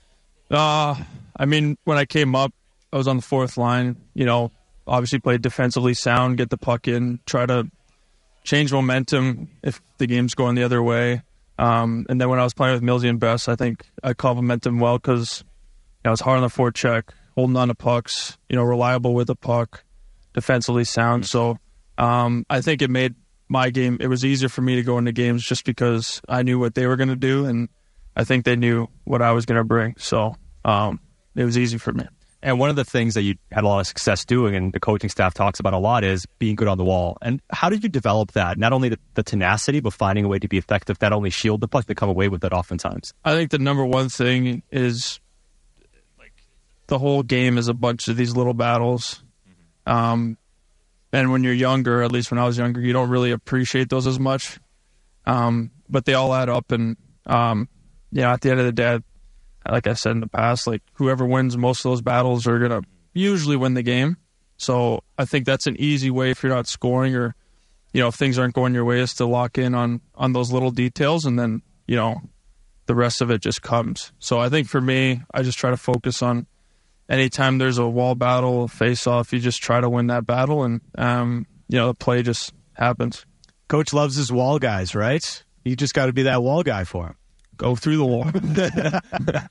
Uh, 0.52 0.96
I 1.38 1.46
mean, 1.46 1.78
when 1.86 1.98
I 1.98 2.04
came 2.04 2.36
up, 2.36 2.54
I 2.92 2.98
was 2.98 3.08
on 3.08 3.16
the 3.16 3.22
fourth 3.22 3.58
line. 3.58 3.96
You 4.14 4.26
know, 4.26 4.52
obviously 4.86 5.20
played 5.20 5.42
defensively 5.42 5.94
sound, 5.94 6.38
get 6.38 6.50
the 6.50 6.58
puck 6.58 6.90
in, 6.90 7.22
try 7.26 7.46
to 7.46 7.70
change 8.44 8.72
momentum 8.72 9.50
if 9.64 9.82
the 9.98 10.08
game's 10.08 10.36
going 10.36 10.56
the 10.56 10.64
other 10.64 10.82
way. 10.82 11.22
Um, 11.58 12.06
and 12.10 12.20
then 12.22 12.30
when 12.30 12.40
I 12.40 12.44
was 12.44 12.54
playing 12.54 12.76
with 12.76 12.84
Millsy 12.84 13.10
and 13.10 13.20
Best, 13.20 13.50
I 13.50 13.56
think 13.56 13.86
I 14.02 14.14
complement 14.14 14.64
them 14.64 14.80
well 14.80 14.98
because 14.98 15.44
know, 16.06 16.12
was 16.12 16.22
hard 16.22 16.38
on 16.38 16.44
the 16.44 16.50
forecheck, 16.50 17.10
holding 17.36 17.56
on 17.56 17.68
to 17.70 17.76
pucks, 17.76 18.38
you 18.50 18.56
know, 18.56 18.64
reliable 18.64 19.14
with 19.14 19.28
the 19.28 19.36
puck, 19.36 19.84
defensively 20.34 20.84
sound. 20.84 21.26
So 21.26 21.58
um, 21.98 22.46
I 22.50 22.62
think 22.62 22.82
it 22.82 22.90
made 22.90 23.16
my 23.48 23.70
game. 23.70 23.98
It 24.00 24.08
was 24.08 24.24
easier 24.26 24.50
for 24.50 24.62
me 24.62 24.76
to 24.76 24.84
go 24.84 24.98
into 24.98 25.12
games 25.12 25.44
just 25.44 25.66
because 25.66 26.22
I 26.28 26.44
knew 26.44 26.60
what 26.60 26.76
they 26.76 26.88
were 26.88 26.96
going 26.96 27.10
to 27.10 27.16
do, 27.16 27.46
and 27.46 27.70
I 28.16 28.24
think 28.24 28.46
they 28.46 28.56
knew 28.56 28.88
what 29.04 29.22
I 29.22 29.32
was 29.32 29.46
going 29.46 29.58
to 29.58 29.64
bring. 29.64 29.96
So 29.98 30.36
um, 30.66 31.00
it 31.36 31.44
was 31.44 31.58
easy 31.58 31.78
for 31.78 31.94
me. 31.94 32.06
And 32.42 32.58
one 32.58 32.70
of 32.70 32.78
the 32.78 32.86
things 32.86 33.16
that 33.16 33.24
you 33.24 33.36
had 33.52 33.66
a 33.66 33.68
lot 33.68 33.82
of 33.82 33.88
success 33.88 34.24
doing, 34.24 34.56
and 34.56 34.72
the 34.72 34.80
coaching 34.80 35.10
staff 35.10 35.34
talks 35.34 35.60
about 35.60 35.74
a 35.74 35.78
lot, 35.78 36.06
is 36.06 36.26
being 36.40 36.56
good 36.56 36.70
on 36.70 36.78
the 36.78 36.86
wall. 36.86 37.18
And 37.22 37.42
how 37.52 37.70
did 37.70 37.84
you 37.84 37.90
develop 37.90 38.32
that? 38.32 38.58
Not 38.58 38.72
only 38.72 38.90
the, 38.90 39.00
the 39.16 39.24
tenacity, 39.24 39.82
but 39.82 39.92
finding 39.92 40.24
a 40.24 40.28
way 40.30 40.40
to 40.40 40.48
be 40.48 40.58
effective, 40.58 41.02
not 41.02 41.12
only 41.12 41.32
shield 41.32 41.60
the 41.60 41.68
puck, 41.68 41.86
but 41.86 41.98
come 41.98 42.08
away 42.08 42.30
with 42.30 42.44
it 42.46 42.54
oftentimes. 42.54 43.14
I 43.26 43.34
think 43.34 43.52
the 43.52 43.60
number 43.60 43.86
one 43.86 44.08
thing 44.08 44.64
is 44.72 45.20
like 46.18 46.34
the 46.88 46.98
whole 46.98 47.24
game 47.24 47.58
is 47.58 47.68
a 47.68 47.74
bunch 47.74 48.08
of 48.08 48.16
these 48.16 48.34
little 48.36 48.54
battles. 48.54 49.22
Um, 49.86 50.38
and 51.12 51.32
when 51.32 51.44
you're 51.44 51.54
younger, 51.54 52.04
at 52.04 52.12
least 52.12 52.32
when 52.32 52.38
I 52.38 52.46
was 52.46 52.58
younger, 52.58 52.80
you 52.80 52.94
don't 52.94 53.10
really 53.10 53.32
appreciate 53.32 53.90
those 53.90 54.08
as 54.08 54.20
much. 54.20 54.60
Um, 55.26 55.72
but 55.90 56.06
they 56.06 56.14
all 56.14 56.34
add 56.34 56.50
up, 56.50 56.72
and 56.72 56.96
um, 57.26 57.68
you 58.12 58.22
know, 58.22 58.30
at 58.30 58.42
the 58.42 58.52
end 58.52 58.60
of 58.60 58.66
the 58.66 58.72
day, 58.72 59.00
like 59.70 59.88
I 59.88 59.94
said 59.94 60.12
in 60.12 60.20
the 60.20 60.28
past, 60.28 60.68
like 60.68 60.82
whoever 60.94 61.26
wins 61.26 61.58
most 61.58 61.86
of 61.86 61.92
those 61.92 62.02
battles 62.02 62.48
are 62.48 62.60
gonna 62.60 62.82
usually 63.14 63.58
win 63.58 63.74
the 63.74 63.84
game. 63.84 64.18
So 64.58 65.04
I 65.18 65.26
think 65.26 65.46
that's 65.46 65.68
an 65.68 65.78
easy 65.80 66.12
way 66.12 66.32
if 66.32 66.44
you're 66.44 66.54
not 66.54 66.68
scoring 66.68 67.16
or 67.16 67.36
you 67.94 68.02
know 68.02 68.10
if 68.10 68.16
things 68.16 68.38
aren't 68.38 68.56
going 68.56 68.74
your 68.74 68.86
way 68.86 69.00
is 69.00 69.14
to 69.16 69.26
lock 69.26 69.58
in 69.58 69.74
on 69.74 70.02
on 70.16 70.34
those 70.34 70.52
little 70.52 70.72
details 70.72 71.26
and 71.26 71.40
then 71.40 71.62
you 71.88 71.96
know 71.96 72.22
the 72.86 72.96
rest 72.96 73.22
of 73.22 73.30
it 73.30 73.42
just 73.42 73.62
comes. 73.62 74.12
So 74.20 74.40
I 74.40 74.50
think 74.50 74.68
for 74.68 74.82
me, 74.82 75.22
I 75.34 75.44
just 75.44 75.60
try 75.60 75.70
to 75.70 75.78
focus 75.78 76.24
on 76.24 76.48
anytime 77.08 77.58
there's 77.58 77.78
a 77.78 77.88
wall 77.88 78.16
battle, 78.16 78.68
face 78.68 79.06
off, 79.08 79.32
you 79.32 79.40
just 79.40 79.62
try 79.62 79.80
to 79.80 79.90
win 79.90 80.08
that 80.08 80.26
battle 80.26 80.64
and 80.64 80.82
um, 80.98 81.46
you 81.68 81.78
know 81.78 81.88
the 81.88 81.94
play 81.94 82.24
just 82.24 82.54
happens. 82.74 83.26
Coach 83.68 83.94
loves 83.94 84.16
his 84.16 84.32
wall 84.32 84.58
guys, 84.58 84.96
right? 84.96 85.44
You 85.64 85.76
just 85.76 85.94
got 85.94 86.08
to 86.08 86.14
be 86.14 86.24
that 86.24 86.42
wall 86.42 86.64
guy 86.64 86.84
for 86.84 87.08
him. 87.08 87.16
Go 87.60 87.76
through 87.76 87.98
the 87.98 88.06
wall. 88.06 88.26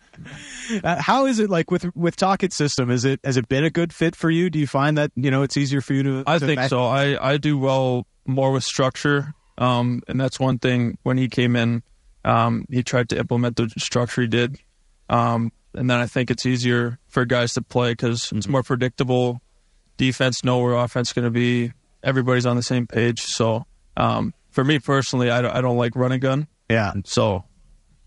Uh, 0.85 1.01
how 1.01 1.25
is 1.25 1.39
it 1.39 1.49
like 1.49 1.71
with 1.71 1.97
with 1.97 2.15
Tocchet 2.15 2.53
system? 2.53 2.91
Is 2.91 3.07
it 3.07 3.21
has 3.25 3.39
it 3.39 3.49
been 3.49 3.65
a 3.65 3.71
good 3.71 3.91
fit 3.91 4.15
for 4.15 4.29
you? 4.29 4.51
Do 4.51 4.59
you 4.59 4.67
find 4.67 4.99
that 4.99 5.11
you 5.17 5.31
know 5.31 5.43
it's 5.43 5.57
easier 5.57 5.81
for 5.81 5.95
you 5.95 6.03
to? 6.03 6.25
I 6.27 6.39
to 6.39 6.45
think 6.45 6.61
so. 6.65 6.85
I, 6.85 7.17
I 7.33 7.39
do 7.39 7.57
well 7.57 8.07
more 8.27 8.53
with 8.53 8.65
structure. 8.65 9.33
Um, 9.57 10.03
and 10.09 10.21
that's 10.21 10.39
one 10.39 10.59
thing 10.59 10.99
when 11.05 11.17
he 11.17 11.29
came 11.29 11.57
in, 11.57 11.83
um, 12.25 12.67
he 12.71 12.83
tried 12.83 13.09
to 13.09 13.19
implement 13.19 13.57
the 13.57 13.71
structure 13.79 14.21
he 14.21 14.27
did. 14.27 14.59
Um, 15.09 15.53
and 15.75 15.89
then 15.89 15.99
I 15.99 16.07
think 16.07 16.31
it's 16.31 16.45
easier 16.45 16.99
for 17.09 17.25
guys 17.25 17.55
to 17.55 17.63
play 17.63 17.93
because 17.93 18.31
it's 18.33 18.47
more 18.47 18.63
predictable. 18.63 19.41
Defense 19.97 20.45
know 20.45 20.59
where 20.59 20.75
offense 20.75 21.15
going 21.15 21.25
to 21.25 21.31
be. 21.31 21.73
Everybody's 22.03 22.45
on 22.45 22.57
the 22.57 22.63
same 22.63 22.87
page. 22.87 23.23
So 23.23 23.65
um, 23.97 24.35
for 24.51 24.65
me 24.65 24.79
personally, 24.79 25.31
I 25.31 25.41
don't, 25.41 25.55
I 25.55 25.63
don't 25.63 25.79
like 25.79 25.97
run 25.97 26.13
and 26.13 26.21
gun. 26.21 26.47
Yeah. 26.71 26.93
So 27.07 27.45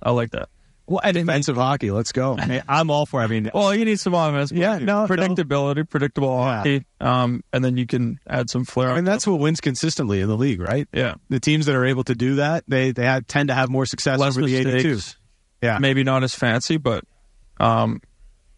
I 0.02 0.12
like 0.12 0.32
that. 0.32 0.50
Well, 0.88 1.00
and 1.04 1.14
defensive 1.14 1.56
hockey. 1.56 1.90
Let's 1.92 2.12
go. 2.12 2.36
I 2.40 2.46
mean, 2.48 2.64
I'm 2.68 2.90
all 2.92 3.06
for. 3.06 3.22
I 3.22 3.28
mean, 3.28 3.50
Well, 3.54 3.74
you 3.74 3.86
need 3.86 4.00
some 4.00 4.14
offense. 4.14 4.52
Yeah, 4.52 4.78
no, 4.80 5.06
no. 5.06 5.08
predictability, 5.08 5.88
predictable 5.90 6.30
Yeah. 6.38 6.56
hockey, 6.58 6.86
um, 7.00 7.44
and 7.54 7.64
then 7.64 7.78
you 7.78 7.86
can 7.86 8.20
add 8.28 8.50
some 8.50 8.66
flair. 8.66 8.92
I 8.92 8.96
mean, 8.96 9.06
that's 9.06 9.26
what 9.26 9.40
wins 9.40 9.62
consistently 9.62 10.20
in 10.22 10.28
the 10.28 10.36
league, 10.36 10.60
right? 10.60 10.88
yeah, 10.92 11.14
The 11.30 11.40
teams 11.40 11.68
that 11.68 11.76
are 11.76 11.86
able 11.86 12.04
to 12.06 12.16
do 12.16 12.36
that, 12.36 12.66
they 12.68 12.92
they 12.92 13.06
have, 13.06 13.26
tend 13.28 13.50
to 13.50 13.54
have 13.54 13.70
more 13.70 13.86
success 13.86 14.20
less 14.20 14.36
over 14.36 14.46
the 14.46 14.64
mistakes. 14.64 15.16
82. 15.62 15.68
Yeah. 15.68 15.78
maybe 15.80 16.04
not 16.04 16.24
as 16.24 16.34
fancy, 16.36 16.78
but 16.78 17.06
um, 17.60 18.02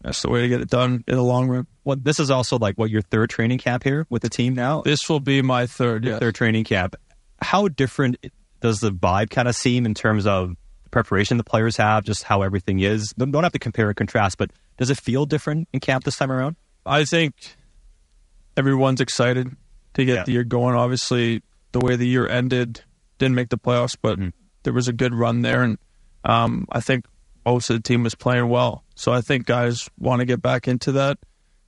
that's 0.00 0.22
the 0.22 0.30
way 0.30 0.40
to 0.42 0.48
get 0.48 0.60
it 0.62 0.70
done 0.70 1.04
in 1.06 1.14
the 1.16 1.22
long 1.22 1.48
run. 1.48 1.66
well, 1.84 1.96
this 2.00 2.18
is 2.18 2.30
also 2.30 2.58
like 2.58 2.76
what 2.76 2.90
your 2.90 3.02
third 3.02 3.30
training 3.30 3.58
camp 3.58 3.84
here 3.84 4.06
with 4.10 4.22
the 4.22 4.30
team 4.30 4.54
now. 4.54 4.80
This 4.82 5.08
will 5.08 5.20
be 5.20 5.42
my 5.42 5.66
third. 5.66 6.04
Yeah, 6.04 6.18
Third 6.18 6.34
training 6.34 6.64
camp. 6.64 6.96
How 7.40 7.68
different 7.68 8.16
does 8.60 8.80
the 8.80 8.90
vibe 8.90 9.30
kind 9.30 9.46
of 9.46 9.54
seem 9.54 9.84
in 9.84 9.92
terms 9.94 10.26
of 10.26 10.50
the 10.50 10.56
preparation 10.94 11.36
the 11.38 11.44
players 11.44 11.76
have, 11.76 12.04
just 12.04 12.22
how 12.22 12.42
everything 12.42 12.78
is? 12.78 13.12
Don't 13.18 13.34
have 13.42 13.50
to 13.52 13.58
compare 13.58 13.88
and 13.88 13.96
contrast, 13.96 14.38
but 14.38 14.50
does 14.78 14.90
it 14.90 14.96
feel 14.98 15.26
different 15.26 15.68
in 15.72 15.80
camp 15.80 16.04
this 16.04 16.16
time 16.16 16.30
around? 16.30 16.54
I 16.86 17.04
think 17.04 17.34
everyone's 18.56 19.00
excited 19.00 19.56
to 19.94 20.04
get 20.04 20.14
Yeah. 20.14 20.22
the 20.24 20.32
year 20.32 20.44
going. 20.44 20.76
Obviously, 20.76 21.42
the 21.72 21.80
way 21.80 21.96
the 21.96 22.06
year 22.06 22.28
ended, 22.28 22.82
didn't 23.18 23.34
make 23.34 23.48
the 23.48 23.58
playoffs, 23.58 23.96
but 24.00 24.18
Mhm. 24.20 24.32
there 24.62 24.72
was 24.72 24.86
a 24.86 24.92
good 24.92 25.12
run 25.14 25.42
there, 25.42 25.62
and 25.64 25.78
um, 26.24 26.66
I 26.70 26.80
think 26.80 27.06
most 27.44 27.68
of 27.70 27.76
the 27.76 27.82
team 27.82 28.04
was 28.04 28.14
playing 28.14 28.48
well. 28.48 28.84
So 28.94 29.12
I 29.12 29.20
think 29.20 29.46
guys 29.46 29.90
want 29.98 30.20
to 30.20 30.24
get 30.24 30.40
back 30.40 30.66
into 30.68 30.92
that, 30.92 31.18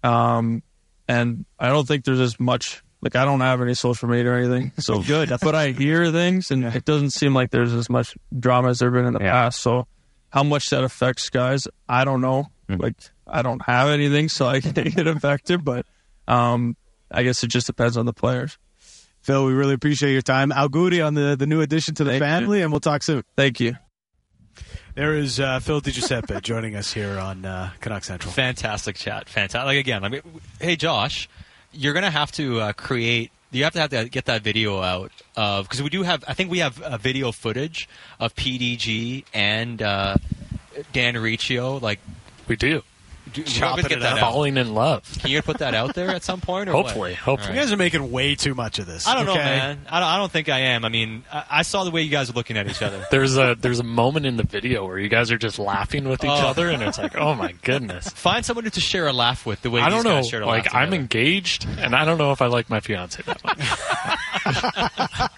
um, 0.04 0.62
and 1.08 1.44
I 1.58 1.68
don't 1.68 1.86
think 1.86 2.04
there's 2.04 2.20
as 2.20 2.38
much. 2.40 2.82
Like 3.02 3.14
I 3.14 3.24
don't 3.24 3.40
have 3.40 3.60
any 3.60 3.74
social 3.74 4.08
media 4.08 4.32
or 4.32 4.36
anything, 4.36 4.72
so 4.78 5.02
good. 5.06 5.30
But 5.42 5.54
I 5.54 5.70
hear 5.72 6.10
things, 6.10 6.50
and 6.50 6.64
it 6.64 6.84
doesn't 6.84 7.10
seem 7.10 7.34
like 7.34 7.50
there's 7.50 7.72
as 7.72 7.88
much 7.90 8.16
drama 8.36 8.68
as 8.70 8.78
there 8.78 8.90
been 8.90 9.04
in 9.06 9.12
the 9.12 9.20
Yeah. 9.20 9.32
past. 9.32 9.60
So 9.60 9.86
how 10.30 10.42
much 10.42 10.70
that 10.70 10.82
affects 10.82 11.28
guys, 11.30 11.68
I 11.88 12.04
don't 12.04 12.20
know. 12.20 12.46
Like 12.68 12.94
I 13.26 13.42
don't 13.42 13.62
have 13.66 13.88
anything, 13.90 14.28
so 14.28 14.46
I 14.46 14.60
can't 14.62 14.94
get 14.94 15.06
affected. 15.06 15.64
But 15.64 15.86
um, 16.26 16.76
I 17.10 17.22
guess 17.22 17.42
it 17.44 17.48
just 17.48 17.66
depends 17.66 17.96
on 17.96 18.06
the 18.06 18.12
players. 18.12 18.58
Phil, 19.20 19.44
we 19.44 19.52
really 19.52 19.74
appreciate 19.74 20.12
your 20.12 20.22
time. 20.22 20.50
Auguri 20.50 21.04
on 21.04 21.14
the, 21.14 21.36
the 21.36 21.46
new 21.46 21.60
addition 21.60 21.94
to 21.96 22.04
the 22.04 22.10
Thank 22.12 22.20
you. 22.22 22.26
family, 22.26 22.62
and 22.62 22.70
we'll 22.72 22.80
talk 22.80 23.02
soon. 23.02 23.24
Thank 23.36 23.58
you. 23.60 23.76
There 24.94 25.14
is 25.14 25.38
uh, 25.38 25.60
Phil 25.60 25.80
Di 25.80 25.90
Giuseppe 25.90 26.40
joining 26.42 26.74
us 26.76 26.92
here 26.92 27.18
on 27.18 27.44
uh, 27.44 27.70
Canuck 27.80 28.04
Central. 28.04 28.32
Fantastic 28.32 28.96
chat. 28.96 29.28
Fantastic. 29.28 29.66
Like 29.66 29.78
again, 29.78 30.04
I 30.04 30.08
mean, 30.08 30.22
hey 30.60 30.76
Josh, 30.76 31.28
you're 31.76 31.94
gonna 31.94 32.10
have 32.10 32.32
to 32.32 32.60
uh, 32.60 32.72
create. 32.72 33.30
You 33.52 33.64
have 33.64 33.74
to 33.74 33.80
have 33.80 33.90
to 33.90 34.08
get 34.08 34.24
that 34.26 34.42
video 34.42 34.80
out 34.82 35.12
of 35.36 35.66
because 35.66 35.82
we 35.82 35.88
do 35.88 36.02
have. 36.02 36.24
I 36.26 36.34
think 36.34 36.50
we 36.50 36.58
have 36.58 36.80
uh, 36.82 36.96
video 36.98 37.32
footage 37.32 37.88
of 38.18 38.34
PDG 38.34 39.24
and 39.32 39.80
uh, 39.80 40.16
Dan 40.92 41.16
Riccio. 41.16 41.78
Like, 41.78 42.00
We 42.48 42.56
do. 42.56 42.82
Do, 43.32 43.42
Chopping 43.42 43.82
get 43.84 43.92
it 43.98 44.00
that 44.00 44.14
up. 44.14 44.18
Falling 44.20 44.56
in 44.56 44.74
love. 44.74 45.02
Can 45.20 45.30
you 45.30 45.42
put 45.42 45.58
that 45.58 45.74
out 45.74 45.94
there 45.94 46.10
at 46.10 46.22
some 46.22 46.40
point? 46.40 46.68
Or 46.68 46.74
what? 46.74 46.86
Hopefully, 46.86 47.14
hopefully. 47.14 47.54
You 47.54 47.60
guys 47.60 47.72
are 47.72 47.76
making 47.76 48.10
way 48.12 48.34
too 48.34 48.54
much 48.54 48.78
of 48.78 48.86
this. 48.86 49.06
I 49.06 49.14
don't 49.14 49.26
know, 49.26 49.34
man. 49.34 49.80
I 49.88 50.00
don't, 50.00 50.08
I 50.08 50.16
don't 50.16 50.30
think 50.32 50.48
I 50.48 50.60
am. 50.60 50.84
I 50.84 50.88
mean, 50.88 51.24
I, 51.32 51.44
I 51.50 51.62
saw 51.62 51.84
the 51.84 51.90
way 51.90 52.02
you 52.02 52.10
guys 52.10 52.30
are 52.30 52.34
looking 52.34 52.56
at 52.56 52.68
each 52.68 52.82
other. 52.82 53.04
There's 53.10 53.36
a 53.36 53.56
there's 53.58 53.80
a 53.80 53.84
moment 53.84 54.26
in 54.26 54.36
the 54.36 54.42
video 54.44 54.86
where 54.86 54.98
you 54.98 55.08
guys 55.08 55.30
are 55.30 55.38
just 55.38 55.58
laughing 55.58 56.08
with 56.08 56.22
each 56.24 56.30
Oh. 56.30 56.48
other, 56.48 56.68
and 56.70 56.82
it's 56.82 56.98
like, 56.98 57.16
oh 57.16 57.34
my 57.34 57.52
goodness. 57.62 58.08
Find 58.16 58.44
someone 58.44 58.64
to 58.70 58.80
share 58.80 59.06
a 59.08 59.12
laugh 59.12 59.44
with 59.46 59.62
the 59.62 59.70
way 59.70 59.80
I 59.80 59.88
don't 59.90 60.04
know. 60.04 60.16
guys 60.16 60.28
shared 60.28 60.42
a 60.42 60.46
Like 60.46 60.64
laugh 60.66 60.74
I'm 60.74 60.90
together. 60.90 61.00
engaged, 61.02 61.66
and 61.78 61.94
I 61.94 62.04
don't 62.04 62.18
know 62.18 62.32
if 62.32 62.40
I 62.42 62.46
like 62.46 62.70
my 62.70 62.80
fiance 62.80 63.22
that 63.22 63.42
much. 63.44 63.58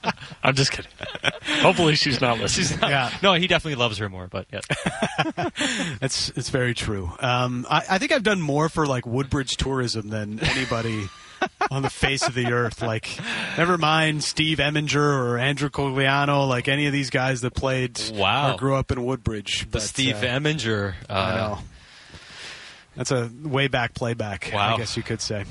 I'm 0.42 0.54
just 0.54 0.70
kidding. 0.72 0.90
Hopefully, 1.60 1.94
she's 1.96 2.20
not 2.20 2.38
listening. 2.38 2.66
She's 2.66 2.80
not- 2.80 2.90
Yeah. 2.90 3.10
No, 3.22 3.34
he 3.34 3.46
definitely 3.46 3.76
loves 3.76 3.98
her 3.98 4.08
more, 4.08 4.26
but 4.28 4.46
yeah. 4.52 4.60
It's 6.00 6.28
it's 6.30 6.50
very 6.50 6.74
true. 6.74 7.10
Um, 7.20 7.66
I, 7.68 7.82
I 7.90 7.98
think 7.98 8.12
I've 8.12 8.22
done 8.22 8.40
more 8.40 8.68
for 8.68 8.86
like 8.86 9.06
Woodbridge 9.06 9.56
tourism 9.56 10.08
than 10.08 10.38
anybody 10.40 11.08
on 11.70 11.82
the 11.82 11.90
face 11.90 12.26
of 12.26 12.34
the 12.34 12.52
earth. 12.52 12.80
Like, 12.82 13.18
never 13.56 13.76
mind 13.78 14.22
Steve 14.24 14.58
Eminger 14.58 14.96
or 14.96 15.38
Andrew 15.38 15.70
Cogliano, 15.70 16.48
like 16.48 16.68
any 16.68 16.86
of 16.86 16.92
these 16.92 17.10
guys 17.10 17.40
that 17.42 17.54
played 17.54 18.00
Wow. 18.14 18.54
or 18.54 18.56
grew 18.58 18.74
up 18.76 18.90
in 18.92 19.04
Woodbridge. 19.04 19.62
The 19.62 19.66
But, 19.68 19.82
Steve 19.82 20.16
uh, 20.16 20.26
Eminger. 20.26 20.94
Uh, 21.08 21.12
I 21.12 21.34
know. 21.36 21.58
That's 22.96 23.10
a 23.12 23.30
way 23.42 23.68
back 23.68 23.94
playback, 23.94 24.50
Wow. 24.52 24.74
I 24.74 24.76
guess 24.78 24.96
you 24.96 25.02
could 25.02 25.20
say. 25.20 25.44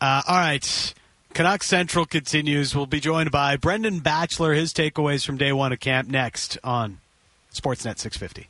Uh, 0.00 0.22
all 0.26 0.36
right. 0.38 0.94
Canuck 1.34 1.64
Central 1.64 2.06
continues. 2.06 2.76
We'll 2.76 2.86
be 2.86 3.00
joined 3.00 3.32
by 3.32 3.56
Brendan 3.56 3.98
Batchelor, 3.98 4.54
his 4.54 4.72
takeaways 4.72 5.26
from 5.26 5.36
day 5.36 5.52
one 5.52 5.72
of 5.72 5.80
camp 5.80 6.08
next 6.08 6.58
on 6.62 6.98
Sportsnet 7.52 7.98
650. 7.98 8.46